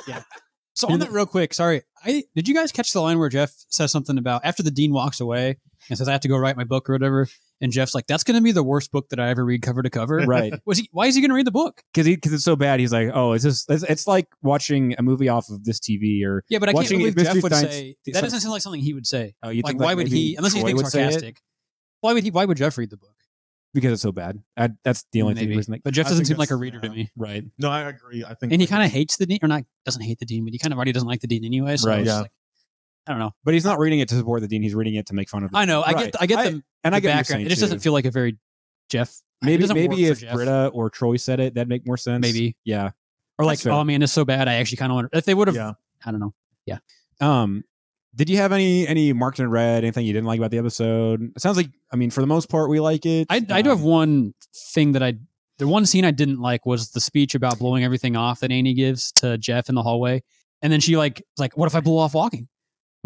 So 0.75 0.89
on 0.89 0.99
that 0.99 1.11
real 1.11 1.27
quick, 1.27 1.55
sorry, 1.55 1.83
I 2.05 2.25
did 2.35 2.49
you 2.49 2.55
guys 2.55 2.71
catch 2.73 2.93
the 2.93 3.01
line 3.01 3.19
where 3.19 3.29
Jeff 3.29 3.53
says 3.69 3.91
something 3.91 4.19
about 4.19 4.45
after 4.45 4.63
the 4.63 4.71
dean 4.71 4.93
walks 4.93 5.21
away 5.21 5.57
and 5.89 5.99
says 5.99 6.09
I 6.09 6.13
have 6.13 6.21
to 6.23 6.29
go 6.29 6.37
write 6.37 6.57
my 6.57 6.65
book 6.65 6.91
or 6.91 6.93
whatever, 6.93 7.29
and 7.61 7.73
Jeff's 7.73 7.95
like, 7.95 8.07
"That's 8.07 8.23
going 8.25 8.37
to 8.37 8.43
be 8.43 8.53
the 8.53 8.63
worst 8.63 8.91
book 8.93 9.09
that 9.11 9.21
I 9.21 9.29
ever 9.31 9.45
read 9.45 9.63
cover 9.63 9.83
to 9.83 9.91
cover." 9.91 10.19
right. 10.19 10.53
Was 10.67 10.79
he? 10.79 10.89
Why 10.93 11.07
is 11.07 11.15
he 11.15 11.21
going 11.21 11.31
to 11.31 11.35
read 11.35 11.47
the 11.47 11.51
book? 11.53 11.83
because 11.93 12.07
he 12.07 12.15
because 12.17 12.33
it's 12.33 12.45
so 12.45 12.57
bad. 12.57 12.81
He's 12.81 12.93
like, 12.93 13.11
oh, 13.15 13.33
it's 13.33 13.45
just 13.45 13.71
it's, 13.71 13.83
it's 13.85 14.07
like 14.07 14.27
watching 14.43 14.95
a 14.99 15.03
movie 15.03 15.29
off 15.29 15.49
of 15.51 15.65
this 15.65 15.79
TV 15.81 16.25
or 16.25 16.45
Yeah, 16.49 16.59
but 16.59 16.69
I 16.69 16.73
can't 16.73 16.89
believe 16.89 17.17
Jeff 17.17 17.43
would 17.43 17.53
Science- 17.53 17.75
say 17.75 17.97
that. 18.13 18.21
Doesn't 18.23 18.41
sound 18.41 18.53
like 18.53 18.63
something 18.63 18.81
he 18.81 18.95
would 18.95 19.07
say. 19.07 19.35
oh, 19.43 19.51
you 19.51 19.63
Like, 19.63 19.73
think 19.73 19.81
why 19.81 19.87
like 19.89 19.97
would 19.99 20.09
he? 20.09 20.37
Unless 20.37 20.53
he's 20.55 20.65
being 20.65 20.77
would 20.77 20.87
say 20.89 21.03
it? 21.05 21.13
sarcastic. 21.13 21.41
Why 22.01 22.13
would 22.13 22.23
he? 22.25 22.31
Why 22.31 22.45
would 22.45 22.57
Jeff 22.57 22.77
read 22.79 22.91
the 22.91 22.97
book? 22.97 23.11
because 23.75 23.93
it's 23.93 24.01
so 24.03 24.11
bad. 24.13 24.39
I, 24.57 24.71
that's 24.85 25.05
the 25.13 25.21
only 25.21 25.35
Maybe. 25.35 25.49
thing. 25.49 25.57
reason, 25.59 25.73
Like, 25.73 25.83
but 25.85 25.93
Jeff 25.93 26.09
doesn't 26.09 26.25
seem 26.25 26.39
like 26.39 26.49
a 26.49 26.55
that's- 26.55 26.61
reader 26.63 26.81
to 26.81 26.89
me. 26.89 27.11
right. 27.15 27.45
no 27.59 27.69
i 27.69 27.83
agree 27.83 28.25
i 28.25 28.33
think 28.33 28.51
And 28.51 28.63
he 28.63 28.67
kind 28.67 28.83
of 28.83 28.91
hates 28.91 29.19
the 29.19 29.27
dean, 29.27 29.39
or 29.43 29.49
not 29.49 29.65
doesn't 29.85 30.01
hate 30.01 30.19
the 30.19 30.25
dean, 30.25 30.45
but 30.47 30.55
he 30.55 30.59
kind 30.59 30.73
of 30.73 30.79
already 30.79 30.93
doesn't 30.93 31.07
like 31.09 31.21
the 31.21 31.27
dean 31.27 31.45
anyway. 31.45 31.77
So 31.77 31.91
Right. 31.91 32.07
Yeah. 32.07 32.21
like, 32.21 32.31
I 33.07 33.13
don't 33.13 33.19
know. 33.21 33.33
But 33.45 33.55
he's 33.55 33.65
not 33.65 33.79
reading 33.79 34.01
it 34.01 34.09
to 34.09 34.15
support 34.17 34.41
the 34.41 34.49
dean. 34.49 34.63
He's 34.63 34.75
reading 34.75 34.95
it 34.97 35.07
to 35.07 35.15
make 35.15 35.29
fun 35.29 35.45
of. 35.45 35.51
The 35.53 35.59
I 35.59 35.65
know. 35.65 35.83
I 35.83 35.93
Right. 35.93 36.05
get. 36.13 36.23
I 36.23 36.27
get 36.27 36.37
the, 36.53 36.63
and 36.85 36.95
I 36.95 36.99
the 36.99 37.03
get 37.03 37.09
what 37.09 37.13
you're 37.15 37.17
background. 37.19 37.43
It 37.47 37.49
just 37.51 37.61
doesn't 37.61 37.79
feel 37.81 37.93
like 37.93 38.05
a 38.05 38.11
very 38.11 38.37
Jeff. 38.89 39.21
Maybe 39.43 39.67
maybe 39.73 40.07
if 40.07 40.21
Britta 40.33 40.71
or 40.73 40.91
Troy 40.91 41.17
said 41.17 41.41
it, 41.41 41.55
that'd 41.55 41.69
make 41.69 41.87
more 41.87 41.97
sense. 41.97 42.23
Maybe. 42.23 42.57
Yeah. 42.65 42.91
or 43.39 43.45
like, 43.45 43.65
oh 43.67 43.85
man, 43.85 44.03
it's 44.03 44.13
so 44.13 44.25
bad. 44.25 44.49
I 44.49 44.55
actually 44.55 44.79
kind 44.79 44.91
of 44.91 44.95
wonder 44.95 45.11
If 45.13 45.25
they 45.27 45.35
would 45.35 45.47
have, 45.49 45.55
yeah 45.55 45.73
I 46.05 46.11
don't 46.11 46.21
know. 46.21 46.35
Yeah. 46.65 46.79
Um. 47.21 47.63
Did 48.15 48.31
you 48.31 48.39
have 48.39 48.51
any 48.53 48.89
any 48.89 49.13
marked 49.13 49.39
in 49.41 49.51
red? 49.51 49.85
Anything 49.85 50.07
you 50.07 50.13
didn't 50.15 50.27
like 50.27 50.39
about 50.39 50.51
the 50.51 50.59
episode? 50.59 51.23
It 51.37 51.41
sounds 51.43 51.59
like 51.59 51.69
I 51.93 51.97
mean, 51.97 52.11
for 52.11 52.23
the 52.23 52.27
most 52.27 52.49
part, 52.49 52.71
we 52.71 52.81
like 52.81 53.05
it. 53.05 53.27
I, 53.29 53.37
I 53.51 53.61
do 53.63 53.71
Um, 53.71 53.77
have 53.77 53.83
one 53.85 54.35
thing 54.75 54.93
that 54.93 55.03
I. 55.03 55.15
The 55.59 55.69
one 55.69 55.85
scene 55.87 56.05
I 56.05 56.11
didn't 56.11 56.41
like 56.41 56.65
was 56.67 56.91
the 56.93 57.01
speech 57.01 57.35
about 57.35 57.59
blowing 57.59 57.85
everything 57.85 58.15
off 58.17 58.41
that 58.41 58.51
Annie 58.51 58.75
gives 58.75 59.13
to 59.17 59.37
Jeff 59.39 59.69
in 59.69 59.75
the 59.75 59.83
hallway, 59.83 60.23
and 60.63 60.73
then 60.73 60.81
she 60.81 60.97
like 60.97 61.23
like, 61.39 61.57
"What 61.59 61.67
if 61.67 61.75
I 61.75 61.81
blow 61.81 61.99
off 61.99 62.15
walking? 62.15 62.49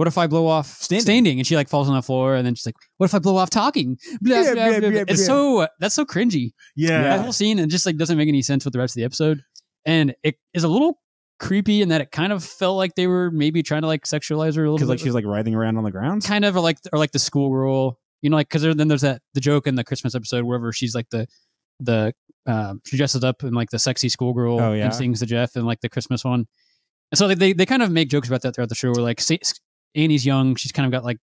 What 0.00 0.08
if 0.08 0.16
I 0.16 0.26
blow 0.26 0.46
off 0.46 0.66
Standing. 0.80 1.38
And 1.38 1.46
she 1.46 1.56
like 1.56 1.68
falls 1.68 1.86
on 1.90 1.94
the 1.94 2.00
floor, 2.00 2.34
and 2.34 2.46
then 2.46 2.54
she's 2.54 2.64
like, 2.64 2.76
"What 2.96 3.04
if 3.04 3.14
I 3.14 3.18
blow 3.18 3.36
off 3.36 3.50
talking?" 3.50 3.98
Blah, 4.22 4.40
Yeah, 4.40 4.54
blah, 4.54 4.66
yeah, 4.68 4.80
blah. 4.80 5.04
It's 5.08 5.26
so 5.26 5.68
that's 5.78 5.94
so 5.94 6.06
cringy. 6.06 6.52
yeah, 6.74 7.02
That 7.02 7.20
whole 7.20 7.34
scene 7.34 7.58
and 7.58 7.70
just 7.70 7.84
like 7.84 7.98
doesn't 7.98 8.16
make 8.16 8.28
any 8.28 8.40
sense 8.40 8.64
with 8.64 8.72
the 8.72 8.78
rest 8.78 8.92
of 8.92 9.00
the 9.00 9.04
episode, 9.04 9.42
and 9.84 10.14
it 10.22 10.36
is 10.54 10.64
a 10.64 10.68
little 10.68 11.00
creepy 11.38 11.82
in 11.82 11.90
that 11.90 12.00
it 12.00 12.10
kind 12.12 12.32
of 12.32 12.42
felt 12.44 12.76
like 12.78 12.94
they 12.94 13.06
were 13.06 13.30
maybe 13.30 13.62
trying 13.62 13.82
to 13.82 13.86
like 13.88 14.04
sexualize 14.04 14.56
her 14.56 14.64
a 14.64 14.70
little 14.70 14.76
because 14.78 14.88
like 14.88 14.98
she's 15.00 15.12
like 15.14 15.24
writhing 15.26 15.54
around 15.54 15.76
on 15.76 15.84
the 15.84 15.90
ground. 15.90 16.24
kind 16.24 16.44
of 16.46 16.56
or 16.56 16.60
like 16.60 16.78
or 16.92 16.98
like 16.98 17.12
the 17.12 17.18
schoolgirl, 17.18 17.98
you 18.22 18.30
know, 18.30 18.36
like 18.36 18.48
because 18.48 18.62
then 18.74 18.88
there's 18.88 19.02
that 19.02 19.20
the 19.34 19.40
joke 19.40 19.66
in 19.66 19.74
the 19.74 19.84
Christmas 19.84 20.14
episode 20.14 20.44
wherever 20.44 20.72
she's 20.72 20.94
like 20.94 21.10
the 21.10 21.26
the 21.78 22.14
um, 22.46 22.80
she 22.86 22.96
dresses 22.96 23.22
up 23.22 23.42
in 23.42 23.52
like 23.52 23.68
the 23.70 23.78
sexy 23.78 24.08
schoolgirl 24.08 24.60
Oh, 24.60 24.72
yeah. 24.72 24.84
and 24.86 24.94
sings 24.94 25.20
to 25.20 25.26
Jeff 25.26 25.56
in 25.56 25.64
like 25.66 25.80
the 25.82 25.88
Christmas 25.90 26.24
one, 26.24 26.46
and 27.12 27.18
so 27.18 27.28
they 27.28 27.34
they, 27.34 27.52
they 27.52 27.66
kind 27.66 27.82
of 27.82 27.90
make 27.90 28.08
jokes 28.08 28.28
about 28.28 28.40
that 28.42 28.54
throughout 28.54 28.70
the 28.70 28.74
show. 28.74 28.92
Where 28.92 29.02
like 29.02 29.20
Annie's 29.94 30.24
young, 30.26 30.54
she's 30.56 30.72
kind 30.72 30.86
of 30.86 30.92
got 30.92 31.04
like 31.04 31.18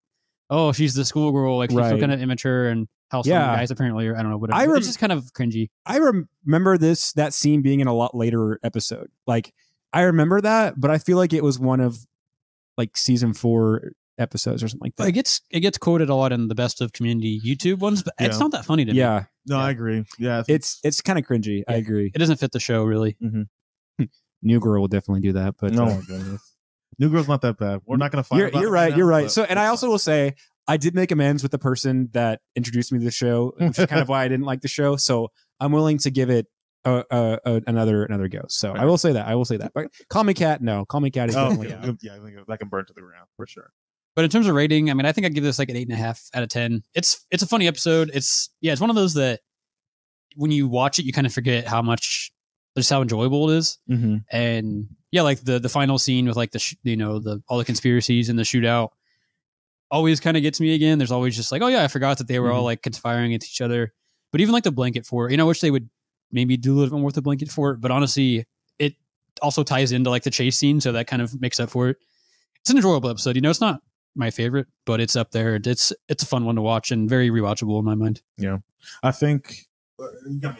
oh 0.49 0.71
she's 0.71 0.93
the 0.93 1.03
schoolgirl, 1.05 1.57
like 1.57 1.69
she's 1.71 1.77
Right. 1.77 1.87
still 1.87 1.99
kind 1.99 2.11
of 2.13 2.21
immature 2.21 2.69
and 2.69 2.87
how 3.11 3.21
some 3.21 3.31
Yeah. 3.31 3.55
guys 3.55 3.71
apparently 3.71 4.07
are 4.07 4.17
I 4.17 4.21
don't 4.21 4.31
know 4.31 4.37
whatever. 4.37 4.59
I 4.59 4.65
rem- 4.65 4.77
it's 4.77 4.87
just 4.87 4.99
kind 4.99 5.11
of 5.11 5.25
cringy. 5.33 5.67
I 5.85 5.99
rem- 5.99 6.27
remember 6.45 6.77
this 6.77 7.13
that 7.13 7.33
scene 7.33 7.61
being 7.61 7.79
in 7.79 7.87
a 7.87 7.93
lot 7.93 8.15
later 8.15 8.59
episode. 8.63 9.09
Like 9.25 9.53
I 9.93 10.01
remember 10.01 10.41
that, 10.41 10.79
but 10.79 10.91
I 10.91 10.97
feel 10.97 11.17
like 11.17 11.33
it 11.33 11.43
was 11.43 11.57
one 11.59 11.79
of 11.79 11.97
like 12.77 12.95
season 12.97 13.33
four 13.33 13.91
episodes 14.19 14.63
or 14.63 14.67
something 14.67 14.91
like 14.97 15.09
It 15.09 15.11
gets 15.13 15.41
it 15.51 15.59
gets 15.61 15.77
quoted 15.77 16.09
a 16.09 16.15
lot 16.15 16.31
in 16.33 16.47
the 16.47 16.55
best 16.55 16.81
of 16.81 16.91
community 16.93 17.39
YouTube 17.45 17.79
ones, 17.79 18.03
but 18.03 18.13
it's 18.19 18.39
not 18.39 18.51
that 18.51 18.65
funny 18.65 18.83
to 18.85 18.91
me. 18.91 18.97
Yeah, 18.99 19.25
No, 19.45 19.57
I 19.59 19.69
agree. 19.71 20.05
Yeah, 20.17 20.43
it's 20.47 20.79
it's 20.83 21.01
kind 21.01 21.19
of 21.19 21.25
cringy. 21.25 21.63
I 21.67 21.73
agree. 21.75 22.11
It 22.13 22.17
doesn't 22.17 22.37
fit 22.37 22.51
the 22.51 22.59
show 22.59 22.83
really. 22.83 23.15
New 24.43 24.59
Girl 24.59 24.81
will 24.81 24.87
definitely 24.87 25.21
do 25.21 25.33
that, 25.33 25.55
but 25.59 25.73
no, 25.73 25.83
uh, 25.85 25.95
my 25.95 26.01
goodness. 26.07 26.46
New 26.99 27.09
Girl's 27.09 27.27
not 27.27 27.41
that 27.41 27.57
bad. 27.57 27.81
We're 27.85 27.97
not 27.97 28.11
gonna 28.11 28.23
fight. 28.23 28.37
you're, 28.37 28.47
about 28.47 28.59
you're 28.61 28.69
it 28.69 28.73
right. 28.73 28.89
now, 28.91 28.97
You're 28.97 29.07
right. 29.07 29.29
So, 29.31 29.43
and 29.43 29.59
I 29.59 29.67
also 29.67 29.89
will 29.89 29.99
say, 29.99 30.35
I 30.67 30.77
did 30.77 30.95
make 30.95 31.11
amends 31.11 31.43
with 31.43 31.51
the 31.51 31.59
person 31.59 32.09
that 32.13 32.41
introduced 32.55 32.91
me 32.91 32.99
to 32.99 33.05
the 33.05 33.11
show, 33.11 33.53
which 33.57 33.77
is 33.79 33.85
kind 33.85 34.01
of 34.01 34.09
why 34.09 34.23
I 34.23 34.27
didn't 34.27 34.45
like 34.45 34.61
the 34.61 34.67
show. 34.67 34.95
So, 34.95 35.29
I'm 35.59 35.71
willing 35.71 35.97
to 35.99 36.11
give 36.11 36.29
it 36.29 36.47
a, 36.85 37.03
a, 37.11 37.39
a, 37.45 37.61
another 37.67 38.03
another 38.03 38.27
go. 38.27 38.41
So, 38.49 38.73
I 38.73 38.85
will 38.85 38.97
say 38.97 39.13
that. 39.13 39.27
I 39.27 39.35
will 39.35 39.45
say 39.45 39.57
that. 39.57 39.71
But 39.73 39.87
Call 40.09 40.23
Me 40.23 40.33
Kat. 40.33 40.61
No, 40.61 40.85
Call 40.85 41.01
Me 41.01 41.09
Kat 41.11 41.29
is 41.29 41.35
Oh, 41.35 41.61
yeah, 41.61 41.75
out. 41.85 41.95
yeah, 42.01 42.15
I 42.15 42.19
think 42.19 42.37
that 42.47 42.59
can 42.59 42.67
burn 42.69 42.85
to 42.85 42.93
the 42.93 43.01
ground 43.01 43.27
for 43.35 43.45
sure. 43.47 43.71
But 44.15 44.23
in 44.25 44.31
terms 44.31 44.47
of 44.47 44.55
rating, 44.55 44.89
I 44.89 44.95
mean, 44.95 45.05
I 45.05 45.11
think 45.11 45.25
I'd 45.27 45.35
give 45.35 45.43
this 45.43 45.59
like 45.59 45.69
an 45.69 45.75
eight 45.75 45.87
and 45.87 45.93
a 45.93 46.01
half 46.01 46.21
out 46.33 46.41
of 46.41 46.49
ten. 46.49 46.81
It's 46.95 47.23
it's 47.29 47.43
a 47.43 47.47
funny 47.47 47.67
episode. 47.67 48.09
It's 48.13 48.49
yeah, 48.61 48.71
it's 48.71 48.81
one 48.81 48.89
of 48.89 48.95
those 48.95 49.13
that 49.13 49.41
when 50.35 50.49
you 50.51 50.67
watch 50.67 50.97
it, 50.97 51.05
you 51.05 51.13
kind 51.13 51.27
of 51.27 51.33
forget 51.33 51.67
how 51.67 51.81
much 51.83 52.31
just 52.77 52.89
how 52.89 53.01
enjoyable 53.01 53.49
it 53.49 53.57
is. 53.57 53.79
Mm-hmm. 53.89 54.17
And 54.31 54.87
yeah, 55.11 55.21
like 55.23 55.41
the 55.41 55.59
the 55.59 55.69
final 55.69 55.97
scene 55.99 56.27
with 56.27 56.35
like 56.37 56.51
the 56.51 56.59
sh- 56.59 56.75
you 56.83 56.95
know 56.97 57.19
the 57.19 57.41
all 57.47 57.57
the 57.57 57.65
conspiracies 57.65 58.29
and 58.29 58.37
the 58.37 58.43
shootout 58.43 58.89
always 59.89 60.19
kind 60.19 60.35
of 60.37 60.43
gets 60.43 60.59
me 60.59 60.73
again. 60.75 60.97
There's 60.97 61.11
always 61.11 61.35
just 61.35 61.51
like 61.51 61.61
oh 61.61 61.67
yeah, 61.67 61.83
I 61.83 61.87
forgot 61.87 62.17
that 62.19 62.27
they 62.27 62.39
were 62.39 62.51
all 62.51 62.61
Mhm. 62.61 62.65
like 62.65 62.81
conspiring 62.81 63.25
against 63.31 63.49
each 63.51 63.61
other. 63.61 63.93
But 64.31 64.41
even 64.41 64.53
like 64.53 64.63
the 64.63 64.71
blanket 64.71 65.05
fort, 65.05 65.31
you 65.31 65.37
know, 65.37 65.45
I 65.45 65.47
wish 65.47 65.61
they 65.61 65.71
would 65.71 65.89
maybe 66.31 66.57
do 66.57 66.73
a 66.73 66.75
little 66.75 66.89
bit 66.95 66.99
more 66.99 67.05
with 67.05 67.15
the 67.15 67.21
blanket 67.21 67.49
fort. 67.49 67.79
But 67.79 67.91
honestly, 67.91 68.45
it 68.77 68.95
also 69.41 69.63
ties 69.63 69.91
into 69.93 70.09
like 70.09 70.23
the 70.23 70.31
chase 70.31 70.57
scene, 70.57 70.81
so 70.81 70.91
that 70.91 71.07
kind 71.07 71.21
of 71.21 71.39
makes 71.39 71.59
up 71.59 71.69
for 71.69 71.89
it. 71.89 71.97
It's 72.61 72.69
an 72.69 72.75
enjoyable 72.75 73.09
episode. 73.09 73.35
You 73.35 73.41
know, 73.41 73.49
it's 73.49 73.61
not 73.61 73.81
my 74.15 74.29
favorite, 74.29 74.67
but 74.85 74.99
it's 74.99 75.15
up 75.15 75.31
there. 75.31 75.55
It's 75.55 75.93
it's 76.09 76.23
a 76.23 76.25
fun 76.25 76.43
one 76.43 76.55
to 76.55 76.61
watch 76.61 76.91
and 76.91 77.09
very 77.09 77.29
rewatchable 77.29 77.79
in 77.79 77.85
my 77.85 77.95
mind. 77.95 78.21
Yeah, 78.37 78.57
I 79.01 79.11
think 79.11 79.67
uh, 79.99 80.51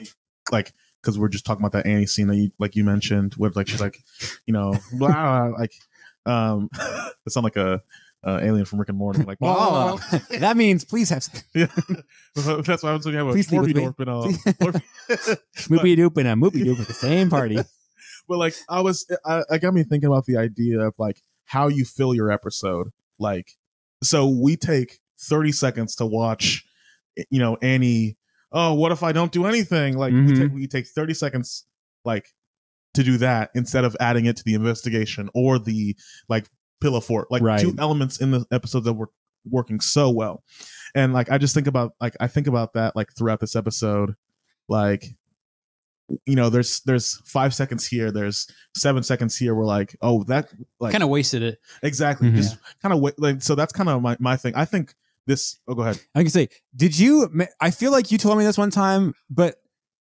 like 0.51 0.73
because 1.08 1.17
we're 1.17 1.30
just 1.30 1.46
talking 1.46 1.65
about 1.65 1.72
that 1.72 1.89
Annie 1.89 2.06
scene 2.06 2.28
that 2.28 2.36
you 2.36 2.52
like 2.60 2.76
you 2.76 2.84
mentioned 2.84 3.36
with 3.38 3.56
like 3.56 3.70
she's 3.70 3.80
like 3.80 3.98
you 4.46 4.52
know 4.52 4.78
blah, 4.91 5.54
like 5.58 5.72
um 6.26 6.70
it 7.26 7.32
sound 7.32 7.46
like 7.46 7.56
a 7.56 7.82
uh, 8.26 8.39
alien 8.41 8.65
from 8.65 8.78
Rick 8.78 8.89
and 8.89 8.98
Morty 8.98 9.24
like 9.24 9.38
Oh, 9.41 10.02
that 10.32 10.58
means 10.58 10.84
please 10.84 11.10
have 11.10 11.26
yeah. 11.56 11.67
That's 12.36 12.84
why 12.84 12.89
I 12.89 12.93
was 12.93 13.06
looking 13.06 13.22
at 13.22 13.32
Please 13.32 13.48
sleep 13.48 13.62
with 13.62 13.74
me. 13.74 13.84
Morphe 13.84 14.00
and 14.00 14.10
uh 14.10 14.76
Moopy 15.70 15.96
Doop 15.96 16.17
and 16.17 16.28
a 16.28 16.34
Moopy 16.34 16.65
Doop 16.65 16.82
at 16.82 16.88
the 16.88 16.93
same 16.93 17.30
party. 17.30 17.58
but 18.28 18.38
like 18.38 18.56
I 18.67 18.82
was 18.82 19.10
I, 19.24 19.43
I 19.50 19.58
got 19.60 19.74
me 19.74 19.84
thinking 19.84 20.08
about 20.08 20.26
the 20.26 20.36
idea 20.36 20.82
of 20.82 20.96
like 20.98 21.22
how 21.46 21.70
you 21.70 21.86
fill 21.86 22.13
your 22.13 22.30
episode. 22.30 22.91
Like 23.17 23.56
so 24.04 24.28
we 24.28 24.58
take 24.58 25.00
30 25.22 25.54
seconds 25.54 25.96
to 25.96 26.06
watch 26.06 26.65
you 27.30 27.39
know 27.39 27.56
Annie 27.62 28.17
oh 28.52 28.74
what 28.74 28.92
if 28.92 29.04
I 29.04 29.12
don't 29.12 29.32
do 29.32 29.46
anything 29.46 29.98
like 29.98 30.14
we, 30.14 30.20
Mhm. 30.20 30.38
take, 30.40 30.54
we 30.54 30.68
take 30.68 30.88
30 30.88 31.14
seconds 31.14 31.66
like 32.06 32.34
to 32.94 33.04
do 33.04 33.18
that 33.18 33.52
instead 33.56 33.84
of 33.84 33.96
adding 34.00 34.26
it 34.26 34.38
to 34.38 34.44
the 34.44 34.54
investigation 34.54 35.30
or 35.34 35.60
the 35.60 35.96
like 36.30 36.48
pillow 36.82 37.00
fort 37.02 37.30
like 37.32 37.42
Right. 37.42 37.60
two 37.60 37.76
elements 37.78 38.20
in 38.22 38.32
the 38.32 38.46
episode 38.52 38.82
that 38.86 38.94
were 38.94 39.10
working 39.50 39.80
so 39.80 40.10
well 40.10 40.44
and 40.96 41.14
like 41.14 41.32
I 41.32 41.38
just 41.38 41.54
think 41.54 41.68
about 41.68 41.94
like 42.02 42.16
I 42.20 42.28
think 42.28 42.48
about 42.48 42.74
that 42.74 42.96
like 42.96 43.10
throughout 43.18 43.40
this 43.40 43.56
episode 43.56 44.16
like 44.68 45.16
you 46.26 46.36
know 46.36 46.50
there's 46.50 46.80
there's 46.82 47.18
five 47.26 47.54
seconds 47.54 47.86
here 47.86 48.12
there's 48.12 48.48
seven 48.76 49.04
seconds 49.04 49.36
here 49.38 49.54
we're 49.54 49.66
like 49.66 49.96
oh 50.02 50.24
that 50.24 50.50
like 50.80 50.92
kind 50.94 51.04
of 51.04 51.10
wasted 51.10 51.44
it. 51.44 51.60
exactly 51.84 52.30
Mhm. 52.30 52.36
just 52.36 52.58
kind 52.82 52.94
of 52.94 53.14
like 53.18 53.42
so 53.42 53.56
that's 53.56 53.74
kind 53.74 53.90
of 53.90 54.02
my, 54.02 54.16
my 54.20 54.38
thing 54.38 54.54
i 54.56 54.64
think 54.64 54.96
this 55.28 55.60
oh 55.68 55.76
go 55.76 55.84
ahead 55.84 56.00
I 56.16 56.22
can 56.22 56.30
say, 56.32 56.48
did 56.76 56.98
you? 56.98 57.30
I 57.62 57.70
feel 57.72 57.92
like 57.92 58.12
you 58.12 58.18
told 58.18 58.38
me 58.40 58.44
this 58.46 58.58
one 58.58 58.72
time, 58.72 59.13
but 59.30 59.56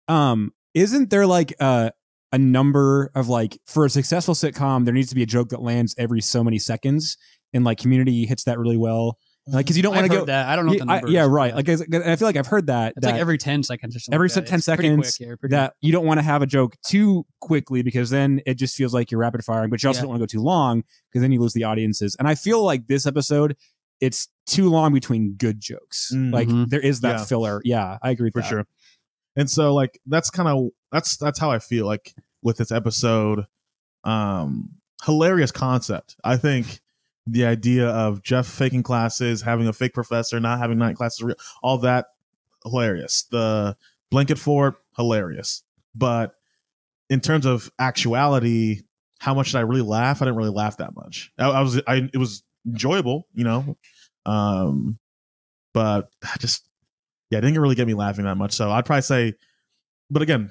um, 0.08 0.52
isn't 0.74 1.10
there 1.10 1.26
like 1.26 1.54
a 1.60 1.92
a 2.32 2.38
number 2.38 3.12
of 3.16 3.30
like 3.30 3.58
for 3.66 3.86
a 3.86 3.90
successful 3.90 4.34
sitcom, 4.36 4.86
there 4.86 4.94
needs 4.94 5.10
to 5.10 5.16
be 5.16 5.24
a 5.24 5.28
joke 5.28 5.50
that 5.50 5.62
lands 5.62 5.96
every 5.98 6.22
so 6.22 6.44
many 6.44 6.60
seconds, 6.60 7.18
and 7.54 7.64
like 7.64 7.78
Community 7.80 8.26
hits 8.26 8.44
that 8.44 8.60
really 8.60 8.78
well. 8.78 9.18
Like, 9.48 9.68
because 9.68 9.78
you 9.78 9.84
don't 9.84 9.94
want 9.94 10.08
to 10.08 10.12
heard 10.12 10.22
go. 10.22 10.26
that. 10.26 10.48
I 10.50 10.56
don't 10.56 10.66
know. 10.66 10.72
Yeah, 10.74 10.86
the 10.86 10.92
I- 10.92 10.96
number 10.96 11.12
yeah, 11.12 11.28
right. 11.30 11.56
Like 11.56 11.70
I 11.70 11.74
I 11.74 12.16
feel 12.16 12.28
like 12.28 12.36
I've 12.36 12.48
heard 12.48 12.66
that. 12.66 12.94
it's 12.98 13.06
that 13.06 13.12
like 13.12 13.22
every 13.22 13.38
ten 13.38 13.62
seconds 13.62 13.96
or 13.96 14.00
something. 14.00 14.16
every 14.16 14.28
like 14.28 14.34
that. 14.36 14.48
10 14.48 14.58
It's 14.58 14.66
seconds 14.66 15.18
quick, 15.18 15.28
yeah, 15.30 15.36
pretty 15.40 15.54
that 15.56 15.74
you 15.82 15.92
don't 15.92 16.06
want 16.06 16.18
to 16.18 16.24
have 16.24 16.42
a 16.42 16.48
joke 16.48 16.76
too 16.84 17.28
quickly 17.42 17.84
because 17.84 18.10
then 18.10 18.42
it 18.48 18.56
just 18.56 18.76
feels 18.76 18.92
like 18.92 19.12
you're 19.12 19.20
rapid 19.22 19.46
firing, 19.46 19.70
but 19.70 19.84
you 19.84 19.88
also 19.88 20.00
Yeah. 20.00 20.02
don't 20.02 20.10
want 20.10 20.20
to 20.22 20.24
go 20.24 20.40
too 20.40 20.44
long 20.44 20.82
because 21.12 21.22
then 21.22 21.32
you 21.32 21.40
lose 21.40 21.54
the 21.54 21.64
audiences. 21.64 22.16
And 22.18 22.28
I 22.28 22.34
feel 22.34 22.64
like 22.64 22.88
this 22.88 23.06
episode, 23.06 23.56
it's 24.02 24.28
too 24.46 24.70
long 24.70 24.94
between 24.94 25.34
good 25.34 25.60
jokes. 25.60 26.12
Mhm. 26.14 26.32
Like 26.34 26.50
there 26.70 26.80
is 26.80 27.02
that 27.02 27.20
Yeah. 27.20 27.26
filler. 27.26 27.62
Yeah, 27.64 27.98
I 28.02 28.12
agree 28.12 28.28
with 28.28 28.34
for 28.34 28.42
that. 28.42 28.48
sure 28.50 28.68
and 29.38 29.50
so 29.50 29.74
like 29.74 30.00
that's 30.06 30.30
kind 30.30 30.48
of 30.48 30.70
that's 30.94 31.18
that's 31.18 31.38
how 31.40 31.52
i 31.52 31.60
feel 31.60 31.86
like 31.86 32.16
with 32.42 32.56
this 32.56 32.72
episode 32.72 33.46
um 34.06 34.70
hilarious 35.04 35.52
concept 35.52 36.16
i 36.24 36.38
think 36.38 36.80
the 37.28 37.46
idea 37.46 37.90
of 37.90 38.24
jeff 38.24 38.48
faking 38.48 38.82
classes 38.84 39.42
having 39.42 39.68
a 39.68 39.74
fake 39.74 39.94
professor 39.94 40.40
not 40.40 40.58
having 40.60 40.78
night 40.78 40.96
classes 40.96 41.22
real 41.22 41.36
all 41.62 41.78
that 41.78 42.06
hilarious 42.64 43.24
the 43.32 43.76
blanket 44.10 44.40
fort 44.40 44.76
hilarious 44.96 45.64
but 45.94 46.36
in 47.10 47.20
terms 47.20 47.46
of 47.46 47.70
actuality 47.78 48.82
how 49.20 49.34
much 49.34 49.52
did 49.52 49.58
i 49.58 49.62
really 49.62 49.82
laugh 49.82 50.22
i 50.22 50.26
didn't 50.26 50.38
really 50.38 50.50
laugh 50.50 50.78
that 50.78 50.96
much 50.96 51.32
i, 51.38 51.50
I 51.50 51.62
was 51.62 51.82
i 51.88 52.10
it 52.14 52.18
was 52.18 52.42
enjoyable 52.66 53.28
you 53.34 53.44
know 53.44 53.78
um 54.26 54.98
but 55.74 56.10
I 56.24 56.38
just 56.40 56.68
yeah, 57.32 57.40
it 57.40 57.42
didn't 57.42 57.60
really 57.60 57.76
get 57.76 57.88
me 57.88 57.96
laughing 57.96 58.26
that 58.26 58.36
much. 58.38 58.54
So 58.54 58.72
I'd 58.72 58.86
probably 58.86 59.02
say, 59.02 59.34
but 60.12 60.22
again, 60.22 60.50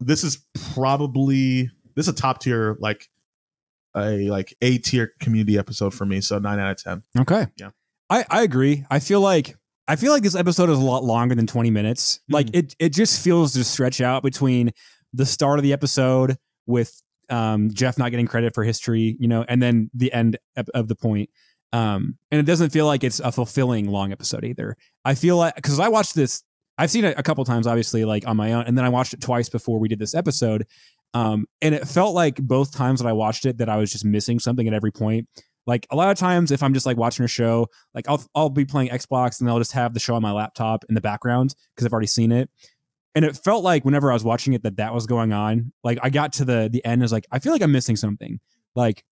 this 0.00 0.24
is 0.24 0.38
probably 0.72 1.70
this 1.94 2.08
is 2.08 2.14
a 2.14 2.16
top 2.16 2.40
tier 2.40 2.76
like 2.80 3.08
a 3.94 4.28
like 4.30 4.54
A 4.62 4.78
tier 4.78 5.12
community 5.20 5.58
episode 5.58 5.92
for 5.94 6.06
me. 6.06 6.20
So 6.20 6.38
nine 6.38 6.58
out 6.58 6.70
of 6.70 6.82
ten. 6.82 7.02
Okay. 7.20 7.46
Yeah. 7.58 7.70
I, 8.08 8.24
I 8.30 8.42
agree. 8.42 8.84
I 8.90 8.98
feel 8.98 9.20
like 9.20 9.56
I 9.86 9.96
feel 9.96 10.10
like 10.12 10.22
this 10.22 10.34
episode 10.34 10.70
is 10.70 10.78
a 10.78 10.82
lot 10.82 11.04
longer 11.04 11.34
than 11.34 11.46
20 11.46 11.70
minutes. 11.70 12.20
Like 12.28 12.46
Mhm. 12.46 12.56
it 12.56 12.76
it 12.78 12.88
just 12.90 13.22
feels 13.22 13.52
to 13.52 13.62
stretch 13.62 14.00
out 14.00 14.22
between 14.22 14.72
the 15.12 15.26
start 15.26 15.58
of 15.58 15.62
the 15.62 15.72
episode 15.72 16.38
with 16.66 17.02
um 17.30 17.70
Jeff 17.72 17.98
not 17.98 18.10
getting 18.10 18.26
credit 18.26 18.54
for 18.54 18.64
history, 18.64 19.16
you 19.18 19.28
know, 19.28 19.44
and 19.48 19.62
then 19.62 19.90
the 19.94 20.12
end 20.12 20.38
of, 20.74 20.88
the 20.88 20.94
point. 20.94 21.30
Um 21.72 22.16
and 22.30 22.40
it 22.40 22.44
doesn't 22.44 22.70
feel 22.70 22.86
like 22.86 23.04
it's 23.04 23.20
a 23.20 23.32
fulfilling 23.32 23.88
long 23.88 24.12
episode 24.12 24.44
either. 24.44 24.76
I 25.04 25.14
feel 25.14 25.36
like 25.36 25.60
cuz 25.62 25.78
I 25.78 25.88
watched 25.88 26.14
this 26.14 26.42
I've 26.78 26.90
seen 26.90 27.04
it 27.04 27.18
a 27.18 27.22
couple 27.22 27.44
times 27.44 27.66
obviously 27.66 28.04
like 28.04 28.26
on 28.26 28.36
my 28.36 28.52
own 28.52 28.64
and 28.64 28.76
then 28.76 28.84
I 28.84 28.88
watched 28.88 29.14
it 29.14 29.20
twice 29.20 29.48
before 29.48 29.78
we 29.78 29.88
did 29.88 29.98
this 29.98 30.14
episode. 30.14 30.66
Um 31.14 31.46
and 31.62 31.74
it 31.74 31.86
felt 31.86 32.14
like 32.14 32.36
both 32.36 32.72
times 32.72 33.00
that 33.00 33.08
I 33.08 33.12
watched 33.12 33.46
it 33.46 33.58
that 33.58 33.68
I 33.68 33.76
was 33.76 33.92
just 33.92 34.04
missing 34.04 34.38
something 34.38 34.66
at 34.66 34.74
every 34.74 34.92
point. 34.92 35.28
Like 35.66 35.86
a 35.90 35.96
lot 35.96 36.10
of 36.10 36.18
times, 36.18 36.50
if 36.50 36.62
I'm 36.62 36.74
just 36.74 36.86
like 36.86 36.96
watching 36.96 37.24
a 37.24 37.28
show, 37.28 37.68
like 37.94 38.08
I'll 38.08 38.24
I'll 38.34 38.48
be 38.48 38.64
playing 38.64 38.88
Xbox 38.90 39.40
and 39.40 39.48
I'll 39.48 39.58
just 39.58 39.72
have 39.72 39.94
the 39.94 40.00
show 40.00 40.14
on 40.14 40.22
my 40.22 40.32
laptop 40.32 40.84
in 40.88 40.94
the 40.94 41.00
background 41.00 41.54
because 41.74 41.86
I've 41.86 41.92
already 41.92 42.08
seen 42.08 42.32
it. 42.32 42.50
And 43.14 43.24
it 43.24 43.36
felt 43.36 43.64
like 43.64 43.84
whenever 43.84 44.10
I 44.10 44.14
was 44.14 44.24
watching 44.24 44.52
it 44.52 44.62
that 44.62 44.76
that 44.76 44.94
was 44.94 45.06
going 45.06 45.32
on. 45.32 45.72
Like 45.82 45.98
I 46.02 46.10
got 46.10 46.32
to 46.34 46.44
the 46.44 46.68
the 46.70 46.84
end, 46.84 47.02
I 47.02 47.04
was 47.04 47.12
like, 47.12 47.26
I 47.32 47.38
feel 47.38 47.52
like 47.52 47.62
I'm 47.62 47.72
missing 47.72 47.96
something. 47.96 48.38
Like 48.74 49.04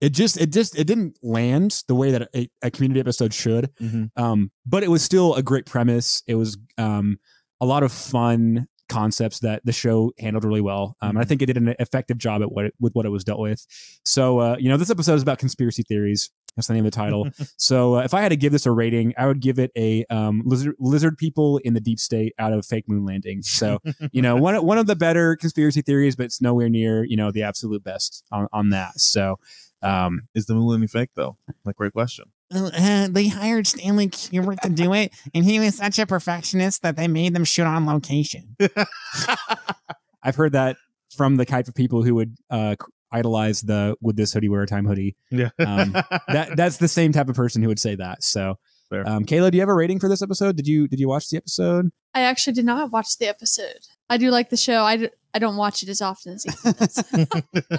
it 0.00 0.10
just 0.10 0.36
it 0.38 0.52
just 0.52 0.78
it 0.78 0.84
didn't 0.86 1.18
land 1.22 1.82
the 1.88 1.94
way 1.94 2.10
that 2.10 2.28
a, 2.34 2.50
a 2.62 2.70
community 2.70 3.00
episode 3.00 3.32
should. 3.32 3.70
Um, 4.16 4.50
but 4.66 4.82
it 4.82 4.88
was 4.88 5.02
still 5.02 5.34
a 5.34 5.42
great 5.42 5.64
premise. 5.66 6.22
It 6.26 6.34
was 6.34 6.58
um 6.76 7.18
a 7.60 7.66
lot 7.66 7.82
of 7.82 7.92
fun 7.92 8.66
concepts 8.88 9.40
that 9.40 9.62
the 9.64 9.72
show 9.72 10.12
handled 10.18 10.44
really 10.44 10.60
well. 10.60 10.96
Um, 11.00 11.10
and 11.10 11.18
I 11.18 11.24
think 11.24 11.42
it 11.42 11.46
did 11.46 11.56
an 11.56 11.74
effective 11.78 12.18
job 12.18 12.42
at 12.42 12.52
what 12.52 12.66
it, 12.66 12.74
with 12.80 12.94
what 12.94 13.06
it 13.06 13.10
was 13.10 13.24
dealt 13.24 13.40
with. 13.40 13.66
So 14.04 14.38
uh, 14.38 14.56
you 14.58 14.68
know, 14.68 14.76
this 14.76 14.90
episode 14.90 15.14
is 15.14 15.22
about 15.22 15.38
conspiracy 15.38 15.82
theories. 15.82 16.30
That's 16.56 16.68
the 16.68 16.74
name 16.74 16.86
of 16.86 16.92
the 16.92 16.96
title. 16.96 17.28
so 17.58 17.96
uh, 17.96 18.00
if 18.00 18.14
I 18.14 18.22
had 18.22 18.30
to 18.30 18.36
give 18.36 18.50
this 18.50 18.64
a 18.64 18.70
rating, 18.70 19.12
I 19.18 19.26
would 19.26 19.40
give 19.40 19.58
it 19.58 19.70
a 19.76 20.06
um, 20.08 20.42
lizard, 20.46 20.74
lizard 20.78 21.18
people 21.18 21.58
in 21.58 21.74
the 21.74 21.80
deep 21.80 22.00
state 22.00 22.32
out 22.38 22.54
of 22.54 22.64
fake 22.64 22.88
moon 22.88 23.04
landing. 23.04 23.42
So 23.42 23.78
you 24.12 24.22
know, 24.22 24.36
one 24.36 24.54
one 24.64 24.78
of 24.78 24.86
the 24.86 24.96
better 24.96 25.36
conspiracy 25.36 25.82
theories, 25.82 26.16
but 26.16 26.24
it's 26.26 26.40
nowhere 26.40 26.68
near 26.68 27.04
you 27.04 27.16
know 27.16 27.30
the 27.30 27.42
absolute 27.42 27.84
best 27.84 28.24
on, 28.32 28.48
on 28.52 28.70
that. 28.70 28.98
So 28.98 29.38
um, 29.82 30.28
Is 30.34 30.46
the 30.46 30.54
moon 30.54 30.66
landing 30.66 30.88
fake 30.88 31.10
though? 31.14 31.36
Like 31.64 31.76
great 31.76 31.92
question. 31.92 32.26
Uh, 32.54 33.08
they 33.10 33.28
hired 33.28 33.66
Stanley 33.66 34.08
Kubrick 34.08 34.60
to 34.60 34.68
do 34.68 34.92
it, 34.94 35.12
and 35.34 35.44
he 35.44 35.58
was 35.58 35.76
such 35.76 35.98
a 35.98 36.06
perfectionist 36.06 36.82
that 36.82 36.96
they 36.96 37.08
made 37.08 37.34
them 37.34 37.44
shoot 37.44 37.64
on 37.66 37.86
location. 37.86 38.56
I've 40.22 40.36
heard 40.36 40.52
that 40.52 40.76
from 41.16 41.36
the 41.36 41.44
type 41.44 41.68
of 41.68 41.74
people 41.74 42.02
who 42.02 42.14
would 42.16 42.36
uh, 42.50 42.76
idolize 43.12 43.62
the 43.62 43.96
"Would 44.00 44.16
this 44.16 44.32
hoodie 44.32 44.48
wear 44.48 44.62
a 44.62 44.66
time 44.66 44.86
hoodie?" 44.86 45.16
Yeah. 45.30 45.50
Um, 45.58 45.92
That 46.28 46.50
that's 46.56 46.76
the 46.78 46.88
same 46.88 47.12
type 47.12 47.28
of 47.28 47.36
person 47.36 47.62
who 47.62 47.68
would 47.68 47.78
say 47.80 47.94
that. 47.96 48.22
So, 48.22 48.56
Fair. 48.90 49.08
um, 49.08 49.24
Kayla, 49.24 49.50
do 49.50 49.56
you 49.56 49.62
have 49.62 49.68
a 49.68 49.74
rating 49.74 50.00
for 50.00 50.08
this 50.08 50.22
episode? 50.22 50.56
Did 50.56 50.66
you 50.66 50.88
did 50.88 51.00
you 51.00 51.08
watch 51.08 51.28
the 51.28 51.36
episode? 51.36 51.90
I 52.14 52.20
actually 52.20 52.54
did 52.54 52.64
not 52.64 52.90
watch 52.92 53.18
the 53.18 53.28
episode. 53.28 53.78
I 54.08 54.16
do 54.16 54.30
like 54.30 54.48
the 54.50 54.56
show. 54.56 54.84
I, 54.84 54.96
d- 54.96 55.10
I 55.34 55.38
don't 55.38 55.56
watch 55.56 55.82
it 55.82 55.88
as 55.90 56.00
often 56.00 56.34
as 56.34 56.44
he 56.44 56.50
does. 56.72 57.04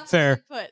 Fair. 0.11 0.43
But 0.49 0.71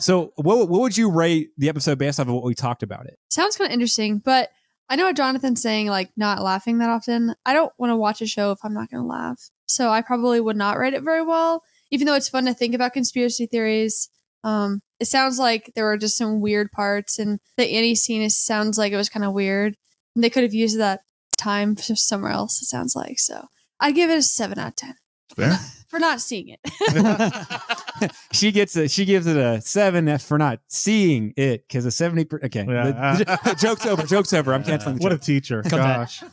So, 0.00 0.32
what 0.36 0.68
what 0.68 0.80
would 0.80 0.96
you 0.96 1.10
rate 1.10 1.50
the 1.56 1.68
episode 1.68 1.98
based 1.98 2.20
off 2.20 2.28
of 2.28 2.34
what 2.34 2.44
we 2.44 2.54
talked 2.54 2.82
about 2.82 3.06
it? 3.06 3.18
Sounds 3.30 3.56
kind 3.56 3.70
of 3.70 3.72
interesting, 3.72 4.18
but 4.18 4.50
I 4.88 4.96
know 4.96 5.04
what 5.06 5.16
Jonathan's 5.16 5.62
saying, 5.62 5.86
like 5.86 6.10
not 6.16 6.42
laughing 6.42 6.78
that 6.78 6.90
often. 6.90 7.34
I 7.46 7.52
don't 7.54 7.72
want 7.78 7.90
to 7.90 7.96
watch 7.96 8.20
a 8.20 8.26
show 8.26 8.50
if 8.50 8.58
I'm 8.62 8.74
not 8.74 8.90
going 8.90 9.02
to 9.02 9.08
laugh. 9.08 9.50
So 9.66 9.88
I 9.88 10.02
probably 10.02 10.40
would 10.40 10.56
not 10.56 10.78
rate 10.78 10.94
it 10.94 11.02
very 11.02 11.22
well, 11.22 11.62
even 11.90 12.06
though 12.06 12.14
it's 12.14 12.28
fun 12.28 12.44
to 12.46 12.54
think 12.54 12.74
about 12.74 12.92
conspiracy 12.92 13.46
theories. 13.46 14.10
Um, 14.42 14.82
it 15.00 15.06
sounds 15.06 15.38
like 15.38 15.72
there 15.74 15.86
were 15.86 15.96
just 15.96 16.18
some 16.18 16.40
weird 16.40 16.70
parts, 16.70 17.18
and 17.18 17.40
the 17.56 17.66
Annie 17.66 17.94
scene 17.94 18.20
is, 18.20 18.36
sounds 18.36 18.76
like 18.76 18.92
it 18.92 18.96
was 18.96 19.08
kind 19.08 19.24
of 19.24 19.32
weird. 19.32 19.76
And 20.14 20.22
they 20.22 20.30
could 20.30 20.42
have 20.42 20.54
used 20.54 20.78
that 20.78 21.00
time 21.38 21.76
for 21.76 21.96
somewhere 21.96 22.32
else, 22.32 22.60
it 22.60 22.66
sounds 22.66 22.94
like. 22.94 23.18
So 23.18 23.46
I'd 23.80 23.94
give 23.94 24.10
it 24.10 24.18
a 24.18 24.22
7 24.22 24.58
out 24.58 24.68
of 24.68 24.76
10 24.76 24.94
Fair. 25.34 25.58
for 25.94 26.00
not 26.00 26.20
seeing 26.20 26.48
it. 26.48 28.10
she 28.32 28.50
gets 28.50 28.74
a 28.76 28.88
she 28.88 29.04
gives 29.04 29.26
it 29.26 29.36
a 29.36 29.60
seven 29.60 30.18
for 30.18 30.38
not 30.38 30.58
seeing 30.68 31.32
it 31.36 31.66
because 31.68 31.84
a 31.86 31.90
seventy. 31.92 32.24
Per, 32.24 32.40
okay, 32.44 32.64
Yeah. 32.68 33.16
The- 33.16 33.38
the 33.44 33.54
joke's 33.58 33.86
over. 33.86 34.02
Joke's 34.02 34.32
over. 34.32 34.52
I'm 34.52 34.64
canceling 34.64 34.96
the 34.96 35.02
What 35.04 35.12
a 35.12 35.18
teacher. 35.18 35.62
Cut 35.62 35.76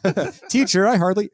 that. 0.04 0.16
Gosh. 0.16 0.40
teacher. 0.50 0.88
I 0.88 0.98
hardly. 0.98 1.30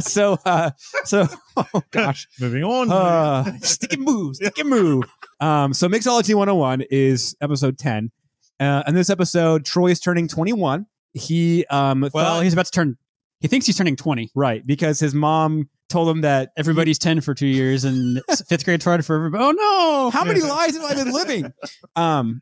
so 0.00 0.38
uh 0.46 0.70
so 1.04 1.26
oh 1.56 1.82
gosh 1.90 2.26
Moving 2.40 2.64
on. 2.64 2.90
uh 2.90 3.58
stick 3.60 3.92
and 3.92 4.02
move 4.02 4.36
stick 4.36 4.56
and 4.58 4.68
move 4.70 5.04
um 5.40 5.74
so 5.74 5.88
mixology 5.88 6.34
101 6.34 6.82
is 6.90 7.36
episode 7.40 7.76
10 7.76 8.10
uh 8.60 8.82
and 8.86 8.96
this 8.96 9.10
episode 9.10 9.64
troy 9.66 9.88
is 9.88 10.00
turning 10.00 10.28
21 10.28 10.86
he 11.12 11.66
um 11.66 12.00
Well, 12.00 12.10
thought- 12.10 12.44
he's 12.44 12.52
about 12.52 12.66
to 12.66 12.70
turn. 12.70 12.96
He 13.40 13.48
thinks 13.48 13.66
he's 13.66 13.76
turning 13.76 13.96
20. 13.96 14.30
right 14.34 14.66
because 14.66 14.98
his 15.00 15.14
mom 15.14 15.68
told 15.88 16.08
him 16.08 16.20
that 16.22 16.50
Everybody's 16.56 16.98
10 16.98 17.20
for 17.20 17.34
two 17.34 17.46
years, 17.46 17.84
and 17.84 18.20
fifth 18.48 18.64
grade 18.64 18.82
hard 18.82 19.04
for 19.04 19.16
everybody. 19.16 19.44
Oh 19.44 19.50
no! 19.52 20.10
how 20.10 20.24
many 20.24 20.40
lives 20.40 20.76
have 20.76 20.84
I 20.90 20.94
been 20.94 21.12
living? 21.12 21.52
Um, 21.96 22.40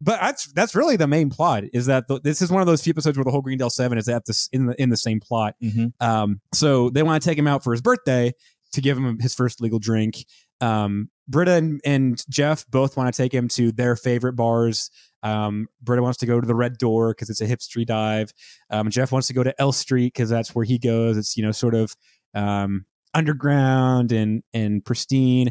but 0.00 0.20
that's 0.20 0.52
that's 0.52 0.74
really 0.74 0.96
the 0.96 1.06
main 1.06 1.30
plot. 1.30 1.64
Is 1.72 1.86
that 1.86 2.08
the, 2.08 2.20
this 2.20 2.42
is 2.42 2.50
one 2.50 2.60
of 2.60 2.66
those 2.66 2.82
few 2.82 2.90
episodes 2.92 3.16
where 3.16 3.24
the 3.24 3.30
whole 3.30 3.42
Greendale 3.42 3.70
Seven 3.70 3.98
is 3.98 4.08
at 4.08 4.24
this 4.26 4.48
in 4.52 4.66
the 4.66 4.82
in 4.82 4.90
the 4.90 4.96
same 4.96 5.20
plot. 5.20 5.54
Mhm. 5.62 5.92
Um, 6.00 6.40
so 6.52 6.90
they 6.90 7.02
want 7.02 7.22
to 7.22 7.28
take 7.28 7.38
him 7.38 7.46
out 7.46 7.62
for 7.62 7.72
his 7.72 7.80
birthday 7.80 8.32
to 8.72 8.80
give 8.80 8.96
him 8.96 9.18
his 9.20 9.34
first 9.34 9.60
legal 9.60 9.78
drink. 9.78 10.24
Um, 10.60 11.08
Britta 11.28 11.52
and, 11.52 11.80
and 11.84 12.22
Jeff 12.30 12.66
both 12.68 12.96
want 12.96 13.12
to 13.12 13.16
take 13.16 13.32
him 13.32 13.48
to 13.48 13.70
their 13.72 13.94
favorite 13.96 14.34
bars. 14.34 14.90
Um, 15.22 15.68
Britta 15.80 16.02
wants 16.02 16.18
to 16.18 16.26
go 16.26 16.40
to 16.40 16.46
the 16.46 16.54
Red 16.54 16.78
Door 16.78 17.10
because 17.12 17.30
it's 17.30 17.40
a 17.40 17.46
hip 17.46 17.62
street 17.62 17.88
dive. 17.88 18.32
Um, 18.70 18.90
Jeff 18.90 19.12
wants 19.12 19.28
to 19.28 19.34
go 19.34 19.44
to 19.44 19.54
L 19.60 19.70
Street 19.72 20.14
because 20.14 20.30
that's 20.30 20.54
where 20.54 20.64
he 20.64 20.78
goes. 20.78 21.16
It's 21.16 21.36
you 21.36 21.44
know 21.44 21.52
sort 21.52 21.74
of 21.74 21.94
um, 22.34 22.84
underground 23.14 24.12
and 24.12 24.42
and 24.52 24.84
pristine. 24.84 25.50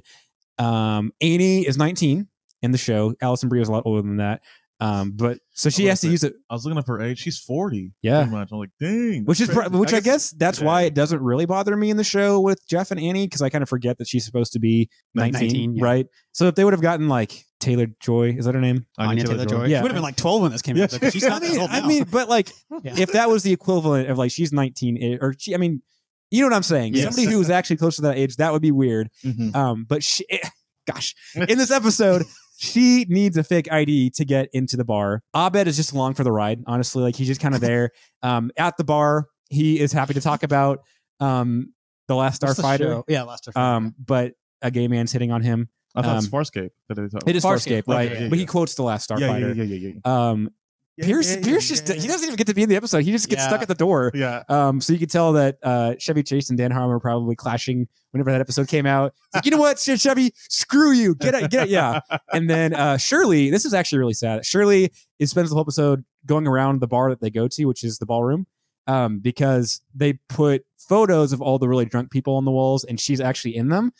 Um, 0.58 1.12
Annie 1.22 1.66
is 1.68 1.78
19 1.78 2.28
in 2.62 2.72
the 2.72 2.78
show. 2.78 3.14
Alison 3.22 3.50
Brie 3.50 3.62
is 3.62 3.70
a 3.70 3.72
lot 3.72 3.84
older 3.86 4.02
than 4.02 4.18
that. 4.18 4.42
Um, 4.80 5.12
but 5.16 5.38
so 5.52 5.70
she 5.70 5.86
has 5.86 6.02
to 6.02 6.08
that's 6.08 6.12
use 6.12 6.24
it, 6.24 6.34
I 6.50 6.56
was 6.56 6.66
looking 6.66 6.80
up 6.80 6.88
her 6.88 7.00
age. 7.00 7.20
She's 7.20 7.38
40. 7.38 7.92
Yeah. 8.02 8.26
Much. 8.26 8.50
I'm 8.52 8.58
like, 8.58 8.72
dang. 8.80 9.26
which 9.26 9.40
is 9.40 9.48
that's 9.48 9.56
pro- 9.56 9.68
crazy. 9.70 9.80
which 9.80 9.94
I 9.94 10.00
guess 10.00 10.32
that's 10.32 10.60
yeah. 10.60 10.66
why 10.66 10.82
it 10.84 10.96
doesn't 10.96 11.22
really 11.22 11.46
bother 11.46 11.78
me 11.78 11.92
in 11.92 11.98
the 11.98 12.04
show 12.04 12.40
with 12.40 12.68
Jeff 12.68 12.90
and 12.90 13.00
Annie 13.00 13.28
because 13.28 13.44
I 13.44 13.50
kind 13.50 13.62
of 13.62 13.70
forget 13.70 14.00
that 14.00 14.08
she's 14.08 14.26
supposed 14.26 14.54
to 14.54 14.60
be 14.60 14.90
19, 15.14 15.40
19, 15.40 15.76
yeah. 15.76 15.84
right? 15.84 16.08
So 16.32 16.48
if 16.48 16.56
they 16.56 16.64
would 16.64 16.74
have 16.74 16.82
gotten 16.82 17.08
like 17.08 17.46
Taylor 17.60 17.86
Joy, 18.00 18.34
is 18.36 18.46
that 18.46 18.56
her 18.56 18.62
name? 18.62 18.88
Anya 18.98 19.24
Taylor 19.24 19.46
Joy. 19.46 19.66
Yeah. 19.66 19.78
She 19.78 19.84
would 19.84 19.92
have 19.92 19.96
been 19.98 20.02
like 20.04 20.16
12 20.16 20.42
when 20.42 20.52
this 20.52 20.64
came 20.64 20.76
Yeah. 20.78 20.86
out. 20.86 20.90
though, 20.90 20.98
'cause 21.00 21.14
She's 21.14 21.24
I 21.26 21.30
not 21.30 21.42
that 21.44 21.52
mean, 21.52 21.60
old 21.62 21.70
I 21.70 21.88
mean, 21.88 22.06
but 22.10 22.28
like 22.28 22.52
Yeah. 22.84 22.96
if 22.98 23.12
that 23.12 23.30
was 23.30 23.44
the 23.44 23.54
equivalent 23.54 24.10
of 24.10 24.18
like 24.18 24.32
she's 24.32 24.52
19 24.52 24.98
eh, 24.98 25.18
or 25.22 25.36
she, 25.38 25.54
I 25.54 25.58
mean, 25.60 25.84
you 26.32 26.42
know 26.42 26.48
what 26.48 26.56
I'm 26.56 26.64
saying? 26.64 26.96
Yes. 26.96 27.04
Somebody 27.16 27.32
who 27.32 27.38
was 27.40 27.50
actually 27.52 27.78
close 27.78 27.98
to 27.98 28.02
that 28.04 28.18
age, 28.18 28.38
that 28.38 28.52
would 28.52 28.62
be 28.62 28.72
weird. 28.72 29.10
Mhm. 29.24 29.56
Um, 29.56 29.86
but 29.88 30.04
she, 30.04 30.26
gosh, 30.88 31.14
in 31.36 31.58
this 31.60 31.70
episode, 31.72 32.24
she 32.58 33.06
needs 33.10 33.38
a 33.38 33.44
fake 33.44 33.72
ID 33.72 34.10
to 34.12 34.26
get 34.26 34.50
into 34.54 34.78
the 34.78 34.86
bar. 34.86 35.22
Abed 35.36 35.68
is 35.68 35.76
just 35.78 35.92
along 35.94 36.14
for 36.16 36.24
the 36.24 36.32
ride. 36.32 36.64
Honestly, 36.68 37.04
like 37.04 37.16
he's 37.16 37.28
just 37.28 37.42
kind 37.42 37.54
of 37.56 37.62
there. 37.62 37.92
Um, 38.24 38.52
at 38.56 38.78
the 38.78 38.84
bar, 38.84 39.26
he 39.50 39.80
is 39.80 39.92
happy 39.92 40.14
to 40.14 40.22
talk 40.22 40.44
about 40.44 40.80
um 41.20 41.74
the 42.08 42.16
Last 42.16 42.42
Starfighter. 42.42 43.04
Yeah, 43.08 43.24
Last 43.24 43.46
Starfighter. 43.46 43.58
Um, 43.58 43.96
but 44.04 44.34
a 44.62 44.70
gay 44.70 44.88
man's 44.88 45.12
hitting 45.12 45.32
on 45.32 45.42
him. 45.42 45.70
I 45.96 46.02
thought 46.04 46.18
it's 46.18 46.26
Um, 46.28 46.32
Farscape. 46.32 46.70
That 46.88 47.00
It 47.28 47.36
is 47.36 47.44
Farscape, 47.44 47.84
right? 47.88 48.12
okay, 48.12 48.24
yeah, 48.24 48.30
but 48.30 48.38
he 48.38 48.46
quotes 48.46 48.76
the 48.76 48.84
Last 48.84 49.10
yeah, 49.10 49.18
yeah, 49.18 49.28
Starfighter. 49.28 49.56
yeah, 49.58 49.64
yeah, 49.64 49.92
yeah. 50.06 50.30
Um, 50.30 50.44
Yeah, 50.44 50.50
Pierce, 51.02 51.36
yeah, 51.36 51.42
Pierce 51.44 51.68
just 51.68 51.88
he 51.88 52.08
doesn't 52.08 52.26
even 52.26 52.36
get 52.36 52.48
to 52.48 52.54
be 52.54 52.64
in 52.64 52.70
the 52.70 52.76
episode. 52.76 53.04
He 53.04 53.12
just 53.12 53.30
gets 53.30 53.42
Yeah. 53.44 53.48
stuck 53.48 53.62
at 53.62 53.68
the 53.68 53.76
door. 53.76 54.12
Yeah. 54.14 54.44
Um, 54.50 54.82
so 54.82 54.94
you 54.94 55.00
could 55.00 55.10
tell 55.10 55.34
that 55.34 55.58
uh, 55.64 55.96
Chevy 56.00 56.24
Chase 56.24 56.50
and 56.50 56.58
Dan 56.58 56.72
Harmon 56.72 56.90
were 56.90 57.00
probably 57.00 57.36
clashing 57.36 57.88
whenever 58.12 58.32
that 58.32 58.42
episode 58.42 58.68
came 58.68 58.86
out. 58.86 59.14
It's 59.28 59.36
like, 59.36 59.46
you 59.46 59.52
know 59.52 59.58
what, 59.58 59.80
Chevy, 59.80 60.34
screw 60.36 60.92
you, 60.92 61.16
get 61.16 61.34
it, 61.34 61.50
get 61.52 61.64
it, 61.64 61.70
yeah. 61.70 62.00
And 62.34 62.50
then 62.50 62.74
uh, 62.74 62.98
Shirley, 62.98 63.50
this 63.50 63.66
is 63.66 63.74
actually 63.74 64.00
really 64.00 64.14
sad. 64.14 64.46
Shirley 64.46 64.92
is 65.20 65.30
spends 65.32 65.50
the 65.50 65.56
whole 65.56 65.64
episode 65.64 66.04
going 66.26 66.48
around 66.48 66.82
the 66.82 66.88
bar 66.88 67.10
that 67.10 67.22
they 67.22 67.30
go 67.30 67.48
to, 67.48 67.66
which 67.66 67.84
is 67.84 67.98
the 68.00 68.06
ballroom, 68.06 68.46
um, 68.88 69.20
because 69.20 69.82
they 69.96 70.14
put 70.30 70.66
photos 70.78 71.32
of 71.34 71.42
all 71.42 71.58
the 71.60 71.68
really 71.70 71.86
drunk 71.86 72.12
people 72.12 72.36
on 72.36 72.46
the 72.46 72.52
walls, 72.52 72.84
and 72.84 73.00
she's 73.00 73.22
actually 73.22 73.56
in 73.56 73.70
them. 73.70 73.92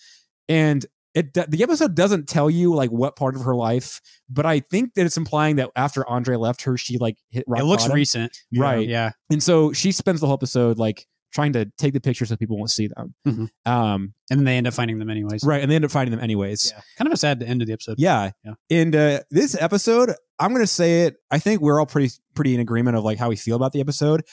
And 0.50 0.86
it 1.14 1.34
the 1.34 1.62
episode 1.64 1.96
doesn't 1.96 2.28
tell 2.30 2.50
you 2.50 2.74
like 2.74 2.90
what 2.90 3.16
part 3.16 3.36
of 3.36 3.42
her 3.44 3.56
life, 3.56 4.00
but 4.30 4.46
I 4.46 4.60
think 4.62 4.94
that 4.96 5.06
it's 5.06 5.18
implying 5.18 5.58
that 5.58 5.70
after 5.76 6.08
Andre 6.10 6.36
left 6.38 6.64
her, 6.64 6.78
she 6.78 6.98
like 6.98 7.18
hit 7.30 7.44
rock 7.48 7.62
it 7.62 7.66
looks 7.66 7.84
bottom. 7.84 7.96
recent. 7.96 8.38
Right? 8.56 8.88
Yeah. 8.88 9.12
And 9.30 9.42
so 9.44 9.74
she 9.74 9.92
spends 9.92 10.22
the 10.22 10.28
whole 10.28 10.36
episode 10.36 10.78
like 10.78 11.06
trying 11.34 11.54
to 11.54 11.66
take 11.78 11.94
the 11.94 12.02
pictures 12.02 12.28
so 12.28 12.36
people 12.36 12.58
won't 12.58 12.72
see 12.72 12.88
them. 12.90 13.16
Mhm. 13.26 13.50
Um, 13.66 14.14
And 14.30 14.40
then 14.40 14.44
they 14.44 14.58
end 14.58 14.68
up 14.68 14.74
finding 14.74 15.00
them 15.00 15.10
anyways. 15.10 15.44
right, 15.46 15.62
and 15.62 15.72
they 15.72 15.76
end 15.76 15.86
up 15.86 15.92
finding 15.92 16.12
them 16.12 16.22
anyways. 16.22 16.74
Yeah. 16.76 16.82
Kind 16.98 17.08
of 17.08 17.14
a 17.14 17.18
sad 17.18 17.42
end 17.42 17.62
of 17.62 17.68
the 17.68 17.74
episode. 17.74 17.96
Yeah. 18.00 18.32
Yeah. 18.44 18.54
And 18.70 18.94
uh, 18.96 19.22
this 19.32 19.56
episode, 19.60 20.14
I'm 20.40 20.52
gonna 20.54 20.68
say 20.68 21.04
it. 21.04 21.16
I 21.30 21.40
think 21.40 21.62
we're 21.62 21.80
all 21.80 21.86
pretty 21.86 22.14
pretty 22.36 22.54
in 22.54 22.60
agreement 22.60 22.98
of 22.98 23.04
like 23.06 23.18
how 23.18 23.30
we 23.30 23.36
feel 23.38 23.56
about 23.56 23.72
the 23.74 23.80
episode. 23.80 24.24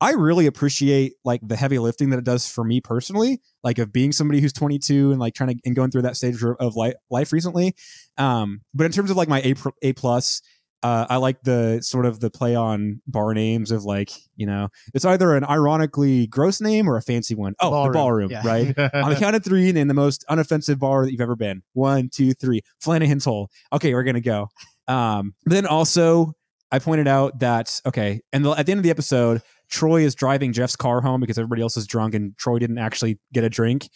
I 0.00 0.12
really 0.12 0.46
appreciate 0.46 1.14
like 1.24 1.40
the 1.42 1.56
heavy 1.56 1.78
lifting 1.78 2.10
that 2.10 2.18
it 2.18 2.24
does 2.24 2.46
for 2.48 2.64
me 2.64 2.80
personally, 2.80 3.40
like 3.64 3.78
of 3.78 3.92
being 3.92 4.12
somebody 4.12 4.40
who's 4.40 4.52
22 4.52 5.10
and 5.10 5.18
like 5.18 5.34
trying 5.34 5.50
to 5.56 5.60
and 5.64 5.74
going 5.74 5.90
through 5.90 6.02
that 6.02 6.16
stage 6.16 6.42
of- 6.42 6.76
life, 6.76 6.94
life 7.10 7.32
recently. 7.32 7.74
Um, 8.18 8.60
but 8.74 8.84
in 8.84 8.92
terms 8.92 9.10
of 9.10 9.16
like 9.16 9.28
my 9.28 9.40
A 9.40 9.54
A 9.82 9.92
plus, 9.94 10.42
uh, 10.82 11.06
I 11.08 11.16
like 11.16 11.40
the 11.42 11.80
sort 11.80 12.04
of 12.04 12.20
the 12.20 12.30
play 12.30 12.54
on 12.54 13.00
bar 13.06 13.32
names 13.32 13.70
of 13.70 13.84
like 13.84 14.10
you 14.36 14.46
know 14.46 14.68
it's 14.92 15.06
either 15.06 15.34
an 15.34 15.44
ironically 15.44 16.26
gross 16.26 16.60
name 16.60 16.88
or 16.88 16.96
a 16.98 17.02
fancy 17.02 17.34
one. 17.34 17.54
Oh, 17.60 17.70
the 17.70 17.92
Ballroom. 17.92 18.28
ballroom, 18.28 18.30
Yeah. 18.30 18.42
right? 18.46 18.78
on 19.02 19.10
the 19.10 19.16
count 19.18 19.34
of 19.34 19.42
three, 19.42 19.72
name 19.72 19.88
the 19.88 19.94
most 19.94 20.24
unoffensive 20.28 20.78
bar 20.78 21.04
that 21.06 21.10
you've 21.10 21.22
ever 21.22 21.36
been. 21.36 21.62
One, 21.72 22.10
two, 22.12 22.34
three. 22.34 22.60
Flanagan's 22.80 23.24
Hole. 23.24 23.50
Okay, 23.72 23.94
we're 23.94 24.04
gonna 24.04 24.20
go. 24.20 24.48
Um, 24.86 25.34
then 25.46 25.66
also, 25.66 26.34
I 26.70 26.78
pointed 26.78 27.08
out 27.08 27.38
that 27.40 27.80
okay, 27.86 28.20
and 28.32 28.44
the, 28.44 28.50
at 28.50 28.66
the 28.66 28.72
end 28.72 28.78
of 28.78 28.84
the 28.84 28.90
episode, 28.90 29.40
Troy 29.70 30.02
is 30.02 30.14
driving 30.14 30.52
Jeff's 30.52 30.76
car 30.76 31.00
home 31.00 31.20
because 31.20 31.38
everybody 31.38 31.62
else 31.62 31.76
is 31.76 31.86
drunk, 31.86 32.14
and 32.14 32.36
Troy 32.38 32.58
didn't 32.58 32.78
actually 32.78 33.18
get 33.32 33.44
a 33.44 33.48
drink. 33.48 33.88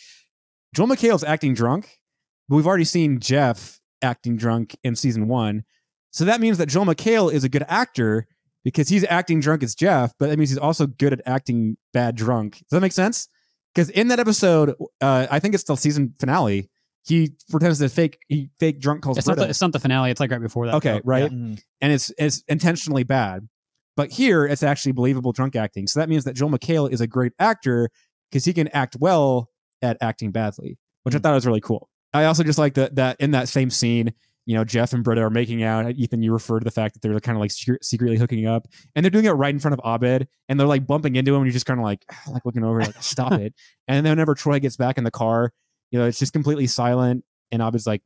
Joel 0.75 0.89
McHale's 0.89 1.25
acting 1.25 1.55
drunk, 1.55 1.99
but 2.49 2.57
we've 2.57 2.67
already 2.67 2.85
seen 2.85 3.21
Jeff 3.21 3.81
acting 4.03 4.37
drunk 4.37 4.77
in 4.85 4.97
season 4.97 5.29
one, 5.29 5.65
so 6.11 6.25
that 6.25 6.41
means 6.41 6.59
that 6.59 6.67
Joel 6.67 6.87
McHale 6.87 7.33
is 7.33 7.45
a 7.45 7.49
good 7.49 7.65
actor 7.69 8.27
because 8.65 8.89
he's 8.89 9.05
acting 9.05 9.41
drunk 9.41 9.63
as 9.63 9.75
Jeff, 9.75 10.13
but 10.19 10.29
that 10.29 10.39
means 10.39 10.51
he's 10.51 10.59
also 10.59 10.87
good 10.87 11.13
at 11.13 11.21
acting 11.27 11.77
bad 11.93 12.15
drunk. 12.15 12.55
Does 12.59 12.67
that 12.71 12.81
make 12.81 12.93
sense? 12.93 13.29
Because 13.75 13.89
in 13.91 14.09
that 14.09 14.19
episode, 14.19 14.75
uh, 15.01 15.27
I 15.31 15.39
think 15.39 15.55
it's 15.55 15.65
the 15.65 15.77
season 15.77 16.15
finale. 16.19 16.69
He 17.05 17.31
pretends 17.49 17.79
to 17.79 17.89
fake 17.89 18.19
he 18.29 18.51
fake 18.59 18.81
drunk 18.81 19.03
calls 19.03 19.17
It's 19.17 19.27
not, 19.27 19.39
the, 19.39 19.49
it's 19.49 19.61
not 19.61 19.73
the 19.73 19.79
finale. 19.81 20.11
It's 20.11 20.21
like 20.21 20.31
right 20.31 20.41
before 20.41 20.67
that. 20.67 20.75
Okay, 20.77 20.95
though. 20.95 21.01
right. 21.05 21.23
Yeah. 21.23 21.29
Mhm. 21.29 21.63
and 21.81 21.93
it's 21.93 22.13
it's 22.19 22.43
intentionally 22.49 23.05
bad. 23.05 23.49
But 24.01 24.11
here, 24.13 24.47
it's 24.47 24.63
actually 24.63 24.93
believable 24.93 25.33
drunk 25.33 25.57
acting. 25.57 25.87
So 25.87 26.01
that 26.01 26.09
means 26.09 26.25
that 26.25 26.35
Joel 26.35 26.49
McHale 26.51 26.91
is 26.91 27.03
a 27.03 27.07
great 27.07 27.33
actor 27.39 27.91
because 28.31 28.47
he 28.47 28.55
can 28.55 28.69
act 28.69 28.97
well 28.99 29.51
at 29.83 29.99
acting 30.01 30.31
badly, 30.31 30.79
which 31.03 31.15
I 31.15 31.19
Mm. 31.19 31.23
thought 31.23 31.35
was 31.35 31.47
really 31.47 31.61
cool. 31.61 31.91
I 32.15 32.25
also 32.25 32.43
just 32.43 32.59
like 32.59 32.73
that 32.75 32.95
that 32.95 33.17
in 33.21 33.33
that 33.33 33.47
same 33.51 33.69
scene, 33.69 34.15
you 34.47 34.55
know, 34.57 34.65
Jeff 34.65 34.95
and 34.95 35.05
Britta 35.05 35.21
are 35.21 35.29
making 35.29 35.63
out. 35.63 35.95
Ethan, 35.97 36.23
you 36.23 36.33
refer 36.33 36.59
to 36.61 36.65
the 36.65 36.71
fact 36.71 36.95
that 36.95 37.03
they're 37.03 37.21
kind 37.21 37.37
of 37.37 37.41
like 37.41 37.51
secretly 37.83 38.17
hooking 38.17 38.47
up, 38.47 38.67
and 38.97 39.05
they're 39.05 39.11
doing 39.11 39.27
it 39.27 39.33
right 39.33 39.53
in 39.55 39.61
front 39.61 39.75
of 39.75 39.81
Abed, 39.85 40.27
and 40.49 40.59
they're 40.59 40.67
like 40.67 40.87
bumping 40.87 41.15
into 41.17 41.33
him, 41.35 41.43
and 41.43 41.47
you're 41.47 41.53
just 41.53 41.67
kind 41.67 41.79
of 41.79 41.85
like 41.85 42.03
like 42.33 42.45
looking 42.47 42.65
over, 42.65 42.81
like 42.81 43.03
stop 43.03 43.33
it. 43.45 43.53
And 43.87 44.07
then 44.07 44.13
whenever 44.13 44.35
Troy 44.35 44.61
gets 44.61 44.77
back 44.79 44.97
in 44.97 45.05
the 45.05 45.11
car, 45.11 45.53
you 45.91 45.99
know, 45.99 46.07
it's 46.07 46.19
just 46.19 46.33
completely 46.33 46.67
silent, 46.67 47.23
and 47.53 47.61
Abed's 47.61 47.87
like, 47.87 48.01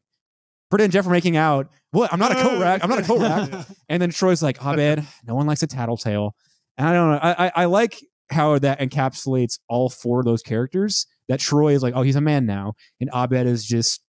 Britta 0.75 0.85
and 0.85 0.93
Jeff 0.93 1.07
are 1.07 1.11
making 1.11 1.37
out. 1.37 1.68
What? 1.93 2.12
I'm 2.12 2.18
not 2.18 2.33
a 2.33 2.35
coat 2.35 2.61
rack. 2.61 2.83
I'm 2.83 2.91
not 2.91 2.99
a 2.99 3.03
coat 3.05 3.20
rack. 3.20 3.66
And 3.89 4.03
then 4.03 4.11
Troy's 4.11 4.43
like, 4.43 4.59
Abed, 4.61 5.07
no 5.25 5.37
one 5.37 5.47
likes 5.47 5.62
a 5.62 5.68
tattletale. 5.68 6.35
And 6.77 6.89
I 6.89 6.93
don't 6.93 7.11
know. 7.12 7.18
I, 7.22 7.47
I, 7.47 7.53
I 7.55 7.64
like 7.66 8.05
how 8.31 8.59
that 8.59 8.81
encapsulates 8.81 9.61
all 9.68 9.89
four 9.89 10.18
of 10.18 10.25
those 10.25 10.43
characters. 10.43 11.07
That 11.29 11.39
Troy 11.39 11.75
is 11.75 11.83
like, 11.85 11.95
oh, 11.95 12.03
he's 12.03 12.16
a 12.16 12.20
man 12.20 12.45
now. 12.45 12.72
And 13.01 13.09
Abed 13.14 13.47
is 13.47 13.64
just, 13.64 14.01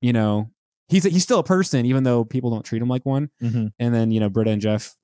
you 0.00 0.14
know, 0.14 0.50
he's 0.88 1.04
he's 1.04 1.22
still 1.22 1.40
a 1.40 1.44
person, 1.44 1.84
even 1.84 2.04
though 2.04 2.24
people 2.24 2.48
don't 2.50 2.64
treat 2.64 2.80
him 2.80 2.88
like 2.88 3.04
one. 3.04 3.28
Mhm. 3.42 3.72
And 3.78 3.94
then, 3.94 4.10
you 4.10 4.18
know, 4.20 4.30
Britta 4.30 4.52
and 4.52 4.62
Jeff, 4.62 4.96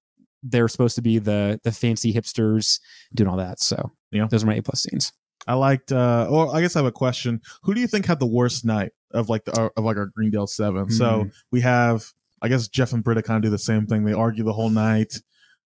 they're 0.43 0.69
supposed 0.69 0.95
to 0.97 1.03
be 1.03 1.19
the 1.19 1.61
the 1.65 1.73
fancy 1.73 2.15
hipsters 2.15 2.81
doing 3.15 3.29
all 3.29 3.37
that. 3.37 3.61
So 3.61 3.93
Yeah. 4.11 4.27
those 4.31 4.43
are 4.43 4.47
my 4.47 4.55
A 4.55 4.63
plus 4.63 4.85
scenes. 4.85 5.13
I 5.47 5.53
liked. 5.55 5.93
uh 5.93 6.27
Or 6.31 6.57
I 6.57 6.63
guess 6.63 6.77
I 6.77 6.79
have 6.79 6.87
a 6.87 6.93
question. 6.93 7.43
Who 7.65 7.75
do 7.75 7.81
you 7.83 7.87
think 7.87 8.07
had 8.07 8.21
the 8.21 8.27
worst 8.27 8.65
night 8.65 8.93
of 9.13 9.29
like 9.29 9.45
the 9.45 9.71
of 9.77 9.85
like 9.85 9.97
our 9.97 10.07
Greendale 10.07 10.47
Seven? 10.47 10.91
So 10.91 11.25
Hmm. 11.25 11.29
we 11.51 11.61
have. 11.63 12.13
I 12.43 12.49
guess 12.49 12.69
Jeff 12.69 12.93
and 12.93 13.03
Britta 13.03 13.23
kind 13.23 13.37
of 13.39 13.43
do 13.43 13.51
the 13.51 13.59
same 13.59 13.87
thing. 13.87 14.05
They 14.05 14.13
argue 14.13 14.45
the 14.45 14.53
whole 14.53 14.69
night 14.71 15.21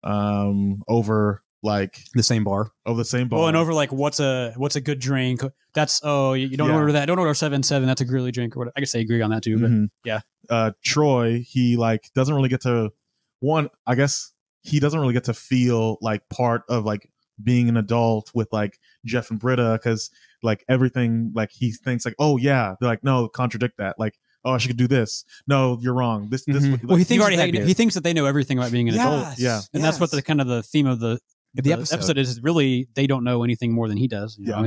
um 0.05 0.83
over 0.87 1.43
like 1.63 1.99
The 2.15 2.23
same 2.23 2.45
bar. 2.45 2.71
over 2.87 2.99
the 2.99 3.05
same 3.05 3.29
bar. 3.29 3.41
Well, 3.41 3.49
and 3.49 3.57
over 3.57 3.73
like 3.75 3.91
what's 3.91 4.21
a 4.21 4.53
what's 4.57 4.77
a 4.77 4.81
good 4.81 5.01
drink? 5.01 5.41
That's 5.75 6.01
oh 6.05 6.35
you 6.35 6.47
you 6.47 6.57
don't 6.57 6.69
Yeah. 6.69 6.77
order 6.77 6.93
that. 6.93 7.07
Don't 7.07 7.19
order 7.19 7.35
seven 7.35 7.63
seven. 7.63 7.89
That's 7.89 8.01
a 8.01 8.05
girly 8.05 8.31
drink 8.31 8.55
or 8.57 8.61
whatever. 8.61 8.75
I 8.77 8.81
guess 8.81 8.93
they 8.93 9.01
agree 9.01 9.23
on 9.23 9.31
that 9.31 9.43
too. 9.43 9.59
But 9.59 9.71
Mhm. 9.71 9.89
yeah. 10.05 10.21
Uh 10.49 10.71
Troy, 10.85 11.43
he 11.47 11.77
like 11.77 12.11
doesn't 12.15 12.35
really 12.35 12.49
get 12.49 12.61
to 12.63 12.93
one, 13.41 13.71
I 13.87 13.95
guess 13.97 14.33
he 14.63 14.79
doesn't 14.79 14.99
really 15.01 15.15
get 15.15 15.25
to 15.25 15.35
feel 15.35 15.99
like 16.01 16.29
part 16.29 16.63
of 16.69 16.85
like 16.85 17.11
being 17.43 17.69
an 17.69 17.77
adult 17.77 18.31
with 18.35 18.49
like 18.53 18.79
Jeff 19.05 19.31
and 19.31 19.39
Britta 19.39 19.79
because 19.81 20.11
like 20.43 20.65
everything 20.69 21.33
like 21.35 21.51
he 21.51 21.73
thinks 21.73 22.05
like, 22.05 22.15
oh 22.19 22.37
yeah. 22.37 22.75
They're 22.81 22.89
like, 22.89 23.05
no, 23.05 23.29
contradict 23.29 23.79
that. 23.79 23.99
Like, 23.99 24.19
oh 24.45 24.53
I 24.53 24.59
should 24.59 24.77
do 24.77 24.87
this. 24.89 25.25
No, 25.47 25.79
you're 25.81 25.95
wrong. 25.95 26.29
This 26.31 26.45
this 26.47 26.65
Mhm. 26.65 26.73
like, 26.73 26.81
well, 26.85 26.97
he 26.97 27.05
thinks 27.05 27.21
already 27.23 27.37
that 27.37 27.47
had 27.55 27.55
they, 27.63 27.67
he 27.67 27.75
thinks 27.75 27.95
that 27.95 28.05
they 28.05 28.13
know 28.13 28.27
everything 28.27 28.59
about 28.59 28.73
being 28.73 28.89
an 28.89 28.95
adult, 28.95 29.39
Yeah. 29.39 29.61
and 29.75 29.83
that's 29.83 29.99
what 30.01 30.11
the 30.11 30.23
kind 30.23 30.41
of 30.41 30.47
the 30.47 30.63
theme 30.63 30.87
of 30.87 31.01
the 31.01 31.19
the, 31.55 31.73
episode. 31.73 32.19
is. 32.19 32.41
Really, 32.43 32.89
they 32.95 33.07
don't 33.07 33.25
know 33.25 33.43
anything 33.43 33.73
more 33.73 33.89
than 33.89 33.97
he 33.97 34.07
does. 34.07 34.37
You 34.39 34.47
know, 34.53 34.63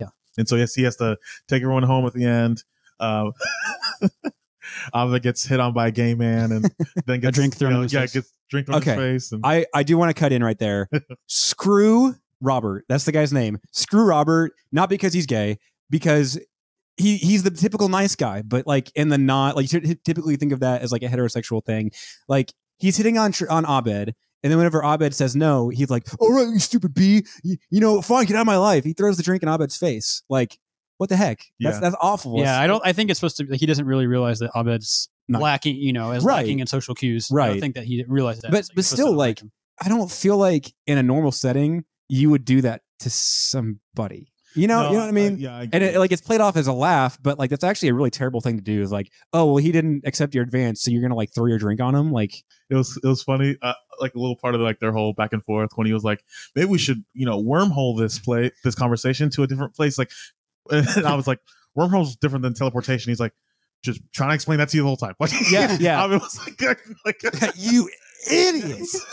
Yeah. 0.00 0.06
And 0.38 0.46
so 0.48 0.56
yes, 0.56 0.74
he 0.74 0.82
has 0.82 0.96
to 0.96 1.16
take 1.48 1.62
everyone 1.62 1.82
home 1.82 2.04
at 2.06 2.12
the 2.12 2.24
end. 2.24 2.62
Um, 3.00 3.32
Abed 4.94 5.22
gets 5.22 5.44
hit 5.44 5.60
on 5.60 5.72
by 5.72 5.88
a 5.88 5.90
gay 5.90 6.14
man 6.14 6.52
and 6.52 6.70
then 7.06 7.20
gets 7.20 7.36
drink 7.36 7.56
thrown 7.56 7.72
you 7.72 7.76
know, 7.78 7.82
yeah, 7.84 8.00
face. 8.02 8.12
gets 8.12 8.32
drink 8.50 8.66
thrown 8.66 8.82
in 8.82 8.88
Okay. 8.88 9.12
his 9.12 9.24
face. 9.28 9.32
And 9.32 9.42
I, 9.44 9.66
I 9.74 9.82
do 9.82 9.96
want 9.98 10.14
to 10.14 10.18
cut 10.18 10.32
in 10.32 10.42
right 10.42 10.58
there. 10.58 10.88
Screw 11.26 12.14
Robert. 12.40 12.84
That's 12.88 13.04
the 13.04 13.12
guy's 13.12 13.32
name. 13.32 13.58
Screw 13.72 14.04
Robert, 14.04 14.52
not 14.72 14.88
because 14.88 15.12
he's 15.12 15.26
gay, 15.26 15.58
because 15.90 16.38
he 16.96 17.16
he's 17.18 17.42
the 17.42 17.50
typical 17.50 17.88
nice 17.88 18.14
guy, 18.16 18.42
but 18.42 18.66
like 18.66 18.90
in 18.94 19.08
the 19.08 19.18
not 19.18 19.54
like 19.56 19.70
you 19.72 19.80
typically 20.04 20.36
think 20.36 20.52
of 20.52 20.60
that 20.60 20.82
as 20.82 20.92
like 20.92 21.02
a 21.02 21.08
heterosexual 21.08 21.64
thing. 21.64 21.90
Like 22.28 22.52
he's 22.78 22.96
hitting 22.96 23.18
on 23.18 23.32
on 23.50 23.64
Abed, 23.66 24.14
and 24.42 24.50
then 24.50 24.56
whenever 24.56 24.82
Abed 24.82 25.14
says 25.14 25.36
no, 25.36 25.68
he's 25.68 25.90
like, 25.90 26.06
"All 26.20 26.32
right, 26.32 26.48
you 26.48 26.58
stupid 26.58 26.94
B, 26.94 27.24
you, 27.42 27.56
you 27.70 27.80
know, 27.80 28.00
fine, 28.00 28.24
get 28.26 28.36
out 28.36 28.40
of 28.42 28.46
my 28.46 28.56
life." 28.56 28.84
He 28.84 28.92
throws 28.94 29.16
the 29.18 29.22
drink 29.22 29.42
in 29.42 29.48
Abed's 29.48 29.76
face. 29.76 30.22
Like, 30.30 30.58
what 30.98 31.08
the 31.08 31.16
heck? 31.16 31.38
That's 31.60 31.76
Yeah. 31.76 31.80
that's 31.80 31.96
awful. 32.00 32.38
yeah. 32.38 32.60
I 32.60 32.66
don't. 32.66 32.82
I 32.84 32.92
think 32.92 33.10
it's 33.10 33.18
supposed 33.20 33.36
to. 33.38 33.46
Like, 33.48 33.60
he 33.60 33.66
doesn't 33.66 33.86
really 33.86 34.06
realize 34.06 34.38
that 34.40 34.50
Abed's 34.56 35.08
Not- 35.28 35.42
lacking. 35.42 35.76
You 35.76 35.92
know, 35.92 36.10
as 36.12 36.24
Right. 36.24 36.36
lacking 36.42 36.60
in 36.60 36.66
social 36.66 36.94
cues. 36.94 37.28
I 37.30 37.34
Right. 37.34 37.48
don't 37.50 37.60
think 37.60 37.74
that 37.74 37.84
he 37.84 38.04
realized 38.08 38.42
that. 38.42 38.50
But- 38.50 38.66
So 38.66 38.72
but 38.76 38.84
still, 38.84 39.12
like. 39.12 39.42
I 39.78 39.90
don't 39.90 40.10
feel 40.10 40.38
like 40.38 40.72
in 40.86 40.96
a 40.96 41.02
normal 41.02 41.32
setting 41.32 41.84
you 42.08 42.30
would 42.30 42.46
do 42.46 42.62
that 42.62 42.80
to 43.00 43.10
somebody. 43.10 44.32
You 44.54 44.66
know, 44.68 44.84
No, 44.84 44.88
you 44.88 44.94
know 44.94 45.00
what 45.00 45.08
I 45.08 45.12
mean? 45.12 45.34
uh, 45.34 45.36
yeah, 45.36 45.54
I 45.56 45.68
and 45.70 45.84
it, 45.84 45.98
like 45.98 46.12
it's 46.12 46.22
played 46.22 46.40
off 46.40 46.56
as 46.56 46.66
a 46.66 46.72
laugh, 46.72 47.18
but 47.22 47.38
like 47.38 47.50
that's 47.50 47.62
actually 47.62 47.90
a 47.90 47.94
really 47.94 48.08
terrible 48.08 48.40
thing 48.40 48.56
to 48.56 48.62
do. 48.62 48.80
Is 48.80 48.90
like, 48.90 49.10
oh 49.34 49.44
well, 49.44 49.56
he 49.58 49.70
didn't 49.70 50.00
accept 50.06 50.34
your 50.34 50.42
advance, 50.44 50.80
so 50.80 50.90
you're 50.90 51.02
gonna 51.02 51.14
like 51.14 51.34
throw 51.34 51.44
your 51.44 51.58
drink 51.58 51.78
on 51.82 51.94
him. 51.94 52.10
Like, 52.10 52.42
it 52.70 52.74
was 52.74 52.98
it 53.04 53.06
was 53.06 53.22
funny 53.22 53.58
uh, 53.60 53.74
like 54.00 54.14
a 54.14 54.18
little 54.18 54.36
part 54.36 54.54
of 54.54 54.62
like 54.62 54.80
their 54.80 54.92
whole 54.92 55.12
back 55.12 55.34
and 55.34 55.44
forth 55.44 55.72
when 55.74 55.86
he 55.86 55.92
was 55.92 56.04
like 56.04 56.24
maybe 56.54 56.68
we 56.70 56.78
should 56.78 57.04
you 57.12 57.26
know 57.26 57.38
wormhole 57.42 57.98
this 57.98 58.18
play 58.18 58.50
this 58.64 58.74
conversation 58.74 59.28
to 59.28 59.42
a 59.42 59.46
different 59.46 59.74
place 59.74 59.98
like 59.98 60.10
and 60.96 61.06
i 61.06 61.14
was 61.14 61.26
like 61.26 61.38
wormhole's 61.76 62.16
different 62.16 62.42
than 62.42 62.54
teleportation 62.54 63.10
he's 63.10 63.20
like 63.20 63.32
just 63.84 64.00
trying 64.12 64.30
to 64.30 64.34
explain 64.34 64.58
that 64.58 64.68
to 64.68 64.76
you 64.76 64.82
the 64.82 64.86
whole 64.86 64.96
time 64.96 65.14
like 65.20 65.30
Yeah, 65.50 65.76
yeah. 65.80 66.02
i 66.02 66.06
was 66.06 66.38
like, 66.46 66.78
like 67.04 67.22
you 67.56 67.88
idiots. 68.30 69.04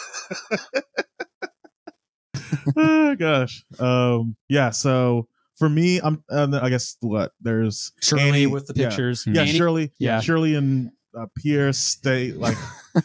oh 2.78 3.16
gosh 3.16 3.64
um 3.80 4.36
yeah 4.49 4.70
so 4.70 5.28
for 5.58 5.70
me 5.70 5.99
i'm 6.04 6.24
uh, 6.30 6.47
i 6.62 6.70
guess 6.70 6.97
what 7.01 7.32
there's 7.41 7.91
Shirley 8.01 8.24
Annie- 8.24 8.47
with 8.47 8.68
the 8.68 8.74
pictures. 8.74 9.26
yeah 9.28 9.41
Annie- 9.41 9.51
shirley 9.58 9.91
Yeah. 9.99 10.20
shirley 10.22 10.56
and 10.56 10.91
uh, 11.18 11.28
pierce 11.38 11.95
they 12.04 12.32
like 12.32 12.58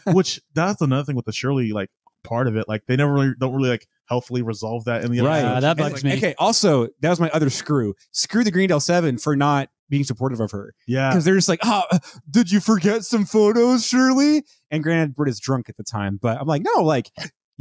which 0.07 0.41
that's 0.55 0.81
another 0.81 1.03
thing 1.03 1.15
with 1.15 1.25
the 1.25 1.31
shirley 1.31 1.71
like 1.71 1.89
part 2.23 2.47
of 2.47 2.55
it 2.55 2.67
like 2.67 2.83
they 2.87 2.95
never 2.95 3.13
really 3.13 3.33
don't 3.39 3.53
really 3.53 3.69
like 3.69 3.87
healthily 4.09 4.41
resolve 4.41 4.85
that 4.85 5.05
in 5.05 5.11
the 5.11 5.21
Right. 5.21 5.37
episode. 5.39 5.55
Uh, 5.55 5.59
that 5.61 5.77
bugs 5.77 5.93
like- 5.93 6.03
me. 6.03 6.17
Okay. 6.17 6.35
Also, 6.37 6.87
that 7.01 7.09
was 7.09 7.19
my 7.19 7.29
other 7.29 7.49
screw. 7.49 7.93
Screw 8.11 8.43
the 8.43 8.51
Greendale 8.51 8.79
Seven 8.79 9.17
for 9.17 9.35
not 9.35 9.69
being 9.89 10.03
supportive 10.03 10.39
of 10.39 10.51
her 10.51 10.75
yeah 10.87 11.09
because 11.09 11.25
they're 11.25 11.33
just 11.35 11.49
like, 11.49 11.59
oh, 11.63 11.83
did 12.29 12.51
you 12.51 12.59
forget 12.59 13.03
some 13.05 13.25
photos, 13.25 13.85
Shirley? 13.85 14.43
And 14.69 14.83
granted, 14.83 15.15
Britta's 15.15 15.39
drunk 15.39 15.67
at 15.69 15.77
the 15.77 15.83
time, 15.83 16.19
but 16.21 16.39
I'm 16.39 16.47
like, 16.47 16.63
no, 16.63 16.83
like. 16.83 17.09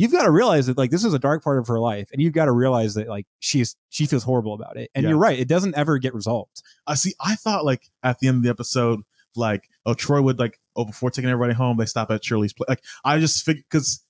You've 0.01 0.13
got 0.13 0.27
to 0.27 0.31
realize 0.31 0.69
that 0.69 0.79
like 0.79 0.93
this 0.93 1.05
is 1.05 1.13
a 1.13 1.19
dark 1.19 1.43
part 1.43 1.59
of 1.59 1.67
her 1.67 1.81
life, 1.81 2.09
and 2.13 2.23
you've 2.23 2.33
got 2.33 2.45
to 2.45 2.53
realize 2.53 2.95
that 2.95 3.09
like 3.09 3.27
she's 3.41 3.75
she 3.89 4.07
feels 4.07 4.23
horrible 4.23 4.55
about 4.55 4.77
it. 4.77 4.93
And 4.95 5.03
Yeah. 5.03 5.09
you're 5.11 5.19
right; 5.19 5.37
it 5.37 5.49
doesn't 5.49 5.75
ever 5.75 5.99
get 5.99 6.15
resolved. 6.15 6.63
I 6.87 6.95
see. 6.95 7.15
I 7.19 7.35
thought 7.35 7.65
like 7.65 7.83
at 8.05 8.21
the 8.21 8.29
end 8.29 8.37
of 8.37 8.43
the 8.45 8.49
episode, 8.49 9.01
like 9.35 9.69
oh 9.87 9.95
Troy 9.95 10.23
would 10.23 10.39
like 10.39 10.61
oh 10.77 10.85
before 10.85 11.11
taking 11.11 11.29
everybody 11.29 11.53
home, 11.53 11.79
they 11.79 11.85
stop 11.85 12.13
at 12.13 12.25
Shirley's 12.25 12.53
place. 12.53 12.69
Like 12.69 12.85
I 13.05 13.19
just 13.19 13.45
figured 13.45 13.65
because 13.69 14.05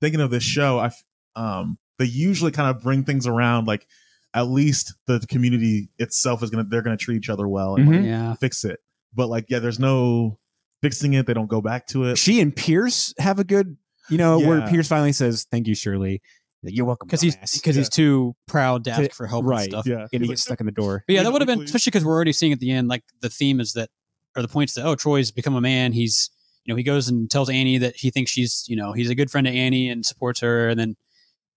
thinking 0.00 0.20
of 0.20 0.30
this 0.30 0.44
show, 0.44 0.78
I 0.78 0.86
f- 0.86 1.02
um 1.34 1.76
they 1.98 2.04
usually 2.06 2.50
kind 2.50 2.74
of 2.74 2.82
bring 2.82 3.04
things 3.04 3.26
around 3.26 3.66
like 3.66 3.86
at 4.34 4.48
least 4.48 4.94
the 5.06 5.20
community 5.28 5.90
itself 5.98 6.42
is 6.42 6.50
gonna 6.50 6.64
they're 6.64 6.82
gonna 6.82 6.96
treat 6.96 7.16
each 7.16 7.28
other 7.28 7.46
well 7.48 7.76
and 7.76 7.86
like, 7.88 8.00
Mhm. 8.00 8.06
Yeah. 8.06 8.34
fix 8.34 8.64
it. 8.64 8.80
But 9.14 9.28
like 9.28 9.46
yeah, 9.48 9.58
there's 9.58 9.78
no 9.78 10.38
fixing 10.80 11.14
it. 11.14 11.26
They 11.26 11.34
don't 11.34 11.48
go 11.48 11.60
back 11.60 11.86
to 11.88 12.04
it. 12.04 12.18
she 12.18 12.40
and 12.40 12.54
Pierce 12.54 13.14
have 13.18 13.38
a 13.38 13.44
good, 13.44 13.76
you 14.08 14.18
know, 14.18 14.38
where 14.38 14.58
Yeah. 14.60 14.70
Pierce 14.70 14.88
finally 14.88 15.12
says, 15.12 15.46
"Thank 15.50 15.66
you, 15.66 15.74
Shirley." 15.74 16.22
Like, 16.64 16.76
You're 16.76 16.86
welcome. 16.86 17.08
Because 17.08 17.20
he's 17.20 17.36
dumbass." 17.36 17.54
because 17.54 17.76
he's 17.76 17.88
too 17.88 18.34
proud 18.46 18.84
to 18.84 18.90
To- 18.90 19.02
ask 19.02 19.12
for 19.12 19.26
help 19.26 19.44
right. 19.44 19.62
and 19.64 19.70
stuff. 19.72 19.86
Yeah, 19.86 20.06
and 20.12 20.22
he 20.22 20.28
gets 20.28 20.42
stuck 20.42 20.60
in 20.60 20.66
the 20.66 20.72
door. 20.72 21.04
But 21.06 21.14
yeah, 21.14 21.22
that 21.24 21.32
would 21.32 21.42
have 21.42 21.46
been 21.46 21.58
please. 21.58 21.64
especially 21.66 21.90
because 21.90 22.04
we're 22.04 22.14
already 22.14 22.32
seeing 22.32 22.52
at 22.52 22.60
the 22.60 22.70
end 22.70 22.88
like 22.88 23.02
the 23.20 23.28
theme 23.28 23.60
is 23.60 23.72
that 23.74 23.90
or 24.34 24.42
the 24.42 24.48
points 24.48 24.74
that 24.74 24.86
oh 24.86 24.94
Troy's 24.94 25.30
become 25.30 25.54
a 25.56 25.60
man. 25.60 25.92
He's 25.92 26.30
you 26.64 26.72
know 26.72 26.76
he 26.78 26.84
goes 26.84 27.08
and 27.08 27.30
tells 27.30 27.50
Annie 27.50 27.78
that 27.78 27.96
he 27.96 28.10
thinks 28.10 28.30
she's 28.30 28.64
you 28.68 28.76
know 28.76 28.92
he's 28.92 29.10
a 29.10 29.14
good 29.14 29.30
friend 29.30 29.46
to 29.46 29.52
Annie 29.52 29.88
and 29.90 30.06
supports 30.06 30.40
her 30.40 30.68
and 30.68 30.78
then 30.80 30.96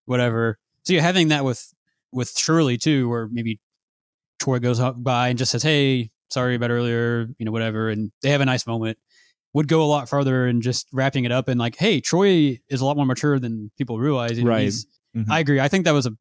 whatever. 0.05 0.57
So 0.83 0.93
you're 0.93 1.01
having 1.01 1.29
that 1.29 1.43
with 1.45 1.73
with 2.11 2.37
Shirley 2.37 2.77
too, 2.77 3.09
where 3.09 3.27
maybe 3.31 3.59
Troy 4.39 4.59
goes 4.59 4.79
up 4.79 5.01
by 5.01 5.29
and 5.29 5.37
just 5.37 5.51
says 5.51 5.63
hey 5.63 6.11
sorry 6.29 6.55
about 6.55 6.71
earlier 6.71 7.27
you 7.37 7.45
know 7.45 7.51
whatever 7.51 7.89
and 7.89 8.11
they 8.21 8.29
have 8.29 8.41
a 8.41 8.45
nice 8.45 8.65
moment. 8.67 8.97
Would 9.53 9.67
go 9.69 9.81
a 9.83 9.85
lot 9.85 10.09
farther 10.09 10.45
and 10.47 10.61
just 10.61 10.87
wrapping 10.91 11.23
it 11.23 11.31
up 11.31 11.47
and 11.47 11.59
like 11.59 11.77
hey 11.77 12.01
Troy 12.01 12.59
is 12.69 12.81
a 12.81 12.85
lot 12.85 12.97
more 12.97 13.05
mature 13.05 13.39
than 13.39 13.71
people 13.77 13.99
realize. 13.99 14.37
and 14.37 14.47
Right. 14.47 14.71
Mhm. 15.15 15.25
I 15.29 15.39
agree. 15.39 15.59
I 15.61 15.67
think 15.69 15.85
that 15.85 15.91
was 15.93 16.05
a 16.07 16.11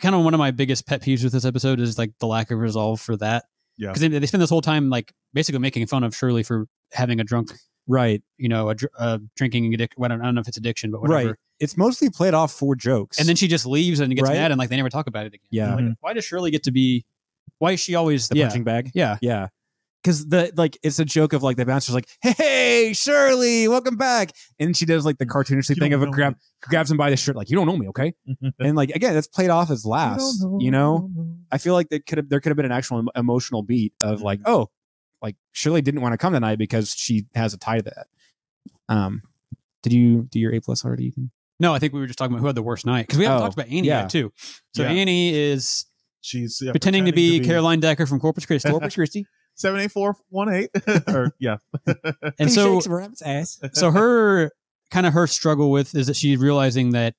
kind 0.00 0.14
of 0.14 0.22
one 0.24 0.34
of 0.34 0.38
my 0.38 0.50
biggest 0.50 0.86
pet 0.86 1.00
peeves 1.02 1.24
with 1.24 1.32
this 1.32 1.44
episode 1.46 1.80
is 1.80 1.96
like 1.96 2.12
the 2.20 2.26
lack 2.26 2.50
of 2.50 2.58
resolve 2.58 3.00
for 3.00 3.16
that. 3.16 3.44
Yeah. 3.78 3.88
Because 3.88 4.02
they, 4.02 4.08
they 4.08 4.26
spend 4.26 4.42
this 4.42 4.50
whole 4.50 4.60
time 4.60 4.90
like 4.90 5.12
basically 5.32 5.60
making 5.60 5.86
fun 5.86 6.04
of 6.04 6.14
Shirley 6.14 6.42
for 6.42 6.66
having 6.92 7.18
a 7.18 7.24
drunk, 7.24 7.50
Right, 7.90 8.22
you 8.38 8.48
know, 8.48 8.70
a, 8.70 8.76
a 8.98 9.20
drinking 9.36 9.74
addiction. 9.74 10.00
Well, 10.00 10.12
I 10.12 10.16
don't 10.16 10.34
know 10.34 10.40
if 10.40 10.46
it's 10.48 10.56
addiction, 10.56 10.90
but 10.92 11.00
whatever. 11.02 11.28
right. 11.30 11.36
It's 11.58 11.76
mostly 11.76 12.08
played 12.08 12.32
off 12.34 12.52
for 12.52 12.74
jokes, 12.76 13.18
And 13.18 13.28
then 13.28 13.34
she 13.36 13.48
just 13.48 13.66
leaves 13.66 13.98
and 14.00 14.14
gets 14.14 14.28
Right. 14.28 14.36
mad 14.36 14.52
and 14.52 14.58
like 14.58 14.68
they 14.70 14.76
never 14.76 14.88
talk 14.90 15.08
about 15.08 15.26
it 15.26 15.34
again. 15.34 15.48
Yeah. 15.50 15.74
Like, 15.74 15.84
why 16.00 16.12
does 16.14 16.24
Shirley 16.24 16.50
get 16.50 16.62
to 16.62 16.70
be? 16.70 17.04
Why 17.58 17.72
is 17.72 17.80
she 17.80 17.94
always 17.96 18.28
the 18.28 18.36
yeah 18.36 18.46
punching 18.46 18.64
bag. 18.64 18.90
yeah 18.94 19.18
Yeah. 19.20 19.48
Because 20.02 20.26
the 20.28 20.50
like 20.56 20.78
it's 20.82 20.98
a 20.98 21.04
joke 21.04 21.34
of 21.34 21.42
like 21.42 21.58
the 21.58 21.66
bouncer's 21.66 21.94
like, 21.94 22.08
hey 22.22 22.92
Shirley, 22.94 23.68
welcome 23.68 23.96
back. 23.96 24.30
And 24.58 24.74
she 24.74 24.86
does 24.86 25.04
like 25.04 25.18
the 25.18 25.26
cartoonishly 25.26 25.78
thing 25.78 25.92
of 25.92 26.00
a 26.02 26.06
know 26.06 26.12
grab 26.12 26.36
grabs 26.62 26.90
him 26.90 26.96
by 26.96 27.10
the 27.10 27.16
shirt, 27.18 27.36
like, 27.36 27.50
you 27.50 27.56
don't 27.56 27.66
know 27.66 27.76
me, 27.76 27.88
okay? 27.88 28.14
and 28.58 28.76
like 28.76 28.90
again, 28.90 29.12
that's 29.12 29.26
played 29.26 29.50
off 29.50 29.70
as 29.70 29.84
laughs. 29.84 30.42
You 30.58 30.70
know? 30.70 31.10
I 31.52 31.58
feel 31.58 31.74
like 31.74 31.90
that 31.90 32.06
could 32.06 32.16
have 32.16 32.28
there 32.30 32.40
could 32.40 32.48
have 32.48 32.56
been 32.56 32.64
an 32.64 32.72
actual 32.72 33.04
emotional 33.14 33.62
beat 33.62 33.92
of 34.00 34.22
like, 34.22 34.38
Mm-hmm. 34.40 34.50
oh, 34.52 34.70
like 35.22 35.36
Shirley 35.52 35.82
didn't 35.82 36.00
want 36.00 36.12
to 36.12 36.18
come 36.18 36.32
tonight 36.32 36.56
because 36.58 36.90
she 36.90 37.26
has 37.34 37.54
a 37.54 37.58
tie 37.58 37.78
to 37.78 37.82
that. 37.84 38.06
Um 38.88 39.22
did 39.82 39.92
you 39.92 40.22
do 40.30 40.38
your 40.38 40.54
A 40.54 40.60
plus 40.60 40.84
already? 40.84 41.06
Ethan? 41.06 41.30
no, 41.58 41.74
I 41.74 41.78
think 41.78 41.92
we 41.92 42.00
were 42.00 42.06
just 42.06 42.18
talking 42.18 42.32
about 42.32 42.40
who 42.40 42.46
had 42.46 42.54
the 42.54 42.62
worst 42.62 42.86
night 42.86 43.02
because 43.06 43.18
we 43.18 43.24
haven't 43.24 43.38
Oh, 43.38 43.44
talked 43.46 43.54
about 43.54 43.66
Annie 43.68 43.88
yeah. 43.88 44.02
yet 44.02 44.10
too. 44.10 44.32
So 44.74 44.82
Yeah. 44.82 44.90
Annie 44.90 45.34
is 45.34 45.86
She's 46.22 46.60
yeah, 46.62 46.72
pretending, 46.72 47.06
to 47.06 47.12
be 47.12 47.40
Caroline 47.40 47.80
Decker 47.80 48.04
from 48.04 48.20
Corpus 48.20 48.44
Christi, 48.44 48.68
Corpus 48.70 48.94
Christi. 48.94 49.24
seven 49.54 49.80
eight 49.80 49.90
four 49.90 50.16
one 50.28 50.52
eight 50.52 50.70
or 51.08 51.32
yeah. 51.38 51.56
and 52.38 52.50
so 52.52 52.80
ass. 53.24 53.58
so 53.72 53.90
her 53.90 54.50
kind 54.90 55.06
of 55.06 55.12
her 55.14 55.26
struggle 55.26 55.70
with 55.70 55.94
is 55.94 56.06
that 56.08 56.16
she's 56.16 56.38
realizing 56.38 56.90
that 56.90 57.14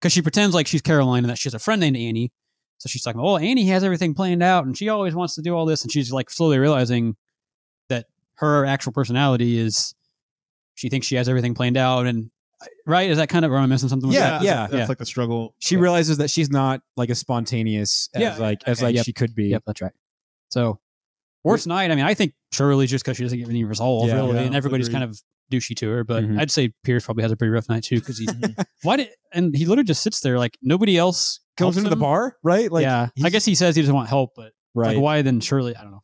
because 0.00 0.12
she 0.12 0.22
pretends 0.22 0.54
like 0.54 0.66
she's 0.66 0.82
Caroline 0.82 1.22
and 1.24 1.30
that 1.30 1.38
she 1.38 1.46
has 1.48 1.54
a 1.54 1.58
friend 1.60 1.80
named 1.80 1.96
Annie. 1.96 2.32
So 2.78 2.88
she's 2.88 3.02
talking, 3.02 3.20
oh, 3.20 3.36
Annie 3.36 3.66
has 3.66 3.84
everything 3.84 4.12
planned 4.14 4.42
out 4.42 4.64
and 4.64 4.76
she 4.76 4.88
always 4.88 5.14
wants 5.14 5.36
to 5.36 5.42
do 5.42 5.54
all 5.54 5.64
this. 5.66 5.82
And 5.82 5.92
she's 5.92 6.10
like 6.12 6.28
slowly 6.30 6.58
realizing 6.58 7.10
that 7.10 7.16
her 8.36 8.64
actual 8.64 8.92
personality 8.92 9.58
is 9.58 9.94
she 10.74 10.88
thinks 10.88 11.06
she 11.06 11.16
has 11.16 11.28
everything 11.28 11.54
planned 11.54 11.76
out. 11.76 12.06
And 12.06 12.30
right? 12.86 13.10
Is 13.10 13.18
that 13.18 13.28
kind 13.28 13.44
of, 13.44 13.50
or 13.52 13.56
am 13.56 13.64
I 13.64 13.66
missing 13.66 13.88
something? 13.88 14.08
with 14.08 14.16
Yeah, 14.16 14.38
that? 14.38 14.42
yeah. 14.42 14.66
That's 14.68 14.88
like 14.88 14.98
the 14.98 15.06
struggle. 15.06 15.54
She 15.58 15.76
realizes 15.76 16.18
that 16.18 16.30
she's 16.30 16.50
not 16.50 16.80
like 16.96 17.10
as 17.10 17.18
spontaneous 17.18 18.08
as 18.14 18.20
Yeah, 18.22 18.36
like 18.38 18.62
as 18.66 18.78
okay, 18.78 18.86
like 18.86 18.94
yep. 18.96 19.04
she 19.04 19.12
could 19.12 19.34
be. 19.34 19.48
Yep, 19.48 19.62
that's 19.66 19.80
right. 19.82 19.92
So 20.48 20.80
worst 21.44 21.66
night. 21.66 21.90
I 21.90 21.94
mean, 21.94 22.04
I 22.04 22.14
think 22.14 22.34
Shirley's 22.52 22.90
just 22.90 23.04
because 23.04 23.16
she 23.16 23.22
doesn't 23.24 23.38
get 23.38 23.48
any 23.48 23.64
resolve 23.64 24.08
Yeah. 24.08 24.16
really, 24.16 24.34
Yeah, 24.34 24.40
and 24.42 24.54
everybody's 24.56 24.88
agreed. 24.88 25.00
kind 25.00 25.10
of 25.10 25.20
douchey 25.52 25.76
to 25.76 25.90
her. 25.90 26.04
But 26.04 26.24
Mhm. 26.24 26.40
I'd 26.40 26.50
say 26.50 26.72
Pierce 26.84 27.04
probably 27.04 27.22
has 27.22 27.32
a 27.32 27.36
pretty 27.36 27.50
rough 27.50 27.68
night 27.68 27.84
too 27.84 27.98
because 28.00 28.18
he 28.18 28.26
why 28.82 28.96
did 28.96 29.08
and 29.32 29.54
he 29.54 29.66
literally 29.66 29.84
just 29.86 30.02
sits 30.02 30.20
there 30.20 30.38
like 30.38 30.56
nobody 30.62 30.96
else 30.96 31.40
comes 31.58 31.74
helps 31.74 31.76
into 31.78 31.90
the 31.90 31.96
bar, 31.96 32.36
right? 32.42 32.70
Like, 32.72 32.82
yeah, 32.84 33.08
I 33.22 33.28
guess 33.30 33.44
he 33.44 33.54
says 33.54 33.76
he 33.76 33.82
doesn't 33.82 33.94
want 33.94 34.08
help, 34.08 34.30
but 34.36 34.52
right. 34.74 34.94
like 34.96 35.02
why 35.02 35.22
then? 35.22 35.40
Surely 35.40 35.76
I 35.76 35.82
don't 35.82 35.90
know. 35.92 36.02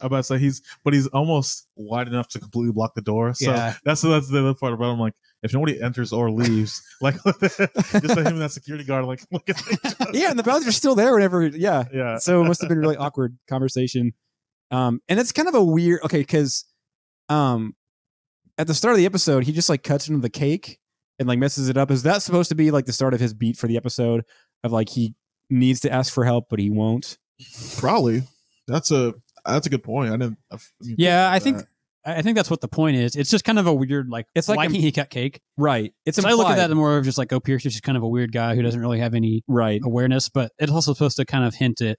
I'm 0.00 0.06
about 0.08 0.18
to 0.18 0.22
say 0.24 0.38
he's, 0.38 0.60
but 0.84 0.92
he's 0.92 1.06
almost 1.08 1.66
wide 1.76 2.06
enough 2.08 2.28
to 2.28 2.38
completely 2.38 2.72
block 2.72 2.94
the 2.94 3.00
door. 3.02 3.32
So 3.34 3.50
Yeah. 3.50 3.74
that's 3.84 4.02
that's 4.02 4.28
the 4.28 4.40
other 4.40 4.54
part 4.54 4.72
about 4.74 4.92
him. 4.92 5.00
Like 5.00 5.14
if 5.42 5.54
nobody 5.54 5.80
enters 5.80 6.12
or 6.12 6.30
leaves, 6.30 6.82
like 7.00 7.14
just 7.24 7.58
let 7.60 8.18
him 8.18 8.26
and 8.26 8.40
that 8.40 8.52
security 8.52 8.84
guard 8.84 9.04
like 9.06 9.22
look 9.30 9.48
at 9.48 9.62
yeah, 10.12 10.30
and 10.30 10.38
the 10.38 10.42
bouncers 10.42 10.76
still 10.76 10.94
there 10.94 11.12
whenever. 11.14 11.46
Yeah, 11.46 11.84
yeah. 11.92 12.18
so 12.18 12.42
it 12.42 12.48
must 12.48 12.60
have 12.60 12.68
been 12.68 12.78
a 12.78 12.80
really 12.80 12.96
awkward 12.96 13.38
conversation. 13.48 14.12
Um, 14.70 15.00
and 15.08 15.18
it's 15.20 15.32
kind 15.32 15.48
of 15.48 15.54
a 15.54 15.64
weird. 15.64 16.00
Okay, 16.04 16.18
because 16.20 16.64
um, 17.28 17.74
at 18.58 18.66
the 18.66 18.74
start 18.74 18.92
of 18.92 18.98
the 18.98 19.06
episode, 19.06 19.44
he 19.44 19.52
just 19.52 19.68
like 19.68 19.82
cuts 19.82 20.08
into 20.08 20.20
the 20.20 20.30
cake 20.30 20.78
and 21.18 21.28
like 21.28 21.38
messes 21.38 21.68
it 21.68 21.76
up. 21.76 21.90
Is 21.90 22.02
that 22.02 22.22
supposed 22.22 22.48
to 22.50 22.54
be 22.54 22.70
like 22.70 22.84
the 22.86 22.92
start 22.92 23.14
of 23.14 23.20
his 23.20 23.32
beat 23.32 23.56
for 23.56 23.66
the 23.66 23.76
episode 23.76 24.24
of 24.64 24.72
like 24.72 24.88
he 24.90 25.14
needs 25.48 25.80
to 25.80 25.90
ask 25.92 26.12
for 26.12 26.24
help 26.24 26.46
but 26.50 26.58
he 26.58 26.68
won't? 26.70 27.18
Probably. 27.78 28.22
That's 28.66 28.90
a 28.90 29.14
that's 29.46 29.66
a 29.66 29.70
good 29.70 29.82
point. 29.82 30.10
I 30.12 30.16
didn't. 30.16 30.38
I 30.50 30.56
mean, 30.82 30.96
Yeah, 30.98 31.30
I 31.30 31.38
think 31.38 31.62
I 32.04 32.16
I 32.16 32.22
think 32.22 32.36
that's 32.36 32.50
what 32.50 32.60
the 32.60 32.68
point 32.68 32.96
is. 32.96 33.16
It's 33.16 33.30
just 33.30 33.44
kind 33.44 33.58
of 33.58 33.66
a 33.66 33.74
weird 33.74 34.08
like 34.08 34.26
It's 34.34 34.48
like 34.48 34.56
why 34.56 34.64
a- 34.64 34.68
can't 34.68 34.80
he 34.82 34.92
cut 34.92 35.10
cake? 35.10 35.40
Right. 35.56 35.92
It's 36.04 36.20
So 36.20 36.28
I 36.28 36.32
look 36.32 36.46
at 36.46 36.52
implied. 36.52 36.68
that 36.70 36.74
more 36.74 36.96
of 36.98 37.04
just 37.04 37.18
like 37.18 37.32
oh 37.32 37.40
Pierce 37.40 37.64
is 37.66 37.72
just 37.72 37.82
kind 37.84 37.96
of 37.96 38.02
a 38.04 38.08
weird 38.08 38.32
guy 38.32 38.54
who 38.54 38.62
doesn't 38.62 38.80
really 38.80 39.00
have 39.00 39.14
any 39.14 39.42
right. 39.48 39.80
awareness, 39.84 40.28
but 40.28 40.52
it's 40.58 40.70
also 40.72 40.92
supposed 40.92 41.16
to 41.16 41.24
kind 41.24 41.44
of 41.44 41.54
hint 41.54 41.80
at 41.80 41.98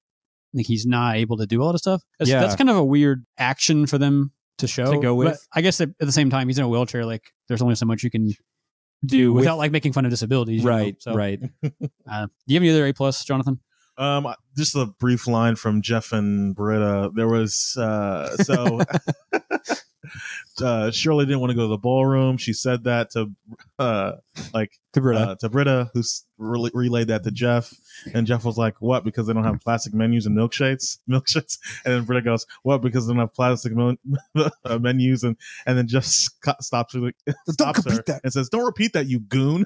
like 0.54 0.66
he's 0.66 0.86
not 0.86 1.18
able 1.18 1.38
to 1.38 1.46
do 1.46 1.62
a 1.62 1.66
lot 1.66 1.76
of 1.76 1.80
stuff. 1.82 2.02
That's, 2.20 2.30
Yeah. 2.32 2.40
that's 2.40 2.56
kind 2.56 2.70
of 2.70 2.78
a 2.78 2.84
weird 2.86 3.26
action 3.38 3.86
for 3.86 3.98
them 3.98 4.32
to 4.60 4.68
show. 4.68 4.92
To 4.94 5.00
go 5.00 5.14
But 5.16 5.32
with. 5.32 5.48
I 5.54 5.62
guess 5.62 5.80
at, 5.82 5.90
at 5.90 6.06
the 6.06 6.12
same 6.12 6.30
time, 6.30 6.48
he's 6.48 6.58
in 6.58 6.64
a 6.64 6.70
wheelchair. 6.70 7.06
Like 7.06 7.24
there's 7.48 7.62
only 7.62 7.76
so 7.76 7.86
much 7.86 8.02
you 8.04 8.10
can 8.10 8.32
do 9.06 9.32
With- 9.34 9.42
without 9.42 9.58
like 9.58 9.72
making 9.72 9.94
fun 9.94 10.06
of 10.06 10.10
disabilities. 10.12 10.62
you 10.64 10.70
know? 10.70 10.76
Right. 10.76 10.96
So, 11.00 11.14
Right. 11.14 11.40
Uh, 12.10 12.26
do 12.28 12.54
you 12.54 12.56
have 12.56 12.64
any 12.64 12.70
other 12.72 12.88
A 12.88 12.94
plus, 12.94 13.24
Jonathan? 13.26 13.60
Um, 13.98 14.28
just 14.56 14.76
a 14.76 14.86
brief 14.86 15.28
line 15.28 15.56
from 15.56 15.82
Jeff 15.82 16.12
and 16.12 16.56
Britta. 16.56 17.12
There 17.16 17.28
was 17.28 17.76
uh, 17.80 18.36
so 18.38 18.80
uh, 20.62 20.92
Shirley 20.92 21.26
didn't 21.26 21.40
want 21.40 21.52
to 21.52 21.56
go 21.56 21.64
to 21.64 21.68
the 21.68 21.78
ballroom. 21.78 22.38
She 22.38 22.54
said 22.54 22.84
that 22.86 23.12
to 23.12 23.32
uh, 23.80 24.14
like 24.54 24.80
To 24.94 25.02
Britta. 25.02 25.20
uh, 25.20 25.36
to 25.36 25.50
Britta, 25.50 25.90
who 25.94 26.04
relayed 26.38 27.08
that 27.08 27.24
to 27.24 27.32
Jeff, 27.32 27.74
and 28.14 28.28
Jeff 28.28 28.46
was 28.46 28.58
like, 28.58 28.76
"What? 28.82 29.04
Because 29.04 29.28
they 29.28 29.34
don't 29.34 29.44
have 29.44 29.60
plastic 29.62 29.94
menus 29.94 30.26
and 30.26 30.38
milkshakes, 30.38 31.00
milkshakes." 31.10 31.58
And 31.86 31.94
then 31.94 32.04
Britta 32.04 32.22
goes, 32.22 32.46
"What? 32.64 32.82
Because 32.82 33.08
they 33.08 33.14
don't 33.14 33.20
have 33.20 33.34
plastic 33.34 33.74
men- 33.76 33.98
uh, 34.66 34.78
menus." 34.80 35.24
And 35.24 35.38
and 35.66 35.78
then 35.78 35.88
Jeff 35.88 36.06
stops 36.06 36.94
her, 36.94 37.12
stops 37.50 37.84
her 37.92 38.04
that. 38.04 38.22
and 38.24 38.32
says, 38.34 38.50
"Don't 38.50 38.66
repeat 38.66 38.94
that, 38.94 39.08
you 39.08 39.20
goon." 39.20 39.66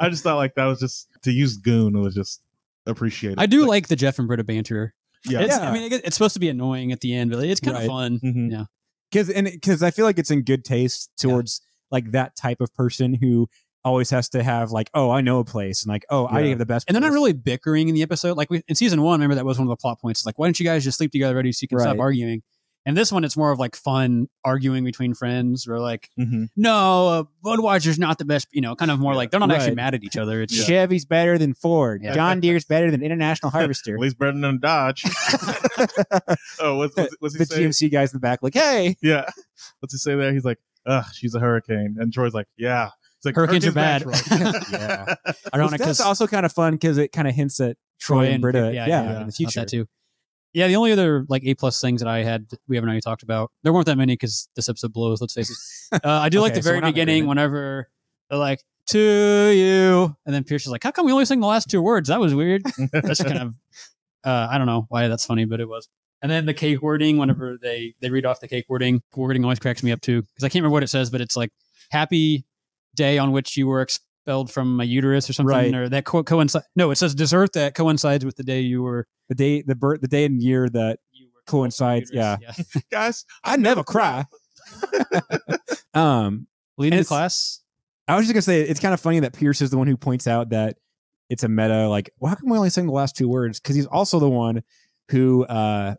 I 0.00 0.08
just 0.08 0.22
thought 0.22 0.36
like 0.36 0.54
that 0.56 0.64
was 0.66 0.80
just 0.80 1.08
to 1.22 1.32
use 1.32 1.56
goon 1.56 1.96
it 1.96 2.00
was 2.00 2.14
just 2.14 2.42
appreciated. 2.88 3.38
I 3.38 3.46
do 3.46 3.66
like 3.66 3.88
the 3.88 3.96
Jeff 3.96 4.18
and 4.18 4.26
Britta 4.28 4.44
banter. 4.44 4.94
yeah. 5.24 5.40
It's, 5.40 5.56
Yeah. 5.56 5.68
I 5.68 5.72
mean, 5.72 5.92
it- 5.92 6.02
it's 6.04 6.16
supposed 6.16 6.34
to 6.34 6.40
be 6.40 6.48
annoying 6.48 6.92
at 6.92 7.00
the 7.00 7.12
end, 7.14 7.30
but 7.30 7.44
it's 7.44 7.60
kind 7.60 7.74
Right. 7.76 7.82
of 7.84 7.88
fun. 7.88 8.20
Mhm. 8.20 8.50
Yeah. 8.52 8.64
because 9.10 9.30
and 9.30 9.46
because 9.46 9.82
I 9.82 9.90
feel 9.90 10.04
like 10.04 10.18
it's 10.18 10.30
in 10.30 10.42
good 10.42 10.64
taste 10.64 11.10
towards 11.18 11.60
like 11.90 12.10
that 12.12 12.36
type 12.36 12.60
of 12.60 12.72
person 12.74 13.14
who 13.14 13.48
always 13.84 14.10
has 14.10 14.28
to 14.30 14.42
have 14.42 14.70
like, 14.70 14.90
oh, 14.92 15.10
I 15.10 15.20
know 15.22 15.38
a 15.38 15.44
place, 15.44 15.82
and 15.82 15.88
like, 15.88 16.04
oh, 16.10 16.26
I 16.26 16.42
have 16.48 16.58
the 16.58 16.66
best, 16.66 16.84
And 16.88 16.94
they're 16.94 17.00
not 17.00 17.12
really 17.12 17.32
bickering 17.32 17.88
in 17.88 17.94
the 17.94 18.02
episode. 18.02 18.36
Like 18.36 18.50
we, 18.50 18.60
in 18.68 18.74
season 18.74 19.00
one, 19.02 19.20
remember 19.20 19.34
that 19.36 19.46
was 19.46 19.58
one 19.58 19.66
of 19.66 19.70
the 19.70 19.76
plot 19.80 19.98
points. 20.00 20.20
It's 20.20 20.26
like, 20.26 20.38
why 20.38 20.46
don't 20.46 20.60
you 20.60 20.64
guys 20.64 20.84
just 20.84 20.98
sleep 20.98 21.10
together 21.12 21.32
already 21.34 21.52
so 21.52 21.60
you 21.62 21.68
can 21.68 21.78
stop 21.78 21.98
arguing? 21.98 22.42
And 22.88 22.96
this 22.96 23.12
one, 23.12 23.22
it's 23.22 23.36
more 23.36 23.52
of 23.52 23.58
like 23.58 23.76
fun 23.76 24.28
arguing 24.46 24.82
between 24.82 25.12
friends, 25.12 25.68
or 25.68 25.78
like, 25.78 26.08
Mhm. 26.18 26.48
no, 26.56 27.08
uh, 27.08 27.24
Budweiser's 27.44 27.98
not 27.98 28.16
the 28.16 28.24
best. 28.24 28.48
You 28.50 28.62
know, 28.62 28.74
kind 28.74 28.90
of 28.90 28.98
more 28.98 29.14
like 29.14 29.30
they're 29.30 29.38
not 29.40 29.50
actually 29.52 29.74
mad 29.74 29.94
at 29.94 30.02
each 30.04 30.16
other. 30.16 30.40
It's 30.40 30.54
just, 30.54 30.66
Chevy's 30.66 31.04
better 31.04 31.36
than 31.36 31.52
Ford. 31.52 32.00
Yeah. 32.02 32.14
John 32.14 32.40
Deere's 32.40 32.64
better 32.64 32.90
than 32.90 33.02
International 33.02 33.50
Harvester. 33.50 33.92
At 33.94 34.00
least 34.00 34.18
better 34.18 34.32
than 34.40 34.58
Dodge. 34.58 35.04
oh, 36.60 36.76
what's, 36.78 36.96
what's, 36.96 37.14
what's 37.20 37.34
he 37.34 37.38
the 37.38 37.44
say? 37.46 37.62
GMC 37.88 37.92
guys 37.92 38.12
in 38.12 38.16
the 38.16 38.20
back, 38.20 38.42
like, 38.42 38.54
hey, 38.54 38.96
Yeah. 39.02 39.28
What's 39.80 39.92
he 39.92 39.98
say 39.98 40.14
there? 40.14 40.32
He's 40.32 40.44
like, 40.46 40.58
ugh, 40.86 41.04
she's 41.12 41.34
a 41.34 41.40
hurricane. 41.40 41.96
And 41.98 42.10
Troy's 42.10 42.32
like, 42.32 42.46
yeah. 42.56 42.88
It's 43.18 43.26
like, 43.26 43.34
Hurricanes 43.34 43.66
are 43.66 43.72
bad. 43.72 44.02
Troy. 44.04 44.14
Yeah. 44.72 45.14
ironic 45.54 45.80
that's 45.80 46.00
also 46.00 46.26
kind 46.26 46.46
of 46.46 46.52
fun 46.52 46.72
because 46.72 46.96
it 46.96 47.12
kind 47.12 47.28
of 47.28 47.34
hints 47.34 47.60
at 47.60 47.76
Troy 48.00 48.28
and 48.28 48.40
Britta, 48.40 48.72
yeah, 48.72 48.86
yeah, 48.86 49.02
in 49.02 49.08
yeah, 49.20 49.24
the 49.24 49.32
future. 49.32 49.60
that 49.60 49.68
too. 49.68 49.86
Yeah, 50.52 50.66
the 50.66 50.76
only 50.76 50.92
other 50.92 51.26
like 51.28 51.44
A 51.44 51.54
plus 51.54 51.80
things 51.80 52.00
that 52.00 52.08
I 52.08 52.22
had 52.22 52.48
that 52.50 52.60
we 52.68 52.76
haven't 52.76 52.88
already 52.88 53.02
talked 53.02 53.22
about. 53.22 53.50
There 53.62 53.72
weren't 53.72 53.86
that 53.86 53.98
many 53.98 54.14
because 54.14 54.48
this 54.56 54.68
episode 54.68 54.92
blows. 54.92 55.20
Let's 55.20 55.34
face 55.34 55.50
it. 55.50 55.56
Uh, 56.04 56.20
I 56.20 56.28
do 56.28 56.40
like 56.42 56.52
the 56.52 56.60
very 56.60 56.76
in 56.76 56.84
beginning 56.84 57.26
whenever 57.26 57.88
they're 58.28 58.38
like 58.38 58.62
to 58.88 58.98
you, 58.98 60.14
and 60.26 60.34
then 60.34 60.44
Pierce 60.44 60.66
is 60.66 60.70
like, 60.70 60.84
"How 60.84 60.90
come 60.90 61.06
we 61.06 61.12
only 61.12 61.24
sing 61.24 61.40
the 61.40 61.46
last 61.46 61.70
two 61.70 61.80
words? 61.80 62.10
That 62.10 62.20
was 62.20 62.34
weird." 62.34 62.62
That's 62.92 63.22
kind 63.22 63.38
of 63.38 63.54
uh, 64.22 64.48
I 64.50 64.58
don't 64.58 64.66
know 64.66 64.84
why 64.90 65.08
that's 65.08 65.24
funny, 65.24 65.46
but 65.46 65.60
it 65.60 65.68
was. 65.68 65.88
And 66.20 66.30
then 66.30 66.46
the 66.46 66.54
cake 66.54 66.82
wording, 66.82 67.16
whenever 67.16 67.56
they 67.56 67.94
they 68.00 68.10
read 68.10 68.26
off 68.26 68.40
the 68.40 68.48
cake 68.48 68.66
wording, 68.68 69.02
wording 69.14 69.44
always 69.44 69.58
cracks 69.58 69.82
me 69.82 69.92
up 69.92 70.00
too 70.02 70.22
because 70.22 70.44
I 70.44 70.48
can't 70.48 70.62
remember 70.62 70.74
what 70.74 70.82
it 70.82 70.88
says, 70.88 71.10
but 71.10 71.20
it's 71.22 71.36
like 71.36 71.50
happy 71.90 72.44
day 72.94 73.18
on 73.18 73.32
which 73.32 73.56
you 73.56 73.66
were 73.66 73.80
expelled 74.28 74.50
from 74.52 74.76
my 74.76 74.84
uterus 74.84 75.28
or 75.30 75.32
something, 75.32 75.56
Right. 75.56 75.74
or 75.74 75.88
that 75.88 76.04
co- 76.04 76.22
coincide. 76.22 76.62
No, 76.76 76.90
it 76.90 76.96
says 76.96 77.14
dessert 77.14 77.54
that 77.54 77.74
coincides 77.74 78.26
with 78.26 78.36
the 78.36 78.42
day 78.42 78.60
you 78.60 78.82
were 78.82 79.06
The 79.30 79.34
day, 79.34 79.62
the 79.62 79.74
birth, 79.74 80.02
the 80.02 80.06
day 80.08 80.26
and 80.26 80.42
year 80.42 80.68
that 80.68 80.98
you 81.12 81.28
were 81.34 81.40
Coincides, 81.46 82.10
yeah. 82.12 82.36
Guys, 82.90 83.24
I 83.42 83.56
never 83.56 83.82
cry. 83.82 84.26
um, 85.94 86.46
Leading 86.76 86.98
the 86.98 87.04
class. 87.06 87.60
I 88.06 88.16
was 88.16 88.26
just 88.26 88.34
gonna 88.34 88.42
say 88.42 88.60
it's 88.62 88.80
kind 88.80 88.92
of 88.94 89.00
funny 89.00 89.20
that 89.20 89.32
Pierce 89.32 89.62
is 89.62 89.70
the 89.70 89.78
one 89.78 89.86
who 89.86 89.96
points 89.96 90.26
out 90.26 90.50
that 90.50 90.76
it's 91.30 91.42
a 91.42 91.48
meta. 91.48 91.88
Like, 91.88 92.10
well, 92.18 92.28
how 92.30 92.36
come 92.36 92.50
we 92.50 92.56
only 92.58 92.70
sing 92.70 92.86
the 92.86 92.92
last 92.92 93.16
two 93.16 93.28
words? 93.28 93.58
Because 93.60 93.76
he's 93.76 93.86
also 93.86 94.18
the 94.20 94.28
one 94.28 94.62
who, 95.10 95.44
uh, 95.46 95.94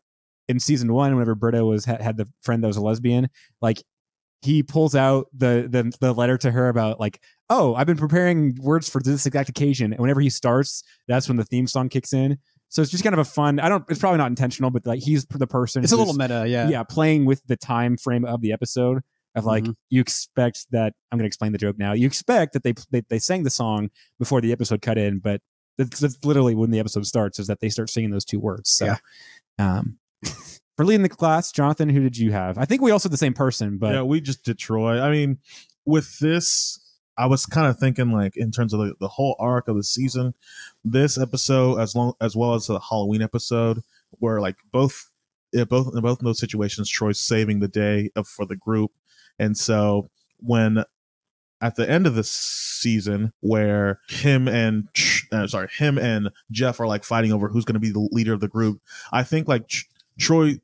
in 0.48 0.60
season 0.60 0.94
one, 0.94 1.14
whenever 1.14 1.34
Britta 1.36 1.66
was 1.66 1.86
had, 1.86 2.02
had 2.02 2.18
the 2.18 2.28
friend 2.42 2.64
that 2.64 2.68
was 2.68 2.78
a 2.78 2.82
lesbian, 2.82 3.30
like 3.62 3.84
he 4.42 4.64
pulls 4.64 4.96
out 4.96 5.28
the, 5.34 5.68
the 5.70 5.92
the 6.00 6.14
letter 6.14 6.38
to 6.38 6.52
her 6.52 6.70
about 6.70 7.00
like, 7.00 7.22
oh, 7.50 7.76
I've 7.76 7.88
been 7.88 7.98
preparing 7.98 8.56
words 8.62 8.90
for 8.90 9.02
this 9.02 9.26
exact 9.26 9.50
occasion, 9.50 9.92
and 9.94 10.00
whenever 10.00 10.22
he 10.22 10.30
starts, 10.30 10.84
that's 11.08 11.28
when 11.28 11.38
the 11.38 11.44
theme 11.46 11.68
song 11.68 11.90
kicks 11.90 12.14
in. 12.14 12.38
So 12.70 12.82
it's 12.82 12.92
just 12.92 13.04
kind 13.04 13.14
of 13.14 13.20
a 13.20 13.26
fun. 13.26 13.60
I 13.60 13.68
don't. 13.68 13.84
It's 13.90 14.00
probably 14.00 14.20
not 14.20 14.28
intentional, 14.28 14.70
but 14.72 14.86
like 14.86 15.02
he's 15.02 15.26
the 15.26 15.48
person. 15.48 15.84
It's 15.84 15.92
a 15.92 15.98
little 15.98 16.14
meta, 16.14 16.46
yeah. 16.48 16.70
yeah, 16.70 16.84
playing 16.84 17.26
with 17.26 17.42
the 17.48 17.58
time 17.58 17.98
frame 17.98 18.26
of 18.26 18.42
the 18.42 18.52
episode 18.54 19.02
of 19.36 19.46
like 19.46 19.64
Mhm. 19.64 19.76
you 19.90 20.02
expect 20.02 20.66
that 20.72 20.94
I'm 21.12 21.18
going 21.18 21.24
to 21.24 21.28
explain 21.28 21.52
the 21.52 21.58
joke 21.58 21.78
now. 21.78 21.94
You 21.94 22.08
expect 22.08 22.54
that 22.54 22.64
they, 22.64 22.74
they 22.92 23.02
they 23.10 23.20
sang 23.20 23.44
the 23.44 23.50
song 23.50 23.90
before 24.20 24.40
the 24.42 24.52
episode 24.52 24.82
cut 24.82 24.98
in, 24.98 25.20
but 25.20 25.42
that's, 25.78 26.00
that's 26.00 26.18
literally 26.24 26.56
when 26.56 26.72
the 26.72 26.80
episode 26.80 27.06
starts 27.08 27.40
is 27.40 27.48
that 27.48 27.60
they 27.60 27.70
start 27.70 27.90
singing 27.90 28.10
those 28.12 28.26
two 28.26 28.40
words. 28.40 28.70
So, 28.72 28.96
um, 29.58 29.98
for 30.80 30.86
leading 30.86 31.04
the 31.04 31.10
class, 31.10 31.52
Jonathan, 31.52 31.90
who 31.90 32.00
did 32.00 32.18
you 32.18 32.32
have? 32.32 32.58
I 32.58 32.64
think 32.64 32.82
we 32.82 32.92
also 32.92 33.10
had 33.10 33.12
the 33.12 33.18
same 33.18 33.34
person, 33.34 33.78
but 33.80 33.96
yeah, 33.96 34.02
we 34.02 34.22
just 34.22 34.46
Troy. 34.58 35.02
I 35.02 35.12
mean, 35.12 35.38
with 35.84 36.20
this, 36.20 36.80
I 37.18 37.26
was 37.26 37.46
kind 37.46 37.68
of 37.68 37.78
thinking 37.78 38.14
like 38.14 38.38
in 38.38 38.50
terms 38.50 38.74
of 38.74 38.80
the, 38.80 38.94
the 39.02 39.10
whole 39.10 39.36
arc 39.42 39.68
of 39.68 39.76
the 39.76 39.84
season, 39.84 40.36
this 40.86 41.18
episode 41.18 41.82
as 41.82 41.96
long 41.96 42.14
as 42.22 42.34
well 42.34 42.54
as 42.54 42.68
the 42.68 42.80
Halloween 42.80 43.22
episode, 43.22 43.82
where 44.12 44.40
like 44.40 44.56
both 44.72 45.12
yeah, 45.52 45.66
both 45.66 45.94
in 45.94 46.00
both 46.00 46.20
of 46.20 46.24
those 46.24 46.40
situations, 46.40 46.90
Troy's 46.90 47.20
saving 47.20 47.60
the 47.60 47.68
day 47.68 48.10
of, 48.16 48.26
for 48.26 48.46
the 48.46 48.56
group, 48.56 48.92
and 49.38 49.58
so 49.58 50.10
when 50.38 50.86
at 51.60 51.76
the 51.76 51.90
end 51.90 52.08
of 52.08 52.16
the 52.16 52.24
season 52.24 53.34
where 53.42 54.00
him 54.08 54.48
and 54.48 54.88
uh, 55.34 55.46
sorry 55.46 55.68
him 55.78 55.98
and 55.98 56.30
Jeff 56.52 56.80
are 56.80 56.88
like 56.88 57.04
fighting 57.04 57.34
over 57.34 57.50
who's 57.50 57.66
going 57.66 57.74
to 57.74 57.82
be 57.82 57.92
the 57.92 58.08
leader 58.14 58.32
of 58.32 58.40
the 58.40 58.48
group, 58.48 58.80
I 59.12 59.24
think 59.24 59.50
like 59.50 59.68
Tr- 59.68 59.84
Troy 60.18 60.60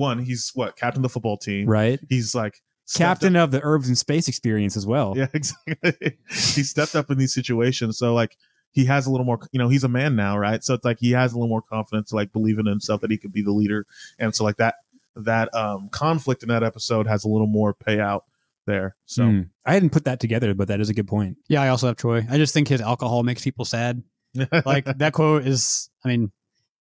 one 0.00 0.18
he's 0.18 0.50
what 0.54 0.74
captain 0.76 1.00
of 1.00 1.02
the 1.04 1.08
football 1.08 1.36
team 1.36 1.68
right, 1.68 2.00
he's 2.08 2.34
like 2.34 2.60
captain 2.96 3.36
up- 3.36 3.44
of 3.44 3.50
the 3.52 3.60
herbs 3.62 3.86
and 3.86 3.96
space 3.96 4.26
experience 4.26 4.76
as 4.76 4.84
well. 4.86 5.14
yeah 5.16 5.26
exactly 5.34 6.16
he 6.28 6.62
stepped 6.64 6.96
up 6.96 7.08
in 7.10 7.18
these 7.18 7.32
situations 7.34 7.96
so 7.98 8.12
like 8.14 8.36
he 8.72 8.84
has 8.84 9.06
a 9.06 9.10
little 9.10 9.26
more 9.26 9.38
you 9.52 9.58
know 9.58 9.68
he's 9.68 9.84
a 9.84 9.88
man 9.88 10.16
now 10.16 10.36
right 10.36 10.64
so 10.64 10.74
it's 10.74 10.84
like 10.84 10.98
he 10.98 11.12
has 11.12 11.32
a 11.32 11.36
little 11.36 11.48
more 11.48 11.62
confidence 11.62 12.08
to 12.10 12.16
like 12.16 12.32
believe 12.32 12.58
in 12.58 12.66
himself 12.66 13.00
that 13.00 13.10
he 13.10 13.16
could 13.18 13.32
be 13.32 13.42
the 13.42 13.52
leader 13.52 13.86
and 14.18 14.34
so 14.34 14.42
like 14.44 14.56
that 14.56 14.76
that 15.16 15.52
um 15.54 15.88
conflict 15.90 16.42
in 16.42 16.48
that 16.48 16.62
episode 16.64 17.06
has 17.06 17.24
a 17.24 17.28
little 17.28 17.46
more 17.46 17.74
payout 17.74 18.22
there 18.66 18.96
so 19.06 19.24
Hmm. 19.24 19.40
I 19.66 19.72
hadn't 19.74 19.90
put 19.90 20.04
that 20.04 20.18
together, 20.20 20.52
but 20.54 20.66
that 20.68 20.80
is 20.80 20.88
a 20.88 20.94
good 20.94 21.06
point. 21.06 21.36
Yeah, 21.48 21.62
I 21.62 21.68
also 21.68 21.86
have 21.86 21.96
Troy. 21.96 22.26
I 22.28 22.36
just 22.38 22.52
think 22.54 22.66
his 22.68 22.80
alcohol 22.80 23.22
makes 23.22 23.42
people 23.44 23.64
sad. 23.64 24.02
Like 24.64 24.84
that 24.98 25.12
quote 25.12 25.46
is, 25.46 25.90
I 26.04 26.08
mean, 26.08 26.32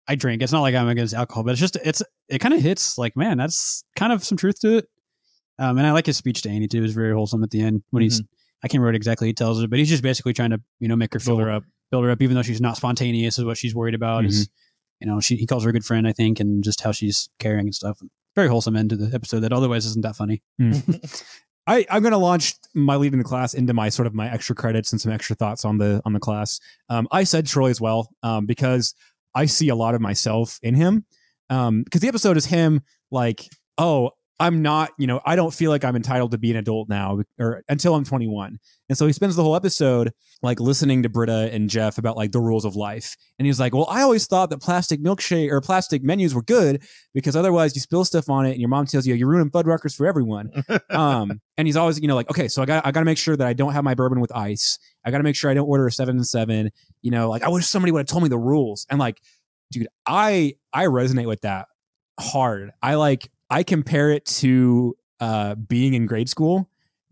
I 0.07 0.15
drink. 0.17 0.43
It's 0.43 0.53
not 0.53 0.61
like 0.61 0.75
I'm 0.75 0.89
against 0.89 1.15
alcohol, 1.15 1.45
but 1.45 1.53
it's 1.53 1.61
just 1.61 1.77
it's 1.85 2.03
it 2.29 2.39
kind 2.39 2.55
of 2.55 2.61
hits 2.61 2.99
like, 2.99 3.17
man, 3.17 3.39
that's 3.39 3.85
kind 3.97 4.13
of 4.13 4.23
some 4.25 4.37
truth 4.37 4.61
to 4.61 4.79
it. 4.79 4.89
Um, 5.59 5.79
and 5.79 5.87
I 5.87 5.93
like 5.93 6.07
his 6.07 6.17
speech 6.17 6.43
to 6.43 6.51
Annie 6.51 6.69
too. 6.69 6.79
It 6.79 6.83
was 6.83 6.95
very 6.95 7.13
wholesome 7.15 7.43
at 7.45 7.51
the 7.51 7.61
end 7.63 7.83
when 7.91 8.03
he's 8.03 8.21
I 8.63 8.69
can't 8.69 8.81
remember 8.81 8.97
exactly 8.97 9.29
he 9.29 9.33
tells 9.35 9.61
her, 9.61 9.69
but 9.69 9.79
he's 9.79 9.89
just 9.89 10.03
basically 10.03 10.33
trying 10.33 10.51
to 10.51 10.61
you 10.81 10.89
know 10.89 10.97
make 10.97 11.13
her 11.15 11.21
feel 11.21 11.37
Build 11.37 11.49
her 11.49 11.55
up. 11.55 11.65
build 11.91 12.05
her 12.05 12.11
up, 12.11 12.21
even 12.23 12.35
though 12.35 12.43
she's 12.43 12.61
not 12.61 12.77
spontaneous. 12.77 13.39
Is 13.39 13.45
what 13.45 13.57
she's 13.57 13.75
worried 13.75 13.95
about. 13.95 14.25
Is 14.25 14.49
you 15.01 15.07
know 15.07 15.21
she 15.21 15.37
he 15.37 15.47
calls 15.47 15.65
her 15.65 15.71
a 15.71 15.73
good 15.73 15.85
friend, 15.85 16.07
I 16.09 16.13
think, 16.13 16.41
and 16.41 16.63
just 16.65 16.81
how 16.81 16.93
she's 16.93 17.29
caring 17.39 17.67
and 17.67 17.75
stuff. 17.75 18.01
Very 18.35 18.49
wholesome 18.49 18.75
end 18.77 18.91
to 18.91 18.97
the 18.97 19.15
episode 19.15 19.41
that 19.41 19.53
otherwise 19.53 19.87
isn't 19.87 20.03
that 20.03 20.17
funny. 20.17 20.43
I, 21.67 21.87
I'm 21.91 22.03
going 22.03 22.13
to 22.13 22.19
launch 22.19 22.55
my 22.75 22.97
lead 22.97 23.13
in 23.15 23.19
the 23.19 23.25
class 23.25 23.55
into 23.55 23.73
my 23.73 23.89
sort 23.89 24.07
of 24.07 24.13
my 24.15 24.31
extra 24.31 24.55
credits 24.55 24.93
and 24.93 25.01
some 25.01 25.11
extra 25.13 25.35
thoughts 25.35 25.65
on 25.65 25.79
the 25.79 26.03
on 26.05 26.13
the 26.13 26.21
class. 26.21 26.61
Um, 26.91 27.09
I 27.11 27.25
said 27.25 27.47
Troy 27.47 27.71
as 27.71 27.81
well 27.81 28.11
um, 28.23 28.45
because 28.45 28.95
I 29.35 29.47
see 29.47 29.69
a 29.69 29.75
lot 29.75 29.95
of 29.95 30.01
myself 30.01 30.59
in 30.63 30.75
him. 30.75 31.07
Um, 31.51 31.83
because 31.83 32.01
the 32.01 32.09
episode 32.09 32.37
is 32.37 32.47
him 32.47 32.83
like, 33.11 33.49
oh, 33.79 34.11
I'm 34.41 34.63
not, 34.63 34.91
you 34.99 35.07
know, 35.07 35.21
I 35.25 35.37
don't 35.37 35.55
feel 35.55 35.71
like 35.71 35.85
I'm 35.85 35.95
entitled 35.95 36.33
to 36.33 36.39
be 36.39 36.51
an 36.51 36.57
adult 36.57 36.89
now 36.89 37.21
or 37.39 37.63
until 37.69 37.95
I'm 37.95 38.05
21. 38.05 38.59
And 38.89 38.99
so 38.99 39.07
he 39.07 39.13
spends 39.13 39.37
the 39.37 39.45
whole 39.45 39.55
episode 39.55 40.13
like 40.43 40.59
listening 40.59 41.05
to 41.05 41.09
Britta 41.09 41.51
and 41.53 41.71
Jeff 41.71 41.99
about 41.99 42.17
like 42.17 42.33
the 42.33 42.41
rules 42.41 42.65
of 42.65 42.75
life. 42.75 43.17
And 43.39 43.47
he's 43.47 43.61
like, 43.61 43.73
well, 43.75 43.87
I 43.89 44.03
always 44.03 44.27
thought 44.27 44.51
that 44.51 44.61
plastic 44.61 45.01
milkshake 45.01 45.51
or 45.51 45.61
plastic 45.61 46.03
menus 46.03 46.35
were 46.35 46.43
good 46.43 46.83
because 47.15 47.37
otherwise 47.37 47.77
you 47.77 47.81
spill 47.81 48.05
stuff 48.05 48.29
on 48.29 48.45
it 48.45 48.53
and 48.53 48.61
your 48.61 48.69
mom 48.69 48.87
tells 48.87 49.07
you 49.07 49.15
you're 49.15 49.29
ruining 49.29 49.51
Fuddruckers 49.51 49.95
for 49.95 50.07
everyone. 50.07 50.51
um, 50.91 51.41
and 51.57 51.69
he's 51.69 51.77
always, 51.77 52.01
you 52.01 52.09
know, 52.09 52.17
like, 52.17 52.29
okay, 52.29 52.49
so 52.49 52.61
I 52.61 52.67
got 52.67 52.85
I 52.85 52.91
got 52.91 53.01
to 53.01 53.07
make 53.07 53.19
sure 53.19 53.37
that 53.37 53.47
I 53.47 53.53
don't 53.53 53.73
have 53.73 53.85
my 53.85 53.95
bourbon 53.95 54.21
with 54.21 54.35
ice. 54.35 54.79
I 55.05 55.13
got 55.13 55.19
to 55.19 55.25
make 55.25 55.37
sure 55.37 55.49
I 55.51 55.55
don't 55.55 55.69
order 55.69 55.87
a 55.87 55.93
seven 55.93 56.17
and 56.17 56.27
seven. 56.27 56.73
You 57.03 57.13
know, 57.13 57.31
like 57.31 57.45
I 57.45 57.49
wish 57.49 57.67
somebody 57.67 57.93
would 57.93 58.01
have 58.01 58.07
told 58.07 58.25
me 58.25 58.29
the 58.29 58.39
rules. 58.39 58.85
And 58.91 58.99
like, 58.99 59.21
dude, 59.71 59.87
I 60.07 60.55
I 60.73 60.87
resonate 60.87 61.27
with 61.27 61.43
that 61.43 61.69
hard. 62.19 62.73
I 62.83 62.97
like 62.97 63.31
I 63.51 63.63
compare 63.63 64.11
it 64.11 64.25
to 64.27 64.97
uh, 65.21 65.55
being 65.55 65.95
in 65.95 66.07
grade 66.07 66.29
school 66.29 66.69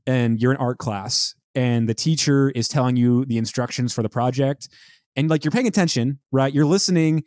and 0.06 0.40
you're 0.40 0.52
in 0.52 0.58
art 0.58 0.78
class 0.78 1.34
and 1.54 1.88
the 1.88 1.94
teacher 1.94 2.50
is 2.50 2.68
telling 2.68 2.96
you 2.96 3.24
the 3.24 3.38
instructions 3.38 3.92
for 3.92 4.02
the 4.02 4.08
project 4.08 4.68
and 5.16 5.28
like 5.28 5.44
you're 5.44 5.52
paying 5.52 5.66
attention, 5.66 6.18
right? 6.30 6.52
You're 6.52 6.64
listening, 6.64 7.24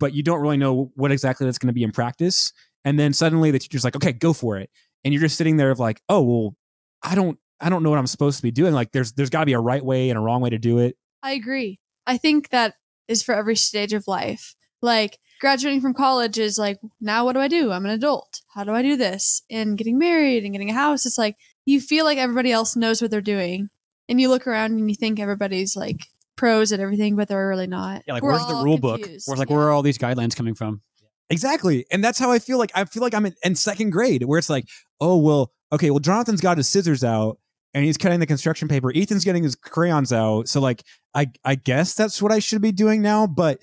but 0.00 0.12
you 0.12 0.22
don't 0.22 0.40
really 0.40 0.56
know 0.56 0.90
what 0.96 1.12
exactly 1.12 1.46
that's 1.46 1.58
going 1.58 1.68
to 1.68 1.74
be 1.74 1.84
in 1.84 1.92
practice. 1.92 2.52
And 2.84 2.98
then 2.98 3.12
suddenly 3.12 3.50
the 3.50 3.58
teacher's 3.58 3.84
like, 3.84 3.96
okay, 3.96 4.12
go 4.12 4.32
for 4.32 4.56
it. 4.56 4.70
And 5.04 5.14
you're 5.14 5.20
just 5.20 5.36
sitting 5.36 5.56
there 5.56 5.70
of 5.70 5.78
like, 5.78 6.00
oh, 6.08 6.22
well, 6.22 6.56
I 7.02 7.14
don't, 7.14 7.38
I 7.60 7.68
don't 7.68 7.82
know 7.82 7.90
what 7.90 7.98
I'm 7.98 8.06
supposed 8.06 8.38
to 8.38 8.42
be 8.42 8.50
doing. 8.50 8.74
Like 8.74 8.92
there's, 8.92 9.12
there's 9.12 9.30
gotta 9.30 9.46
be 9.46 9.52
a 9.52 9.60
right 9.60 9.84
way 9.84 10.10
and 10.10 10.18
a 10.18 10.20
wrong 10.20 10.40
way 10.40 10.50
to 10.50 10.58
do 10.58 10.78
it. 10.78 10.96
I 11.22 11.32
agree. 11.32 11.78
I 12.06 12.18
think 12.18 12.50
that 12.50 12.74
is 13.08 13.22
for 13.22 13.34
every 13.34 13.56
stage 13.56 13.92
of 13.92 14.08
life. 14.08 14.55
Like 14.82 15.18
graduating 15.40 15.80
from 15.80 15.94
college 15.94 16.38
is 16.38 16.58
like, 16.58 16.78
now 17.00 17.24
what 17.24 17.32
do 17.34 17.40
I 17.40 17.48
do? 17.48 17.72
I'm 17.72 17.84
an 17.84 17.92
adult. 17.92 18.40
How 18.54 18.64
do 18.64 18.72
I 18.72 18.82
do 18.82 18.96
this? 18.96 19.42
And 19.50 19.76
getting 19.76 19.98
married 19.98 20.44
and 20.44 20.52
getting 20.52 20.70
a 20.70 20.74
house, 20.74 21.06
it's 21.06 21.18
like 21.18 21.36
you 21.64 21.80
feel 21.80 22.04
like 22.04 22.18
everybody 22.18 22.52
else 22.52 22.76
knows 22.76 23.02
what 23.02 23.10
they're 23.10 23.20
doing. 23.20 23.68
And 24.08 24.20
you 24.20 24.28
look 24.28 24.46
around 24.46 24.72
and 24.72 24.88
you 24.88 24.94
think 24.94 25.18
everybody's 25.18 25.74
like 25.76 26.06
pros 26.36 26.72
at 26.72 26.80
everything, 26.80 27.16
but 27.16 27.28
they're 27.28 27.48
really 27.48 27.66
not. 27.66 28.02
Yeah, 28.06 28.14
like 28.14 28.22
We're 28.22 28.32
where's 28.32 28.46
the 28.46 28.54
all 28.54 28.64
rule 28.64 28.78
book? 28.78 29.00
Where's 29.00 29.26
like 29.28 29.50
Yeah. 29.50 29.56
where 29.56 29.66
are 29.66 29.70
all 29.72 29.82
these 29.82 29.98
guidelines 29.98 30.36
coming 30.36 30.54
from? 30.54 30.80
Exactly. 31.28 31.86
And 31.90 32.04
that's 32.04 32.18
how 32.18 32.30
I 32.30 32.38
feel 32.38 32.58
like 32.58 32.70
I 32.74 32.84
feel 32.84 33.02
like 33.02 33.14
I'm 33.14 33.26
in, 33.26 33.34
in 33.42 33.54
second 33.56 33.90
grade 33.90 34.22
where 34.24 34.38
it's 34.38 34.48
like, 34.50 34.68
oh, 35.00 35.16
well, 35.16 35.50
okay, 35.72 35.90
well, 35.90 35.98
Jonathan's 35.98 36.40
got 36.40 36.56
his 36.56 36.68
scissors 36.68 37.02
out 37.02 37.38
and 37.74 37.84
he's 37.84 37.98
cutting 37.98 38.20
the 38.20 38.26
construction 38.26 38.68
paper. 38.68 38.92
Ethan's 38.94 39.24
getting 39.24 39.42
his 39.42 39.56
crayons 39.56 40.12
out. 40.12 40.48
So 40.48 40.60
like 40.60 40.84
I 41.14 41.30
I 41.44 41.56
guess 41.56 41.94
that's 41.94 42.22
what 42.22 42.30
I 42.30 42.38
should 42.38 42.62
be 42.62 42.70
doing 42.70 43.02
now, 43.02 43.26
but 43.26 43.60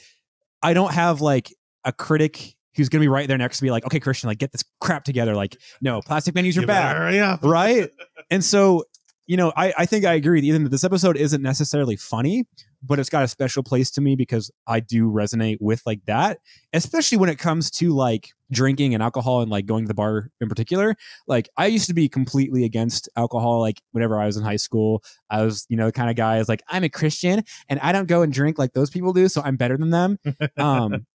I 0.64 0.74
don't 0.74 0.94
have 0.94 1.22
like 1.22 1.54
a 1.84 1.92
critic 1.92 2.56
who's 2.76 2.90
gonna 2.90 3.02
be 3.02 3.08
right 3.08 3.28
there 3.28 3.38
next 3.38 3.60
to 3.60 3.64
me, 3.66 3.72
like, 3.72 3.86
okay, 3.86 4.00
Christian, 4.00 4.28
like 4.28 4.40
get 4.40 4.52
this 4.52 4.64
crap 4.80 5.04
together. 5.04 5.36
Like, 5.36 5.58
no, 5.82 6.02
plastic 6.02 6.34
menus 6.34 6.58
are 6.58 6.62
bad. 6.66 6.98
Right? 7.44 7.90
And 8.32 8.44
so, 8.44 8.86
you 9.28 9.38
know, 9.38 9.54
I, 9.56 9.74
I 9.78 9.86
think 9.86 10.06
I 10.06 10.14
agree 10.14 10.40
with 10.40 10.46
Ethan 10.46 10.64
that 10.64 10.70
this 10.70 10.84
episode 10.84 11.18
isn't 11.18 11.42
necessarily 11.42 11.96
funny, 11.96 12.46
but 12.82 13.00
it's 13.00 13.10
got 13.10 13.24
a 13.24 13.28
special 13.28 13.62
place 13.62 13.92
to 13.92 14.02
me 14.02 14.16
because 14.16 14.50
I 14.66 14.80
do 14.80 15.12
resonate 15.12 15.58
with 15.60 15.84
like 15.86 16.06
that, 16.06 16.40
especially 16.72 17.20
when 17.20 17.30
it 17.30 17.38
comes 17.38 17.70
to 17.72 17.94
like 17.94 18.30
drinking 18.54 18.94
and 18.94 19.04
alcohol 19.04 19.42
and 19.42 19.52
like 19.52 19.66
going 19.66 19.84
to 19.84 19.88
the 19.88 19.94
bar 19.94 20.30
in 20.40 20.48
particular. 20.48 20.96
Like 21.28 21.50
I 21.58 21.68
used 21.68 21.88
to 21.88 21.94
be 21.94 22.08
completely 22.08 22.64
against 22.64 23.10
alcohol. 23.16 23.60
Like 23.60 23.82
whenever 23.92 24.20
I 24.20 24.26
was 24.26 24.38
in 24.38 24.44
high 24.44 24.56
school, 24.56 25.04
I 25.30 25.44
was, 25.44 25.66
you 25.70 25.78
know, 25.78 25.88
the 25.88 25.92
kind 25.92 26.10
of 26.10 26.16
guy 26.16 26.38
is 26.38 26.48
like, 26.48 26.64
I'm 26.70 26.84
a 26.84 26.90
Christian 26.90 27.44
and 27.70 27.80
I 27.82 27.92
don't 27.92 28.08
go 28.08 28.22
and 28.22 28.32
drink 28.32 28.58
like 28.58 28.74
those 28.74 28.90
people 28.90 29.14
do. 29.14 29.28
So 29.28 29.42
I'm 29.44 29.58
better 29.58 29.78
than 29.78 29.90
them. 29.90 30.20
Um, 30.58 30.94
and 30.94 31.06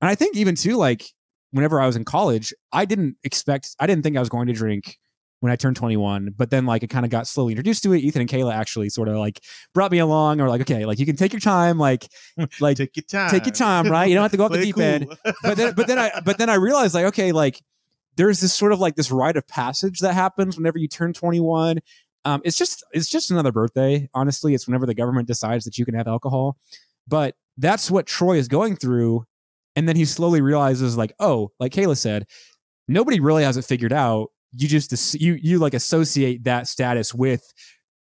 I 0.00 0.14
think 0.14 0.36
even 0.36 0.54
too, 0.54 0.76
like 0.76 1.04
whenever 1.50 1.80
I 1.80 1.86
was 1.86 1.96
in 1.96 2.04
college, 2.04 2.52
I 2.72 2.84
didn't 2.84 3.16
expect, 3.24 3.76
I 3.78 3.86
didn't 3.86 4.02
think 4.02 4.16
I 4.16 4.20
was 4.20 4.28
going 4.28 4.46
to 4.46 4.52
drink 4.52 4.98
when 5.44 5.52
I 5.52 5.56
turned 5.56 5.76
21, 5.76 6.32
but 6.38 6.48
then 6.48 6.64
like 6.64 6.82
it 6.82 6.86
kind 6.88 7.04
of 7.04 7.10
got 7.10 7.26
slowly 7.26 7.52
introduced 7.52 7.82
to 7.82 7.92
it. 7.92 7.98
Ethan 7.98 8.22
and 8.22 8.30
Kayla 8.30 8.54
actually 8.54 8.88
sort 8.88 9.08
of 9.08 9.16
like 9.16 9.44
brought 9.74 9.92
me 9.92 9.98
along 9.98 10.40
or 10.40 10.48
like, 10.48 10.62
okay, 10.62 10.86
like 10.86 10.98
you 10.98 11.04
can 11.04 11.16
take 11.16 11.34
your 11.34 11.40
time, 11.40 11.76
like, 11.76 12.08
like 12.60 12.78
Take 12.78 12.96
your 12.96 13.02
time. 13.02 13.28
take 13.30 13.44
your 13.44 13.54
time, 13.54 13.86
right? 13.88 14.06
You 14.08 14.14
don't 14.14 14.22
have 14.22 14.30
to 14.30 14.38
go 14.38 14.46
off 14.46 14.52
the 14.52 14.58
deep 14.62 14.76
cool. 14.76 14.84
end. 14.84 15.14
But 15.42 15.58
then, 15.58 15.74
but 15.74 15.86
then 15.86 15.98
I, 15.98 16.18
but 16.24 16.38
then 16.38 16.48
I 16.48 16.54
realized 16.54 16.94
like, 16.94 17.04
okay, 17.04 17.32
like 17.32 17.60
there's 18.16 18.40
this 18.40 18.54
sort 18.54 18.72
of 18.72 18.80
like 18.80 18.96
this 18.96 19.10
rite 19.10 19.36
of 19.36 19.46
passage 19.46 19.98
that 19.98 20.14
happens 20.14 20.56
whenever 20.56 20.78
you 20.78 20.88
turn 20.88 21.12
21. 21.12 21.80
Um, 22.24 22.40
it's 22.42 22.56
just, 22.56 22.82
it's 22.92 23.10
just 23.10 23.30
another 23.30 23.52
birthday. 23.52 24.08
Honestly, 24.14 24.54
it's 24.54 24.66
whenever 24.66 24.86
the 24.86 24.94
government 24.94 25.28
decides 25.28 25.66
that 25.66 25.76
you 25.76 25.84
can 25.84 25.94
have 25.94 26.08
alcohol, 26.08 26.56
but 27.06 27.34
that's 27.58 27.90
what 27.90 28.06
Troy 28.06 28.38
is 28.38 28.48
going 28.48 28.76
through. 28.76 29.26
And 29.76 29.86
then 29.86 29.96
he 29.96 30.06
slowly 30.06 30.40
realizes 30.40 30.96
like, 30.96 31.12
oh, 31.20 31.52
like 31.60 31.72
Kayla 31.72 31.98
said, 31.98 32.26
nobody 32.88 33.20
really 33.20 33.44
has 33.44 33.58
it 33.58 33.66
figured 33.66 33.92
out. 33.92 34.30
You 34.56 34.68
just, 34.68 35.14
you, 35.14 35.38
you 35.40 35.58
like 35.58 35.74
associate 35.74 36.44
that 36.44 36.68
status 36.68 37.14
with 37.14 37.42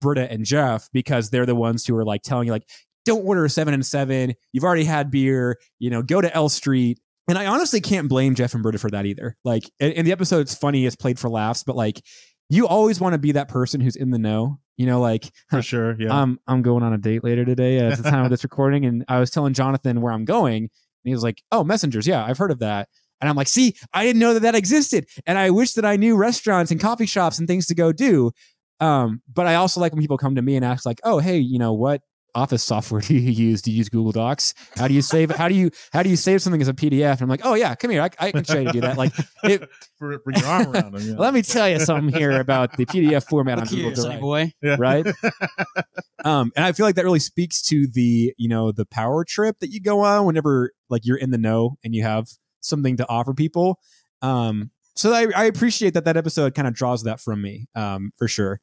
Britta 0.02 0.32
and 0.32 0.46
Jeff 0.46 0.90
because 0.94 1.30
they're 1.30 1.46
the 1.46 1.56
ones 1.56 1.86
who 1.86 1.96
are 1.96 2.06
like 2.06 2.22
telling 2.22 2.48
you 2.48 2.52
like, 2.52 2.68
don't 3.06 3.26
order 3.26 3.46
a 3.46 3.50
seven 3.50 3.74
and 3.74 3.86
seven. 3.86 4.34
You've 4.52 4.64
already 4.64 4.84
had 4.84 5.12
beer. 5.12 5.58
You 5.80 5.90
know, 5.90 6.02
go 6.02 6.22
to 6.22 6.34
L 6.34 6.50
Street. 6.50 7.00
And 7.28 7.38
I 7.38 7.46
honestly 7.46 7.80
can't 7.80 8.10
blame 8.10 8.34
Jeff 8.34 8.56
and 8.56 8.64
Britta 8.64 8.80
for 8.80 8.90
that 8.90 9.06
either. 9.06 9.38
Like, 9.44 9.70
in, 9.80 10.04
the 10.04 10.12
episode, 10.12 10.40
it's 10.40 10.56
funny, 10.56 10.88
it's 10.88 10.96
played 10.96 11.20
for 11.20 11.30
laughs, 11.30 11.62
but 11.62 11.76
like, 11.76 12.02
you 12.50 12.68
always 12.68 13.00
want 13.00 13.14
to 13.14 13.20
be 13.20 13.34
that 13.34 13.50
person 13.50 13.80
who's 13.82 13.96
in 13.96 14.10
the 14.10 14.18
know. 14.18 14.60
You 14.78 14.88
know, 14.88 15.00
like, 15.00 15.32
For 15.50 15.62
sure. 15.62 15.96
Yeah. 16.00 16.22
um, 16.22 16.40
I'm 16.48 16.64
going 16.64 16.82
on 16.82 16.94
a 16.94 16.98
date 16.98 17.24
later 17.24 17.46
today 17.46 17.78
at 17.80 18.02
the 18.02 18.10
time 18.10 18.24
of 18.24 18.32
this 18.32 18.44
recording, 18.46 18.86
and 18.86 19.06
I 19.08 19.20
was 19.20 19.30
telling 19.30 19.54
Jonathan 19.54 20.02
where 20.02 20.12
I'm 20.12 20.26
going, 20.26 20.64
and 20.64 20.70
he 21.04 21.12
was 21.12 21.22
like, 21.22 21.44
"Oh, 21.52 21.64
messengers, 21.64 22.08
yeah, 22.08 22.24
I've 22.26 22.38
heard 22.38 22.50
of 22.52 22.60
that." 22.60 22.90
And 23.22 23.30
I'm 23.30 23.36
like, 23.36 23.48
"See, 23.48 23.76
I 23.94 24.04
didn't 24.04 24.20
know 24.20 24.34
that 24.34 24.42
that 24.42 24.56
existed, 24.56 25.08
and 25.26 25.38
I 25.38 25.50
wish 25.50 25.74
that 25.74 25.86
I 25.86 25.96
knew 25.96 26.16
restaurants 26.16 26.72
and 26.72 26.80
coffee 26.80 27.06
shops 27.06 27.40
and 27.40 27.48
things 27.48 27.68
to 27.68 27.76
go 27.76 27.92
do." 27.92 28.32
Um, 28.80 29.22
but 29.34 29.46
I 29.46 29.56
also 29.56 29.82
like 29.82 29.92
when 29.92 30.02
people 30.02 30.18
come 30.18 30.36
to 30.36 30.42
me 30.42 30.56
and 30.56 30.64
ask, 30.64 30.86
like, 30.86 31.00
"Oh, 31.04 31.20
hey, 31.20 31.38
you 31.38 31.60
know 31.60 31.74
what?" 31.74 32.02
Office 32.36 32.62
software 32.64 33.02
do 33.08 33.16
you 33.16 33.32
use? 33.32 33.62
Do 33.64 33.72
you 33.72 33.78
use 33.78 33.90
Google 33.90 34.12
Docs? 34.12 34.54
How 34.78 34.88
do 34.88 34.94
you 34.94 35.02
save? 35.02 35.32
How 35.32 35.50
do 35.50 35.56
you 35.56 35.72
how 35.92 36.04
do 36.04 36.10
you 36.10 36.16
save 36.16 36.42
something 36.44 36.62
as 36.62 36.68
a 36.68 36.74
PDF? 36.74 37.14
And 37.14 37.24
I'm 37.24 37.28
like, 37.28 37.42
oh 37.44 37.56
yeah, 37.56 37.74
come 37.74 37.90
here, 37.90 38.04
I, 38.04 38.10
I 38.20 38.32
can 38.32 38.44
show 38.44 38.60
you 38.60 38.66
how 38.66 38.72
to 38.72 38.80
do 38.80 38.82
that. 38.82 38.98
Like, 38.98 39.14
it, 39.44 39.68
For, 39.98 40.20
bring 40.20 40.38
your 40.38 40.48
arm 40.48 40.72
around 40.72 40.96
him. 40.96 41.10
Yeah. 41.10 41.16
let 41.18 41.34
me 41.34 41.42
tell 41.42 41.68
you 41.68 41.80
something 41.80 42.14
here 42.16 42.40
about 42.40 42.78
the 42.78 42.86
PDF 42.86 43.28
format 43.28 43.58
on 43.58 43.64
Look 43.64 43.72
Google 43.72 43.88
here, 43.90 43.96
sonny 43.96 44.20
Drive 44.20 44.22
boy. 44.22 44.54
right 44.78 45.06
um 46.26 46.52
and 46.56 46.66
i 46.66 46.72
feel 46.72 46.86
like 46.86 46.96
that 46.96 47.04
really 47.04 47.20
speaks 47.20 47.62
to 47.64 47.88
the 47.88 48.34
you 48.38 48.48
know 48.48 48.72
the 48.72 48.86
power 48.86 49.24
trip 49.26 49.58
that 49.60 49.72
you 49.72 49.82
go 49.82 50.02
on 50.02 50.26
whenever 50.26 50.72
like 50.90 51.06
you're 51.06 51.18
in 51.18 51.32
the 51.32 51.38
know 51.38 51.78
and 51.84 51.96
you 51.96 52.04
have 52.04 52.28
something 52.62 52.98
to 52.98 53.08
offer 53.10 53.34
people 53.34 53.80
um 54.22 54.72
so 54.96 55.14
i, 55.14 55.28
I 55.36 55.46
appreciate 55.46 55.94
that 55.94 56.06
that 56.06 56.18
episode 56.18 56.56
kind 56.56 56.68
of 56.68 56.74
draws 56.74 57.04
that 57.04 57.20
from 57.20 57.42
me 57.42 57.68
um 57.76 58.12
for 58.18 58.28
sure 58.28 58.60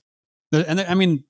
And 0.52 0.80
I 0.80 0.94
mean, 0.94 1.24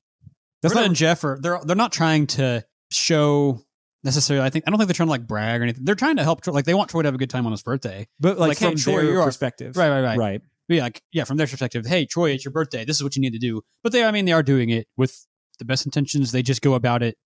that's 0.63 0.73
Britta 0.75 0.83
not 0.83 0.87
and 0.89 0.97
Jeff 0.97 1.25
are 1.25 1.39
they're 1.41 1.61
they're 1.65 1.77
not 1.77 1.93
trying 1.93 2.27
to 2.29 2.65
show 2.91 3.61
necessarily. 4.05 4.45
I 4.47 4.51
think 4.51 4.65
I 4.67 4.71
don't 4.71 4.79
think 4.79 4.89
they're 4.89 4.95
trying 4.95 5.09
to 5.09 5.11
like 5.13 5.27
brag 5.27 5.61
or 5.61 5.65
anything. 5.65 5.85
They're 5.85 5.95
trying 5.95 6.17
to 6.17 6.23
help. 6.23 6.43
Troy- 6.43 6.53
Like 6.55 6.65
they 6.65 6.75
want 6.75 6.91
Troy 6.91 7.03
to 7.03 7.07
have 7.09 7.15
a 7.15 7.19
good 7.19 7.31
time 7.31 7.47
on 7.47 7.53
his 7.53 7.63
birthday. 7.63 8.07
but 8.21 8.39
like, 8.39 8.49
like, 8.51 8.59
hey, 8.59 8.67
from 8.71 8.77
Troy, 8.77 8.97
their 9.03 9.05
you're 9.13 9.25
perspective 9.25 9.77
Right, 9.77 9.89
right, 9.91 10.03
right. 10.03 10.19
right 10.19 10.43
yeah, 10.69 10.83
like 10.83 11.03
yeah, 11.13 11.25
from 11.25 11.37
their 11.39 11.47
perspective, 11.47 11.87
hey 11.87 12.05
Troy, 12.07 12.31
it's 12.31 12.45
your 12.45 12.53
birthday. 12.53 12.85
This 12.85 12.97
is 12.97 13.03
what 13.03 13.17
you 13.17 13.23
need 13.23 13.33
to 13.33 13.39
do. 13.39 13.63
But 13.83 13.93
they, 13.93 14.05
I 14.05 14.11
mean, 14.11 14.25
they 14.27 14.33
are 14.33 14.43
doing 14.43 14.71
it 14.71 14.87
with 14.97 15.27
the 15.59 15.65
best 15.65 15.87
intentions. 15.87 16.33
They 16.33 16.43
just 16.43 16.61
go 16.63 16.75
about 16.75 17.03
it 17.03 17.17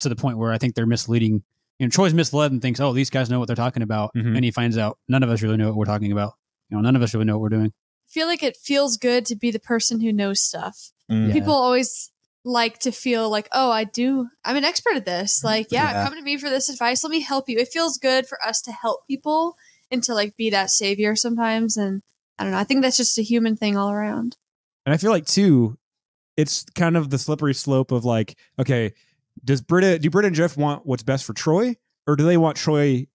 to 0.00 0.08
the 0.08 0.16
point 0.16 0.38
where 0.38 0.52
I 0.52 0.58
think 0.58 0.74
they're 0.74 0.86
misleading. 0.86 1.42
You 1.78 1.86
know, 1.86 1.90
Troy's 1.90 2.14
misled 2.14 2.52
and 2.52 2.62
thinks, 2.62 2.78
oh, 2.80 2.92
these 2.92 3.10
guys 3.10 3.28
know 3.30 3.38
what 3.38 3.46
they're 3.46 3.56
talking 3.56 3.82
about, 3.82 4.10
Mhm. 4.16 4.36
and 4.36 4.44
he 4.44 4.50
finds 4.50 4.78
out 4.78 4.98
none 5.08 5.22
of 5.22 5.30
us 5.30 5.42
really 5.42 5.56
know 5.56 5.68
what 5.68 5.76
we're 5.76 5.84
talking 5.84 6.12
about. 6.12 6.34
You 6.70 6.76
know, 6.76 6.82
none 6.82 6.94
of 6.96 7.02
us 7.02 7.12
really 7.14 7.26
know 7.26 7.34
what 7.38 7.42
we're 7.42 7.56
doing. 7.58 7.72
I 8.06 8.10
feel 8.10 8.26
like 8.26 8.42
it 8.42 8.56
feels 8.56 8.96
good 8.96 9.26
to 9.26 9.36
be 9.36 9.50
the 9.50 9.58
person 9.58 10.00
who 10.00 10.12
knows 10.12 10.40
stuff. 10.40 10.90
Mm. 11.10 11.32
People 11.32 11.52
always 11.52 12.10
like 12.44 12.78
to 12.80 12.92
feel 12.92 13.28
like, 13.30 13.48
oh, 13.52 13.70
I 13.70 13.84
do, 13.84 14.28
I'm 14.44 14.56
an 14.56 14.64
expert 14.64 14.96
at 14.96 15.04
this. 15.06 15.42
Like, 15.42 15.72
yeah, 15.72 15.90
Yeah. 15.92 16.04
come 16.08 16.14
to 16.16 16.22
me 16.22 16.36
for 16.36 16.50
this 16.50 16.68
advice. 16.68 17.02
Let 17.02 17.10
me 17.10 17.20
help 17.20 17.48
you. 17.48 17.58
It 17.58 17.68
feels 17.72 17.98
good 17.98 18.26
for 18.26 18.38
us 18.44 18.60
to 18.62 18.72
help 18.72 19.06
people 19.08 19.56
and 19.90 20.02
to 20.04 20.14
like 20.14 20.36
be 20.36 20.50
that 20.50 20.70
savior 20.70 21.16
sometimes. 21.16 21.76
And 21.76 22.02
I 22.38 22.44
don't 22.44 22.52
know. 22.52 22.58
I 22.58 22.64
think 22.64 22.82
that's 22.82 22.96
just 22.98 23.18
a 23.18 23.22
human 23.22 23.56
thing 23.56 23.76
all 23.76 23.90
around. 23.90 24.36
and 24.86 24.92
i 24.92 24.98
feel 24.98 25.10
like 25.10 25.24
too 25.24 25.78
it's 26.36 26.64
kind 26.74 26.94
of 26.96 27.08
the 27.08 27.16
slippery 27.16 27.54
slope 27.54 27.90
of 27.90 28.04
like 28.04 28.36
okay 28.58 28.92
does 29.42 29.62
britta 29.62 29.98
do 29.98 30.10
britta 30.10 30.26
and 30.26 30.36
jeff 30.36 30.56
want 30.56 30.84
what's 30.84 31.02
best 31.02 31.24
for 31.24 31.32
troy 31.32 31.74
or 32.06 32.16
do 32.16 32.24
they 32.24 32.36
want 32.36 32.56
troy 32.56 33.06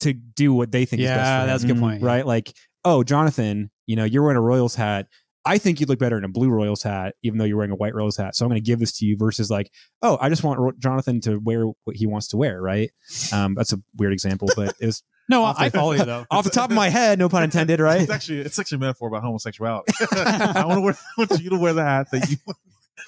to 0.00 0.12
do 0.14 0.54
what 0.54 0.72
they 0.72 0.84
think 0.86 1.02
is 1.02 1.08
best 1.08 1.18
yeah, 1.18 1.44
that's 1.46 1.62
a 1.62 1.66
good 1.66 1.78
point. 1.78 2.02
right? 2.02 2.24
Like, 2.26 2.54
oh, 2.86 3.02
Jonathan, 3.04 3.70
you 3.86 3.96
know, 3.96 4.04
you're 4.04 4.22
wearing 4.22 4.38
a 4.38 4.40
Royals 4.40 4.74
hat. 4.74 5.08
I 5.44 5.58
think 5.58 5.78
you'd 5.78 5.90
look 5.90 5.98
better 5.98 6.16
in 6.16 6.24
a 6.24 6.28
blue 6.28 6.48
Royals 6.48 6.82
hat, 6.82 7.16
even 7.22 7.38
though 7.38 7.44
you're 7.44 7.58
wearing 7.58 7.70
a 7.70 7.76
white 7.76 7.94
Royals 7.94 8.16
hat. 8.16 8.34
So 8.34 8.46
I'm 8.46 8.50
going 8.50 8.62
to 8.62 8.64
give 8.66 8.78
this 8.78 8.92
to 8.98 9.04
you 9.04 9.18
versus 9.18 9.50
like, 9.50 9.70
oh, 10.00 10.16
I 10.18 10.30
just 10.30 10.42
want 10.42 10.58
Ro- 10.58 10.72
Jonathan 10.78 11.20
to 11.22 11.36
wear 11.36 11.66
what 11.84 11.96
he 11.96 12.06
wants 12.06 12.28
to 12.28 12.38
wear, 12.38 12.62
right? 12.62 12.90
Um, 13.30 13.54
that's 13.54 13.74
a 13.74 13.82
weird 13.98 14.14
example, 14.14 14.48
but 14.56 14.74
it 14.80 14.86
was 14.86 15.02
No, 15.28 15.42
Off 15.44 15.56
I 15.58 15.68
the- 15.68 15.76
follow 15.78 15.92
you 15.92 16.04
though. 16.06 16.24
Off 16.30 16.44
the 16.44 16.50
top 16.50 16.70
of 16.70 16.76
my 16.76 16.88
head, 16.88 17.18
no 17.18 17.28
pun 17.28 17.42
intended, 17.42 17.78
right? 17.80 18.00
It's 18.00 18.10
actually 18.10 18.38
it's 18.40 18.58
actually 18.58 18.76
a 18.76 18.80
metaphor 18.80 19.08
about 19.08 19.22
homosexuality. 19.22 19.92
I 20.12 20.64
want 20.64 20.78
to 20.78 20.80
wear, 20.80 20.94
I 20.94 21.20
want 21.20 21.42
you 21.42 21.50
to 21.50 21.58
wear 21.58 21.74
the 21.74 21.84
hat 21.84 22.10
that 22.12 22.30
you 22.30 22.36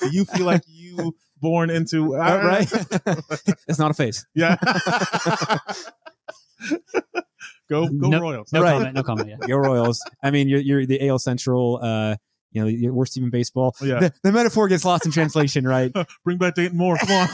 that 0.02 0.12
you 0.12 0.24
feel 0.26 0.44
like 0.44 0.62
you 0.66 1.14
born 1.42 1.68
into. 1.68 2.14
Uh, 2.16 2.40
right? 2.42 2.72
it's 3.68 3.78
not 3.78 3.90
a 3.90 3.94
face. 3.94 4.24
yeah. 4.34 4.56
go 7.68 7.88
go 7.88 8.08
No- 8.08 8.20
Royals. 8.20 8.52
No 8.52 8.62
Right. 8.62 8.72
comment. 8.72 8.94
No 8.94 9.02
comment. 9.02 9.28
Yeah. 9.28 9.46
Go 9.46 9.56
Royals. 9.56 10.00
I 10.22 10.30
mean, 10.30 10.48
you're, 10.48 10.60
you're 10.60 10.86
the 10.86 11.06
AL 11.08 11.18
Central, 11.18 11.80
uh, 11.82 12.16
you 12.52 12.60
know, 12.62 12.68
your 12.68 12.92
worst 12.92 13.14
team 13.14 13.24
in 13.24 13.30
baseball. 13.30 13.74
Yeah. 13.82 13.98
The, 13.98 14.12
the 14.22 14.32
metaphor 14.32 14.68
gets 14.68 14.84
lost 14.84 15.04
in 15.06 15.12
translation, 15.12 15.66
right? 15.66 15.92
Bring 16.24 16.38
back 16.38 16.54
Dayton 16.54 16.76
Moore. 16.76 16.96
Come 16.98 17.10
on. 17.10 17.28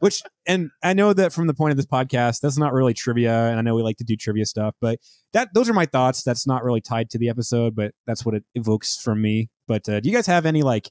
Which, 0.00 0.20
and 0.44 0.70
I 0.82 0.92
know 0.92 1.14
that 1.14 1.32
from 1.32 1.46
the 1.46 1.54
point 1.54 1.70
of 1.70 1.78
this 1.78 1.86
podcast, 1.86 2.40
that's 2.40 2.58
not 2.58 2.74
really 2.74 2.92
trivia, 2.92 3.32
and 3.48 3.58
I 3.58 3.62
know 3.62 3.74
we 3.74 3.82
like 3.82 3.96
to 3.98 4.04
do 4.04 4.16
trivia 4.16 4.44
stuff, 4.44 4.74
but 4.78 4.98
that 5.32 5.48
those 5.54 5.70
are 5.70 5.72
my 5.72 5.86
thoughts. 5.86 6.22
That's 6.22 6.46
not 6.46 6.62
really 6.62 6.82
tied 6.82 7.08
to 7.10 7.18
the 7.18 7.30
episode, 7.30 7.74
but 7.74 7.92
that's 8.06 8.22
what 8.22 8.34
it 8.34 8.44
evokes 8.54 9.00
from 9.00 9.22
me. 9.22 9.48
But 9.66 9.88
uh, 9.88 10.00
do 10.00 10.08
you 10.10 10.14
guys 10.14 10.26
have 10.26 10.44
any 10.44 10.60
like 10.60 10.90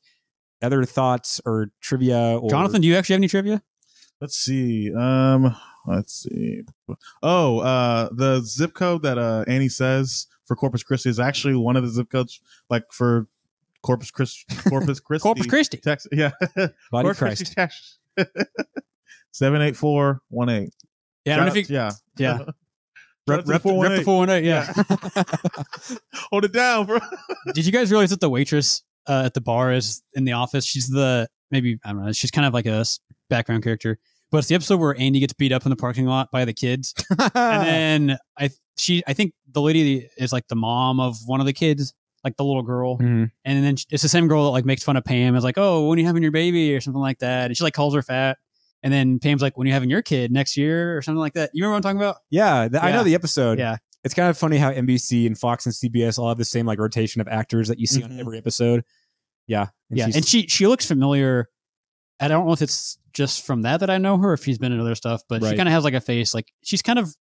other 0.64 0.84
thoughts 0.86 1.42
or 1.46 1.70
trivia? 1.82 2.38
Or 2.40 2.50
Jonathan, 2.50 2.82
do 2.82 2.88
you 2.88 2.96
actually 2.96 3.14
have 3.14 3.20
any 3.20 3.28
trivia? 3.28 3.62
Let's 4.22 4.38
see. 4.38 4.94
Um, 4.96 5.56
let's 5.86 6.14
see. 6.24 6.64
Oh, 7.22 7.60
uh, 7.60 8.10
the 8.14 8.42
zip 8.42 8.74
code 8.74 9.04
that 9.04 9.18
uh 9.18 9.44
Annie 9.48 9.70
says 9.70 10.28
for 10.46 10.56
Corpus 10.56 10.84
Christi 10.84 11.10
is 11.10 11.20
actually 11.20 11.56
one 11.56 11.76
of 11.76 11.84
the 11.84 11.90
zip 11.90 12.10
codes, 12.10 12.40
like 12.70 12.84
for 12.92 13.28
Corpus 13.82 14.12
Christi. 14.12 14.46
Corpus 14.70 15.00
Christi. 15.02 15.24
Corpus 15.24 15.46
Christi. 15.48 15.78
Texas. 15.78 16.10
Yeah. 16.12 16.32
Body 16.56 16.70
Corpus 16.92 17.20
Christ? 17.20 17.56
Christi, 17.56 17.56
Texas. 17.56 18.00
Seven 19.32 19.62
eight 19.62 19.76
four 19.76 20.22
one 20.30 20.50
eight. 20.50 20.74
Yeah, 21.26 21.34
I 21.34 21.38
don't 21.38 21.46
know 21.48 21.56
if 21.56 21.70
you. 21.70 21.76
yeah. 21.76 21.92
Yeah. 22.18 22.38
Rep, 23.26 23.46
rep, 23.48 23.64
the 23.64 23.74
rep 23.74 23.98
the 24.00 24.04
418. 24.04 24.04
418. 24.04 24.46
Yeah. 24.46 26.00
Hold 26.30 26.44
it 26.44 26.52
down, 26.52 26.86
bro. 26.86 27.00
Did 27.54 27.66
you 27.66 27.72
guys 27.72 27.90
realize 27.90 28.10
that 28.10 28.20
the 28.20 28.30
waitress 28.30 28.84
uh, 29.08 29.24
at 29.26 29.34
the 29.34 29.42
bar 29.42 29.72
is 29.74 30.02
in 30.14 30.24
the 30.26 30.32
office? 30.34 30.66
She's 30.66 30.88
the 30.88 31.28
maybe 31.52 31.80
I 31.86 31.92
don't 31.94 32.06
know. 32.06 32.12
She's 32.12 32.32
kind 32.32 32.46
of 32.48 32.54
like 32.54 32.66
a 32.66 32.86
background 33.30 33.64
character. 33.64 34.00
But 34.32 34.40
it's 34.40 34.48
the 34.48 34.56
episode 34.56 34.80
where 34.80 34.96
Andy 35.00 35.20
gets 35.20 35.34
beat 35.34 35.52
up 35.52 35.64
in 35.66 35.70
the 35.70 35.76
parking 35.76 36.06
lot 36.08 36.32
by 36.32 36.44
the 36.46 36.54
kids, 36.54 36.94
and 37.20 37.30
then 37.68 38.18
I 38.38 38.50
she 38.78 39.04
I 39.06 39.14
think 39.14 39.34
the 39.52 39.62
lady 39.62 40.10
is 40.18 40.34
like 40.34 40.48
the 40.48 40.56
mom 40.56 41.00
of 41.00 41.18
one 41.28 41.40
of 41.40 41.46
the 41.46 41.54
kids, 41.54 41.94
like 42.24 42.36
the 42.38 42.44
little 42.44 42.64
girl, 42.64 42.98
Mhm. 42.98 43.30
and 43.46 43.64
then 43.64 43.76
it's 43.92 44.02
the 44.02 44.10
same 44.10 44.28
girl 44.28 44.46
that 44.46 44.50
like 44.50 44.66
makes 44.66 44.84
fun 44.84 44.96
of 44.98 45.04
Pam. 45.06 45.36
Is 45.36 45.44
like, 45.44 45.58
oh, 45.60 45.88
when 45.88 45.98
are 45.98 46.02
you 46.02 46.08
having 46.08 46.24
your 46.24 46.32
baby 46.32 46.74
or 46.76 46.82
something 46.82 47.00
like 47.02 47.20
that, 47.20 47.46
and 47.46 47.58
she 47.58 47.64
like 47.64 47.74
calls 47.76 47.94
her 47.94 48.02
fat. 48.02 48.38
And 48.82 48.92
then 48.92 49.20
Pam's 49.20 49.42
like, 49.42 49.56
when 49.58 49.66
are 49.66 49.70
you 49.70 49.74
having 49.74 49.90
your 49.90 50.02
kid 50.02 50.30
next 50.32 50.58
year 50.58 50.98
or 50.98 51.02
something 51.02 51.20
like 51.20 51.34
that. 51.36 51.52
You 51.54 51.64
remember 51.64 51.74
what 51.76 51.78
I'm 51.78 51.96
talking 51.98 52.06
about? 52.06 52.18
Yeah, 52.30 52.68
th- 52.68 52.84
I 52.84 52.92
know 52.92 53.04
the 53.04 53.14
episode. 53.16 53.58
Yeah. 53.58 53.78
It's 54.04 54.14
kind 54.14 54.30
of 54.30 54.38
funny 54.38 54.58
how 54.58 54.72
NBC 54.72 55.26
and 55.28 55.38
Fox 55.38 55.66
and 55.66 55.74
CBS 55.74 56.20
all 56.20 56.28
have 56.30 56.38
the 56.38 56.46
same 56.46 56.66
like 56.66 56.80
rotation 56.80 57.22
of 57.22 57.28
actors 57.28 57.68
that 57.70 57.80
you 57.80 57.88
see 57.88 58.04
on 58.04 58.12
Mhm. 58.12 58.20
every 58.20 58.38
episode. 58.38 58.84
Yeah. 59.48 59.68
yeah, 59.90 60.06
and 60.14 60.26
she 60.26 60.48
she 60.48 60.68
looks 60.68 60.86
familiar. 60.86 61.50
I 62.20 62.28
don't 62.28 62.46
know 62.46 62.54
if 62.54 62.62
it's 62.62 62.98
just 63.14 63.46
from 63.46 63.62
that 63.64 63.80
that 63.82 63.90
I 63.90 63.98
know 63.98 64.18
her, 64.18 64.30
or 64.30 64.34
if 64.34 64.44
she's 64.44 64.58
been 64.58 64.72
in 64.72 64.80
other 64.80 64.96
stuff, 64.96 65.22
but 65.30 65.42
she 65.44 65.56
kind 65.56 65.68
of 65.68 65.74
has 65.74 65.84
like 65.84 65.94
a 65.94 66.02
face 66.02 66.34
like 66.34 66.52
she's 66.64 66.82
kind 66.82 66.98
of 67.00 67.14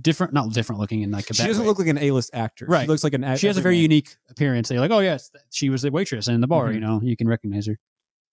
different, 0.00 0.32
not 0.32 0.52
different 0.52 0.80
looking 0.80 1.02
in 1.02 1.10
like 1.12 1.30
a 1.30 1.34
she 1.34 1.44
doesn't 1.46 1.62
way. 1.62 1.68
look 1.68 1.78
like 1.78 1.86
an 1.88 1.98
A-list 1.98 2.30
actor. 2.34 2.66
Right, 2.66 2.78
She 2.78 2.80
Right. 2.82 2.88
looks 2.88 3.04
like 3.04 3.14
an. 3.14 3.22
a- 3.24 3.36
She 3.38 3.46
has 3.46 3.56
a 3.56 3.60
very 3.60 3.76
everyman. 3.76 3.82
unique 3.90 4.16
appearance. 4.28 4.68
They're 4.68 4.80
like, 4.80 4.90
oh 4.90 4.98
yes, 4.98 5.30
she 5.50 5.70
was 5.70 5.82
the 5.82 5.90
waitress 5.92 6.26
in 6.28 6.40
the 6.40 6.48
bar. 6.48 6.68
Mhm. 6.70 6.74
You 6.74 6.80
know, 6.80 7.00
you 7.02 7.16
can 7.16 7.28
recognize 7.28 7.66
her. 7.66 7.78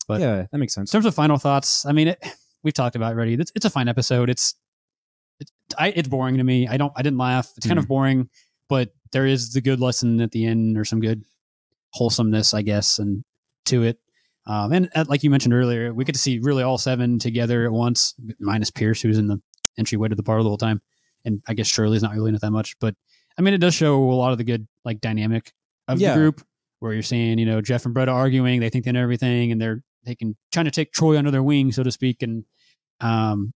but- 0.07 0.19
yeah, 0.19 0.47
that 0.51 0.57
makes 0.57 0.74
sense. 0.74 0.91
In 0.91 0.97
terms 0.97 1.05
of 1.05 1.13
final 1.15 1.38
thoughts, 1.38 1.86
I 1.86 1.91
mean, 1.93 2.09
it, 2.09 2.21
we've 2.63 2.74
talked 2.74 2.95
about 2.97 3.11
it 3.11 3.15
already. 3.15 3.36
It's, 3.36 3.51
it's 3.55 3.63
a 3.65 3.69
fine 3.69 3.88
episode. 3.88 4.30
It's 4.30 4.55
it's 5.43 5.51
I, 5.77 5.89
it's 5.89 6.07
boring 6.07 6.37
to 6.37 6.43
me. 6.43 6.67
I 6.67 6.77
don't 6.77 6.91
I 6.95 7.01
didn't 7.01 7.19
laugh. 7.19 7.51
It's 7.57 7.67
kind 7.67 7.79
of 7.79 7.87
boring, 7.87 8.29
but 8.69 8.89
there 9.11 9.25
is 9.25 9.53
the 9.53 9.61
good 9.61 9.79
lesson 9.79 10.19
at 10.21 10.31
the 10.31 10.45
end 10.45 10.77
or 10.77 10.85
some 10.85 10.99
good 10.99 11.23
wholesomeness, 11.91 12.53
I 12.53 12.61
guess, 12.63 12.99
and 12.99 13.23
to 13.65 13.83
it. 13.83 13.99
Um, 14.45 14.73
and 14.73 14.89
uh, 14.95 15.05
like 15.07 15.23
you 15.23 15.29
mentioned 15.29 15.53
earlier, 15.53 15.93
we 15.93 16.03
get 16.03 16.13
to 16.13 16.19
see 16.19 16.39
really 16.39 16.63
all 16.63 16.77
seven 16.77 17.17
together 17.19 17.65
at 17.65 17.71
once, 17.71 18.13
minus 18.39 18.71
Pierce, 18.71 19.01
who's 19.01 19.17
in 19.17 19.27
the 19.27 19.41
entryway 19.77 20.09
to 20.09 20.15
the 20.15 20.23
bar 20.23 20.41
the 20.43 20.49
whole 20.49 20.57
time, 20.57 20.81
and 21.23 21.41
I 21.47 21.53
guess 21.53 21.67
Shirley's 21.67 22.03
not 22.03 22.13
really 22.13 22.29
in 22.29 22.35
it 22.35 22.41
that 22.41 22.51
much. 22.51 22.75
But 22.79 22.95
I 23.37 23.41
mean, 23.41 23.53
it 23.53 23.59
does 23.59 23.73
show 23.73 24.03
a 24.03 24.13
lot 24.15 24.31
of 24.31 24.37
the 24.37 24.43
good 24.43 24.67
like 24.83 24.99
dynamic 24.99 25.53
of 25.87 25.99
Yeah. 25.99 26.13
the 26.13 26.19
group, 26.19 26.41
where 26.79 26.93
you're 26.93 27.03
seeing 27.03 27.39
you 27.39 27.45
know 27.45 27.61
Jeff 27.61 27.85
and 27.85 27.93
Brett 27.93 28.09
arguing, 28.09 28.59
they 28.59 28.69
think 28.69 28.83
they 28.85 28.91
know 28.91 29.01
everything, 29.03 29.51
and 29.51 29.61
they're 29.61 29.81
they 30.05 30.15
can 30.15 30.35
trying 30.51 30.65
to 30.65 30.71
take 30.71 30.91
Troy 30.91 31.17
under 31.17 31.31
their 31.31 31.43
wing, 31.43 31.71
so 31.71 31.83
to 31.83 31.91
speak, 31.91 32.21
and 32.21 32.43
um, 32.99 33.53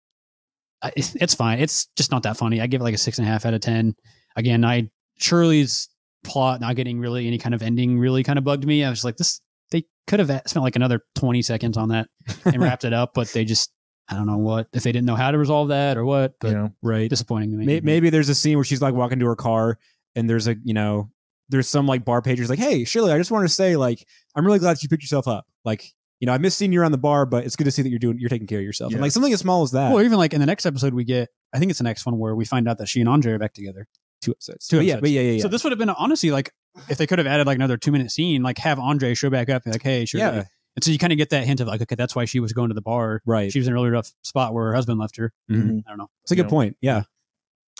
it's, 0.96 1.16
it's 1.16 1.34
fine. 1.36 1.60
It's 1.60 1.88
just 1.96 2.12
not 2.12 2.24
that 2.24 2.38
funny. 2.38 2.62
I 2.62 2.68
give 2.68 2.82
it 2.82 2.84
like 2.84 2.96
a 2.96 2.98
six 3.00 3.18
and 3.20 3.28
a 3.28 3.32
half 3.32 3.46
out 3.46 3.54
of 3.54 3.62
ten. 3.62 3.96
Again, 4.36 4.64
I 4.64 4.90
Shirley's 5.20 5.90
plot 6.24 6.62
not 6.62 6.76
getting 6.76 7.00
really 7.00 7.28
any 7.28 7.38
kind 7.38 7.56
of 7.56 7.62
ending 7.62 7.98
really 8.00 8.24
kind 8.24 8.38
of 8.38 8.46
bugged 8.46 8.66
me. 8.66 8.84
I 8.84 8.90
was 8.90 9.04
like, 9.04 9.18
this 9.18 9.42
they 9.72 9.86
could 10.08 10.20
have 10.20 10.30
spent 10.46 10.64
like 10.64 10.76
another 10.76 11.02
twenty 11.16 11.42
seconds 11.42 11.78
on 11.78 11.90
that 11.90 12.08
and 12.46 12.62
wrapped 12.62 12.86
it 12.86 12.94
up, 12.94 13.14
but 13.14 13.28
they 13.30 13.46
just 13.46 13.72
I 14.10 14.16
don't 14.16 14.26
know 14.28 14.38
what 14.38 14.68
if 14.74 14.84
they 14.84 14.92
didn't 14.92 15.06
know 15.06 15.16
how 15.16 15.32
to 15.32 15.38
resolve 15.38 15.70
that 15.70 15.98
or 15.98 16.06
what. 16.06 16.34
But 16.40 16.52
Yeah. 16.52 16.68
right. 16.82 17.10
disappointing 17.10 17.52
to 17.52 17.58
me. 17.58 17.66
May- 17.66 17.80
Maybe 17.82 18.10
there's 18.10 18.30
a 18.30 18.36
scene 18.36 18.56
where 18.58 18.64
she's 18.64 18.82
like 18.82 18.94
walking 18.94 19.20
to 19.20 19.26
her 19.26 19.36
car, 19.36 19.78
and 20.16 20.30
there's 20.30 20.48
a 20.48 20.56
you 20.64 20.74
know 20.74 21.10
there's 21.50 21.68
some 21.68 21.88
like 21.88 22.06
bar 22.06 22.22
pagers 22.22 22.50
like, 22.50 22.60
hey 22.60 22.84
Shirley, 22.84 23.12
I 23.12 23.18
just 23.18 23.32
wanted 23.32 23.48
to 23.48 23.54
say 23.54 23.76
like 23.76 24.06
I'm 24.36 24.46
really 24.46 24.60
glad 24.60 24.76
that 24.78 24.84
you 24.84 24.90
picked 24.90 25.04
yourself 25.04 25.28
up. 25.28 25.46
Like 25.66 25.92
you 26.20 26.26
know 26.26 26.34
I 26.34 26.38
miss 26.38 26.56
seeing 26.56 26.72
you 26.74 26.82
around 26.82 26.92
the 26.94 26.98
bar, 26.98 27.26
but 27.26 27.46
it's 27.46 27.56
good 27.56 27.66
to 27.66 27.72
see 27.72 27.82
that 27.82 27.90
you're 27.90 28.00
doing 28.00 28.18
you're 28.20 28.30
taking 28.30 28.48
care 28.48 28.60
of 28.60 28.66
yourself. 28.66 28.92
And 28.94 29.02
like 29.02 29.12
something 29.12 29.34
as 29.34 29.40
small 29.40 29.64
as 29.64 29.72
that. 29.72 29.94
Well, 29.94 30.04
even 30.04 30.18
like 30.18 30.34
in 30.34 30.40
the 30.40 30.46
next 30.46 30.66
episode, 30.66 30.94
we 30.94 31.04
get 31.04 31.30
I 31.54 31.60
think 31.60 31.70
it's 31.70 31.80
the 31.80 31.84
next 31.84 32.06
one 32.06 32.18
where 32.18 32.36
we 32.36 32.46
find 32.46 32.68
out 32.68 32.78
that 32.80 32.88
she 32.88 33.00
and 33.00 33.10
Andre 33.10 33.34
are 33.34 33.40
back 33.40 33.54
together. 33.54 33.88
two 34.22 34.32
episodes. 34.32 34.68
Two 34.68 34.78
But 34.78 34.86
yeah, 34.86 34.94
episodes. 34.94 35.02
but 35.02 35.10
yeah, 35.12 35.22
yeah, 35.22 35.32
yeah. 35.34 35.42
So 35.42 35.48
this 35.48 35.64
would 35.64 35.72
have 35.72 35.80
been 35.80 35.90
honestly 35.90 36.32
like 36.32 36.52
if 36.90 36.98
they 36.98 37.08
could 37.08 37.20
have 37.20 37.28
added 37.28 37.48
like 37.48 37.56
another 37.56 37.78
two 37.78 37.92
minute 37.92 38.12
scene, 38.12 38.42
like 38.44 38.58
have 38.60 38.80
Andre 38.80 39.14
show 39.14 39.30
back 39.30 39.50
up, 39.50 39.64
and 39.66 39.74
like, 39.74 39.84
hey, 39.84 40.06
sure. 40.06 40.20
yeah, 40.20 40.44
And 40.76 40.84
so 40.84 40.92
you 40.92 40.98
kind 41.00 41.12
of 41.14 41.18
get 41.18 41.30
that 41.32 41.44
hint 41.46 41.60
of 41.60 41.68
like, 41.68 41.82
okay, 41.82 41.96
that's 41.96 42.16
why 42.16 42.26
she 42.26 42.40
was 42.40 42.54
going 42.54 42.70
to 42.70 42.76
the 42.76 42.82
bar. 42.82 43.22
right. 43.26 43.52
She 43.52 43.58
was 43.60 43.68
in 43.68 43.74
a 43.74 43.76
really 43.76 43.90
rough 43.90 44.12
spot 44.24 44.54
where 44.54 44.66
her 44.68 44.74
husband 44.76 45.00
left 45.00 45.18
her. 45.18 45.34
Mhm. 45.52 45.84
I 45.88 45.90
don't 45.90 45.98
know. 45.98 46.10
It's 46.24 46.32
a 46.32 46.36
good 46.36 46.46
Yeah. 46.46 46.50
point. 46.50 46.78
Yeah, 46.82 47.04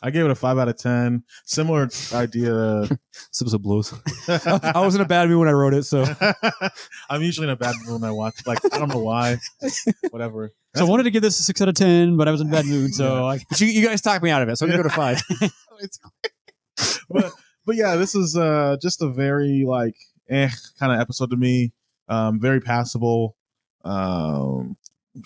I 0.04 0.12
gave 0.12 0.26
it 0.26 0.32
a 0.32 0.36
five 0.36 0.60
out 0.60 0.68
of 0.68 0.78
ten. 0.78 1.24
Similar 1.46 1.90
idea. 2.14 2.88
this 2.88 3.42
episode 3.42 3.64
blows. 3.64 3.94
I 4.28 4.80
was 4.86 4.96
in 4.96 5.02
a 5.02 5.06
bad 5.06 5.28
mood 5.28 5.40
when 5.40 5.50
I 5.50 5.54
wrote 5.54 5.74
it, 5.74 5.84
so 5.84 6.06
I'm 7.10 7.24
usually 7.24 7.48
in 7.48 7.52
a 7.52 7.56
bad 7.56 7.76
mood 7.84 8.02
when 8.02 8.10
I 8.10 8.12
watch. 8.12 8.46
Like 8.46 8.60
I 8.72 8.78
don't 8.78 8.90
know 8.90 9.00
why. 9.00 9.38
Whatever. 10.12 10.52
So 10.76 10.86
I 10.86 10.90
wanted 10.90 11.04
to 11.04 11.12
give 11.12 11.24
this 11.24 11.40
a 11.40 11.44
six 11.44 11.62
out 11.62 11.70
of 11.70 11.76
ten, 11.76 12.16
but 12.18 12.28
I 12.28 12.32
was 12.32 12.42
in 12.42 12.48
a 12.48 12.52
bad 12.52 12.66
mood. 12.66 12.94
So. 12.94 13.26
I, 13.26 13.40
but 13.50 13.60
you, 13.60 13.68
you 13.68 13.86
guys 13.86 14.02
talked 14.02 14.24
me 14.24 14.30
out 14.30 14.44
of 14.44 14.50
it. 14.50 14.58
So 14.58 14.66
I'm 14.66 14.72
gonna 14.72 14.84
go 14.84 14.90
to 14.90 14.96
five. 14.96 15.22
but 17.10 17.32
but 17.66 17.76
yeah, 17.76 17.96
this 17.96 18.14
is 18.14 18.38
uh 18.38 18.78
just 18.80 19.02
a 19.02 19.10
very 19.10 19.64
like 19.66 19.96
eh 20.30 20.50
kind 20.80 20.92
of 20.92 21.00
episode 21.00 21.32
to 21.32 21.38
me. 21.38 21.74
Um, 22.08 22.40
very 22.40 22.62
passable. 22.62 23.36
Um, 23.84 24.78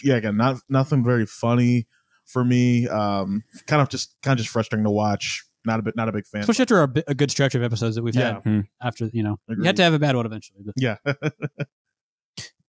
yeah, 0.02 0.16
again, 0.16 0.38
not 0.38 0.58
nothing 0.70 1.04
very 1.04 1.26
funny 1.26 1.88
for 2.32 2.44
me. 2.44 2.88
Um, 2.88 3.44
kind 3.68 3.82
of 3.82 3.90
just 3.90 4.16
kind 4.24 4.34
of 4.34 4.38
just 4.44 4.50
frustrating 4.54 4.84
to 4.86 4.92
watch. 4.92 5.44
Not 5.64 5.80
a 5.80 5.84
bit, 5.84 5.96
not 5.96 6.10
a 6.10 6.12
big 6.12 6.26
fan. 6.26 6.42
especially 6.42 6.64
after 6.64 6.82
a, 6.82 6.88
bi- 6.88 7.04
a 7.08 7.14
good 7.14 7.30
stretch 7.30 7.54
of 7.54 7.62
episodes 7.62 7.96
that 7.96 8.02
we've 8.04 8.16
Yeah. 8.16 8.34
had 8.36 8.44
Hmm. 8.44 8.60
after 8.82 9.10
you 9.14 9.22
know 9.22 9.38
you 9.48 9.54
Agreed. 9.54 9.66
had 9.68 9.76
to 9.78 9.84
have 9.84 9.94
a 9.94 10.00
bad 10.00 10.16
one 10.16 10.26
eventually. 10.26 10.62
But 10.66 10.74
Yeah, 10.78 10.96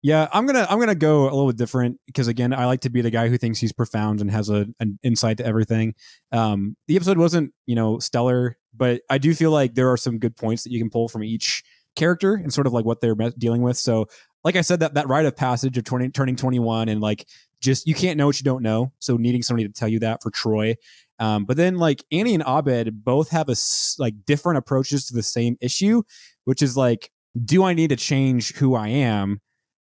Yeah, 0.05 0.27
I'm 0.33 0.47
gonna 0.47 0.67
I'm 0.69 0.81
gonna 0.81 0.97
go 0.97 1.23
a 1.23 1.31
little 1.31 1.47
bit 1.47 1.57
different 1.57 2.01
because 2.07 2.27
again, 2.27 2.53
I 2.53 2.67
like 2.67 2.81
to 2.81 2.91
be 2.91 3.03
the 3.03 3.11
guy 3.11 3.29
who 3.29 3.39
thinks 3.39 3.61
he's 3.61 3.73
profound 3.73 4.21
and 4.21 4.33
has 4.33 4.51
a 4.51 4.67
an 4.81 4.99
insight 5.05 5.37
to 5.39 5.47
everything. 5.47 5.95
Um, 6.33 6.77
the 6.89 6.97
episode 6.97 7.19
wasn't 7.19 7.53
you 7.67 7.77
know 7.77 8.01
stellar, 8.01 8.57
but 8.77 9.03
I 9.09 9.19
do 9.19 9.33
feel 9.33 9.53
like 9.53 9.75
there 9.75 9.91
are 9.93 9.97
some 9.97 10.19
good 10.19 10.37
points 10.37 10.65
that 10.65 10.73
you 10.73 10.81
can 10.81 10.91
pull 10.91 11.09
from 11.09 11.23
each 11.23 11.63
character 11.95 12.35
and 12.35 12.53
sort 12.53 12.67
of 12.67 12.73
like 12.73 12.85
what 12.85 13.01
they're 13.01 13.15
me- 13.15 13.33
dealing 13.39 13.63
with. 13.63 13.77
So, 13.77 14.07
like 14.43 14.57
I 14.57 14.63
said, 14.63 14.81
that 14.81 14.95
that 14.95 15.07
rite 15.09 15.25
of 15.25 15.37
passage 15.37 15.79
of 15.79 15.85
20, 15.85 16.09
turning 16.09 16.35
21 16.35 16.89
and 16.89 17.01
like 17.01 17.25
just 17.63 17.87
you 17.87 17.95
can't 17.95 18.19
know 18.19 18.27
what 18.27 18.39
you 18.39 18.45
don't 18.45 18.63
know. 18.63 18.93
So 18.99 19.17
needing 19.17 19.43
somebody 19.43 19.67
to 19.67 19.73
tell 19.73 19.89
you 19.89 20.01
that 20.01 20.23
for 20.23 20.31
Troy. 20.31 20.77
Um, 21.19 21.45
but 21.45 21.57
then 21.57 21.77
like 21.79 22.05
Annie 22.11 22.35
and 22.35 22.43
Abed 22.43 23.05
both 23.05 23.31
have 23.31 23.49
a 23.49 23.55
like 23.99 24.15
different 24.27 24.59
approaches 24.59 25.07
to 25.07 25.15
the 25.15 25.23
same 25.23 25.57
issue, 25.61 26.03
which 26.45 26.63
is 26.63 26.77
like, 26.77 27.11
do 27.45 27.65
I 27.65 27.75
need 27.75 27.89
to 27.89 27.97
change 27.97 28.55
who 28.55 28.75
I 28.75 28.89
am? 28.89 29.41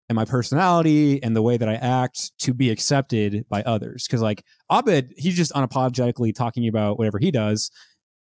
and 0.09 0.17
my 0.17 0.25
personality 0.25 1.23
and 1.23 1.37
the 1.37 1.43
way 1.43 1.57
that 1.57 1.69
I 1.69 1.75
act 1.75 2.37
to 2.39 2.55
be 2.55 2.71
accepted 2.71 3.45
by 3.49 3.63
others. 3.63 4.07
Because 4.07 4.23
like 4.23 4.43
Abed, 4.71 5.13
he's 5.17 5.37
just 5.37 5.53
unapologetically 5.53 6.35
talking 6.35 6.67
about 6.67 6.99
whatever 6.99 7.19
he 7.19 7.31
does, 7.31 7.71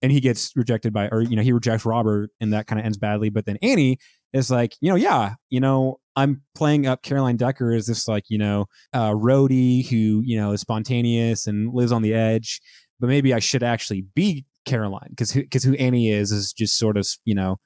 and 0.03 0.13
he 0.13 0.21
gets 0.21 0.53
rejected 0.57 0.93
by, 0.93 1.09
or 1.09 1.23
you 1.23 1.37
know, 1.37 1.43
he 1.43 1.53
rejects 1.53 1.85
Robert, 1.85 2.31
and 2.41 2.53
that 2.53 2.67
kind 2.67 2.79
of 2.79 2.85
ends 2.85 2.99
badly. 2.99 3.31
But 3.31 3.47
then 3.47 3.59
Annie 3.63 3.99
is 4.33 4.51
like, 4.51 4.75
you 4.81 4.91
know, 4.91 4.97
yeah, 4.97 5.35
you 5.51 5.61
know, 5.61 6.01
I'm 6.19 6.43
playing 6.57 6.89
up 6.89 7.03
Caroline 7.03 7.37
Decker 7.37 7.73
as 7.73 7.87
this 7.87 8.09
like, 8.09 8.25
you 8.29 8.39
know, 8.39 8.67
uh, 8.93 9.13
roadie 9.13 9.89
who 9.89 10.21
you 10.25 10.37
know 10.37 10.51
is 10.51 10.61
spontaneous 10.61 11.47
and 11.47 11.73
lives 11.73 11.93
on 11.93 12.03
the 12.03 12.13
edge, 12.13 12.61
but 12.99 13.07
maybe 13.07 13.33
I 13.33 13.39
should 13.39 13.63
actually 13.63 14.05
be 14.17 14.45
Caroline 14.67 15.11
because 15.11 15.33
because 15.33 15.63
who 15.63 15.75
Annie 15.75 16.11
is 16.11 16.33
is 16.33 16.53
just 16.53 16.77
sort 16.77 16.97
of 16.97 17.07
you 17.25 17.37
know, 17.37 17.59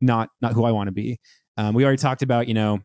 not 0.00 0.28
not 0.40 0.52
who 0.52 0.64
I 0.64 0.70
want 0.70 0.86
to 0.86 0.92
be. 0.92 1.18
Um, 1.56 1.74
we 1.74 1.84
already 1.84 1.98
talked 1.98 2.22
about 2.22 2.46
you 2.46 2.54
know 2.54 2.78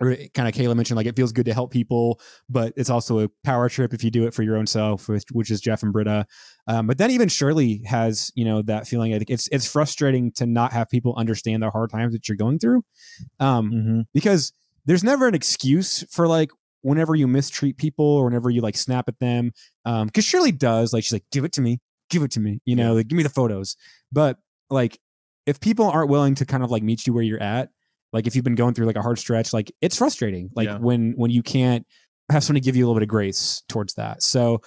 kind 0.00 0.48
of 0.48 0.54
Kayla 0.54 0.76
mentioned, 0.76 0.96
like 0.96 1.06
it 1.06 1.16
feels 1.16 1.32
good 1.32 1.46
to 1.46 1.54
help 1.54 1.70
people, 1.72 2.20
but 2.48 2.72
it's 2.76 2.90
also 2.90 3.20
a 3.20 3.28
power 3.44 3.68
trip 3.68 3.94
if 3.94 4.04
you 4.04 4.10
do 4.10 4.26
it 4.26 4.34
for 4.34 4.42
your 4.42 4.56
own 4.56 4.66
self, 4.66 5.08
which, 5.08 5.24
which 5.32 5.50
is 5.50 5.60
Jeff 5.60 5.82
and 5.82 5.92
Britta. 5.92 6.26
Um, 6.66 6.86
but 6.86 6.98
then 6.98 7.10
even 7.10 7.28
Shirley 7.28 7.82
has, 7.86 8.30
you 8.34 8.44
know, 8.44 8.62
that 8.62 8.86
feeling. 8.86 9.14
I 9.14 9.18
think 9.18 9.30
it's 9.30 9.48
it's 9.48 9.70
frustrating 9.70 10.32
to 10.32 10.46
not 10.46 10.72
have 10.72 10.88
people 10.88 11.14
understand 11.16 11.62
the 11.62 11.70
hard 11.70 11.90
times 11.90 12.12
that 12.12 12.28
you're 12.28 12.36
going 12.36 12.58
through, 12.58 12.82
um, 13.40 13.70
Mm-hmm. 13.70 14.00
because 14.12 14.52
there's 14.84 15.02
never 15.04 15.26
an 15.26 15.34
excuse 15.34 16.04
for 16.10 16.28
like 16.28 16.50
whenever 16.82 17.14
you 17.14 17.26
mistreat 17.26 17.76
people 17.76 18.04
or 18.06 18.24
whenever 18.24 18.50
you 18.50 18.60
like 18.60 18.76
snap 18.76 19.08
at 19.08 19.18
them. 19.18 19.52
Um, 19.84 20.06
because 20.06 20.24
Shirley 20.24 20.52
does, 20.52 20.92
like 20.92 21.02
she's 21.04 21.12
like, 21.14 21.24
give 21.32 21.44
it 21.44 21.52
to 21.54 21.60
me, 21.60 21.80
give 22.10 22.22
it 22.22 22.30
to 22.32 22.40
me, 22.40 22.60
you 22.64 22.76
know, 22.76 22.94
like 22.94 23.08
give 23.08 23.16
me 23.16 23.22
the 23.22 23.28
photos. 23.28 23.76
But 24.12 24.38
like, 24.70 24.98
if 25.46 25.58
people 25.60 25.86
aren't 25.90 26.10
willing 26.10 26.34
to 26.36 26.44
kind 26.44 26.62
of 26.62 26.70
like 26.70 26.82
meet 26.82 27.06
you 27.06 27.12
where 27.12 27.22
you're 27.22 27.42
at, 27.42 27.70
like 28.12 28.26
if 28.26 28.34
you've 28.34 28.44
been 28.44 28.54
going 28.54 28.74
through 28.74 28.86
like 28.86 28.96
a 28.96 29.02
hard 29.02 29.18
stretch, 29.18 29.52
like 29.52 29.72
it's 29.80 29.96
frustrating. 29.96 30.50
Like 30.54 30.66
Yeah. 30.68 30.78
when 30.78 31.12
when 31.16 31.30
you 31.30 31.42
can't 31.42 31.86
have 32.30 32.42
somebody 32.44 32.64
give 32.64 32.76
you 32.76 32.84
a 32.84 32.86
little 32.86 32.98
bit 32.98 33.04
of 33.04 33.08
grace 33.08 33.62
towards 33.68 33.94
that. 33.94 34.22
So 34.22 34.60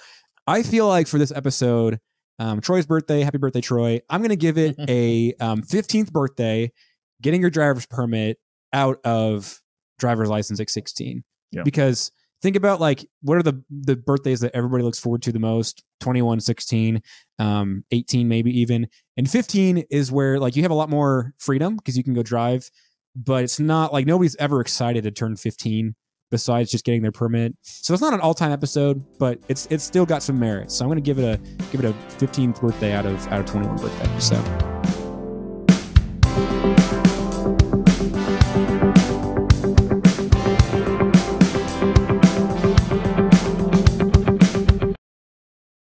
I 0.46 0.62
feel 0.62 0.88
like 0.88 1.06
for 1.06 1.18
this 1.18 1.30
episode, 1.32 1.98
um, 2.38 2.60
Troy's 2.60 2.86
birthday, 2.86 3.20
happy 3.22 3.38
birthday, 3.38 3.60
Troy. 3.60 4.00
I'm 4.08 4.22
gonna 4.22 4.36
give 4.36 4.56
it 4.58 4.76
a 4.88 5.34
um, 5.40 5.62
15th 5.62 6.10
birthday, 6.12 6.72
getting 7.20 7.40
your 7.40 7.50
driver's 7.50 7.86
permit 7.86 8.38
out 8.72 8.98
of 9.04 9.60
driver's 9.98 10.28
license 10.30 10.60
at 10.60 10.70
16. 10.70 11.22
Yeah. 11.52 11.62
Because 11.62 12.10
think 12.42 12.56
about 12.56 12.80
like 12.80 13.04
what 13.22 13.36
are 13.36 13.42
the 13.42 13.62
the 13.68 13.96
birthdays 13.96 14.40
that 14.40 14.54
everybody 14.54 14.82
looks 14.82 14.98
forward 14.98 15.20
to 15.22 15.32
the 15.32 15.38
most 15.38 15.84
21 16.00 16.40
16 16.40 17.02
um 17.38 17.84
18 17.90 18.28
maybe 18.28 18.50
even 18.58 18.88
and 19.18 19.30
15 19.30 19.84
is 19.90 20.10
where 20.10 20.38
like 20.40 20.56
you 20.56 20.62
have 20.62 20.70
a 20.70 20.74
lot 20.74 20.88
more 20.88 21.34
freedom 21.38 21.76
because 21.76 21.98
you 21.98 22.02
can 22.02 22.14
go 22.14 22.22
drive 22.22 22.70
but 23.14 23.44
it's 23.44 23.60
not 23.60 23.92
like 23.92 24.06
nobody's 24.06 24.36
ever 24.36 24.60
excited 24.60 25.04
to 25.04 25.10
turn 25.10 25.36
15 25.36 25.94
besides 26.30 26.70
just 26.70 26.84
getting 26.84 27.02
their 27.02 27.12
permit. 27.12 27.56
So 27.62 27.92
it's 27.92 28.00
not 28.00 28.14
an 28.14 28.20
all-time 28.20 28.52
episode 28.52 29.04
but 29.18 29.38
it's 29.48 29.66
it's 29.70 29.84
still 29.84 30.06
got 30.06 30.22
some 30.22 30.38
merit. 30.38 30.70
So 30.70 30.84
i'm 30.84 30.90
gonna 30.90 31.00
give 31.00 31.18
it 31.18 31.24
a 31.24 31.38
give 31.70 31.84
it 31.84 31.84
a 31.84 31.92
15th 32.24 32.60
birthday 32.60 32.92
out 32.92 33.06
of 33.06 33.26
out 33.28 33.40
of 33.40 33.46
21 33.46 33.76
birthday 33.76 34.18
so 34.18 34.69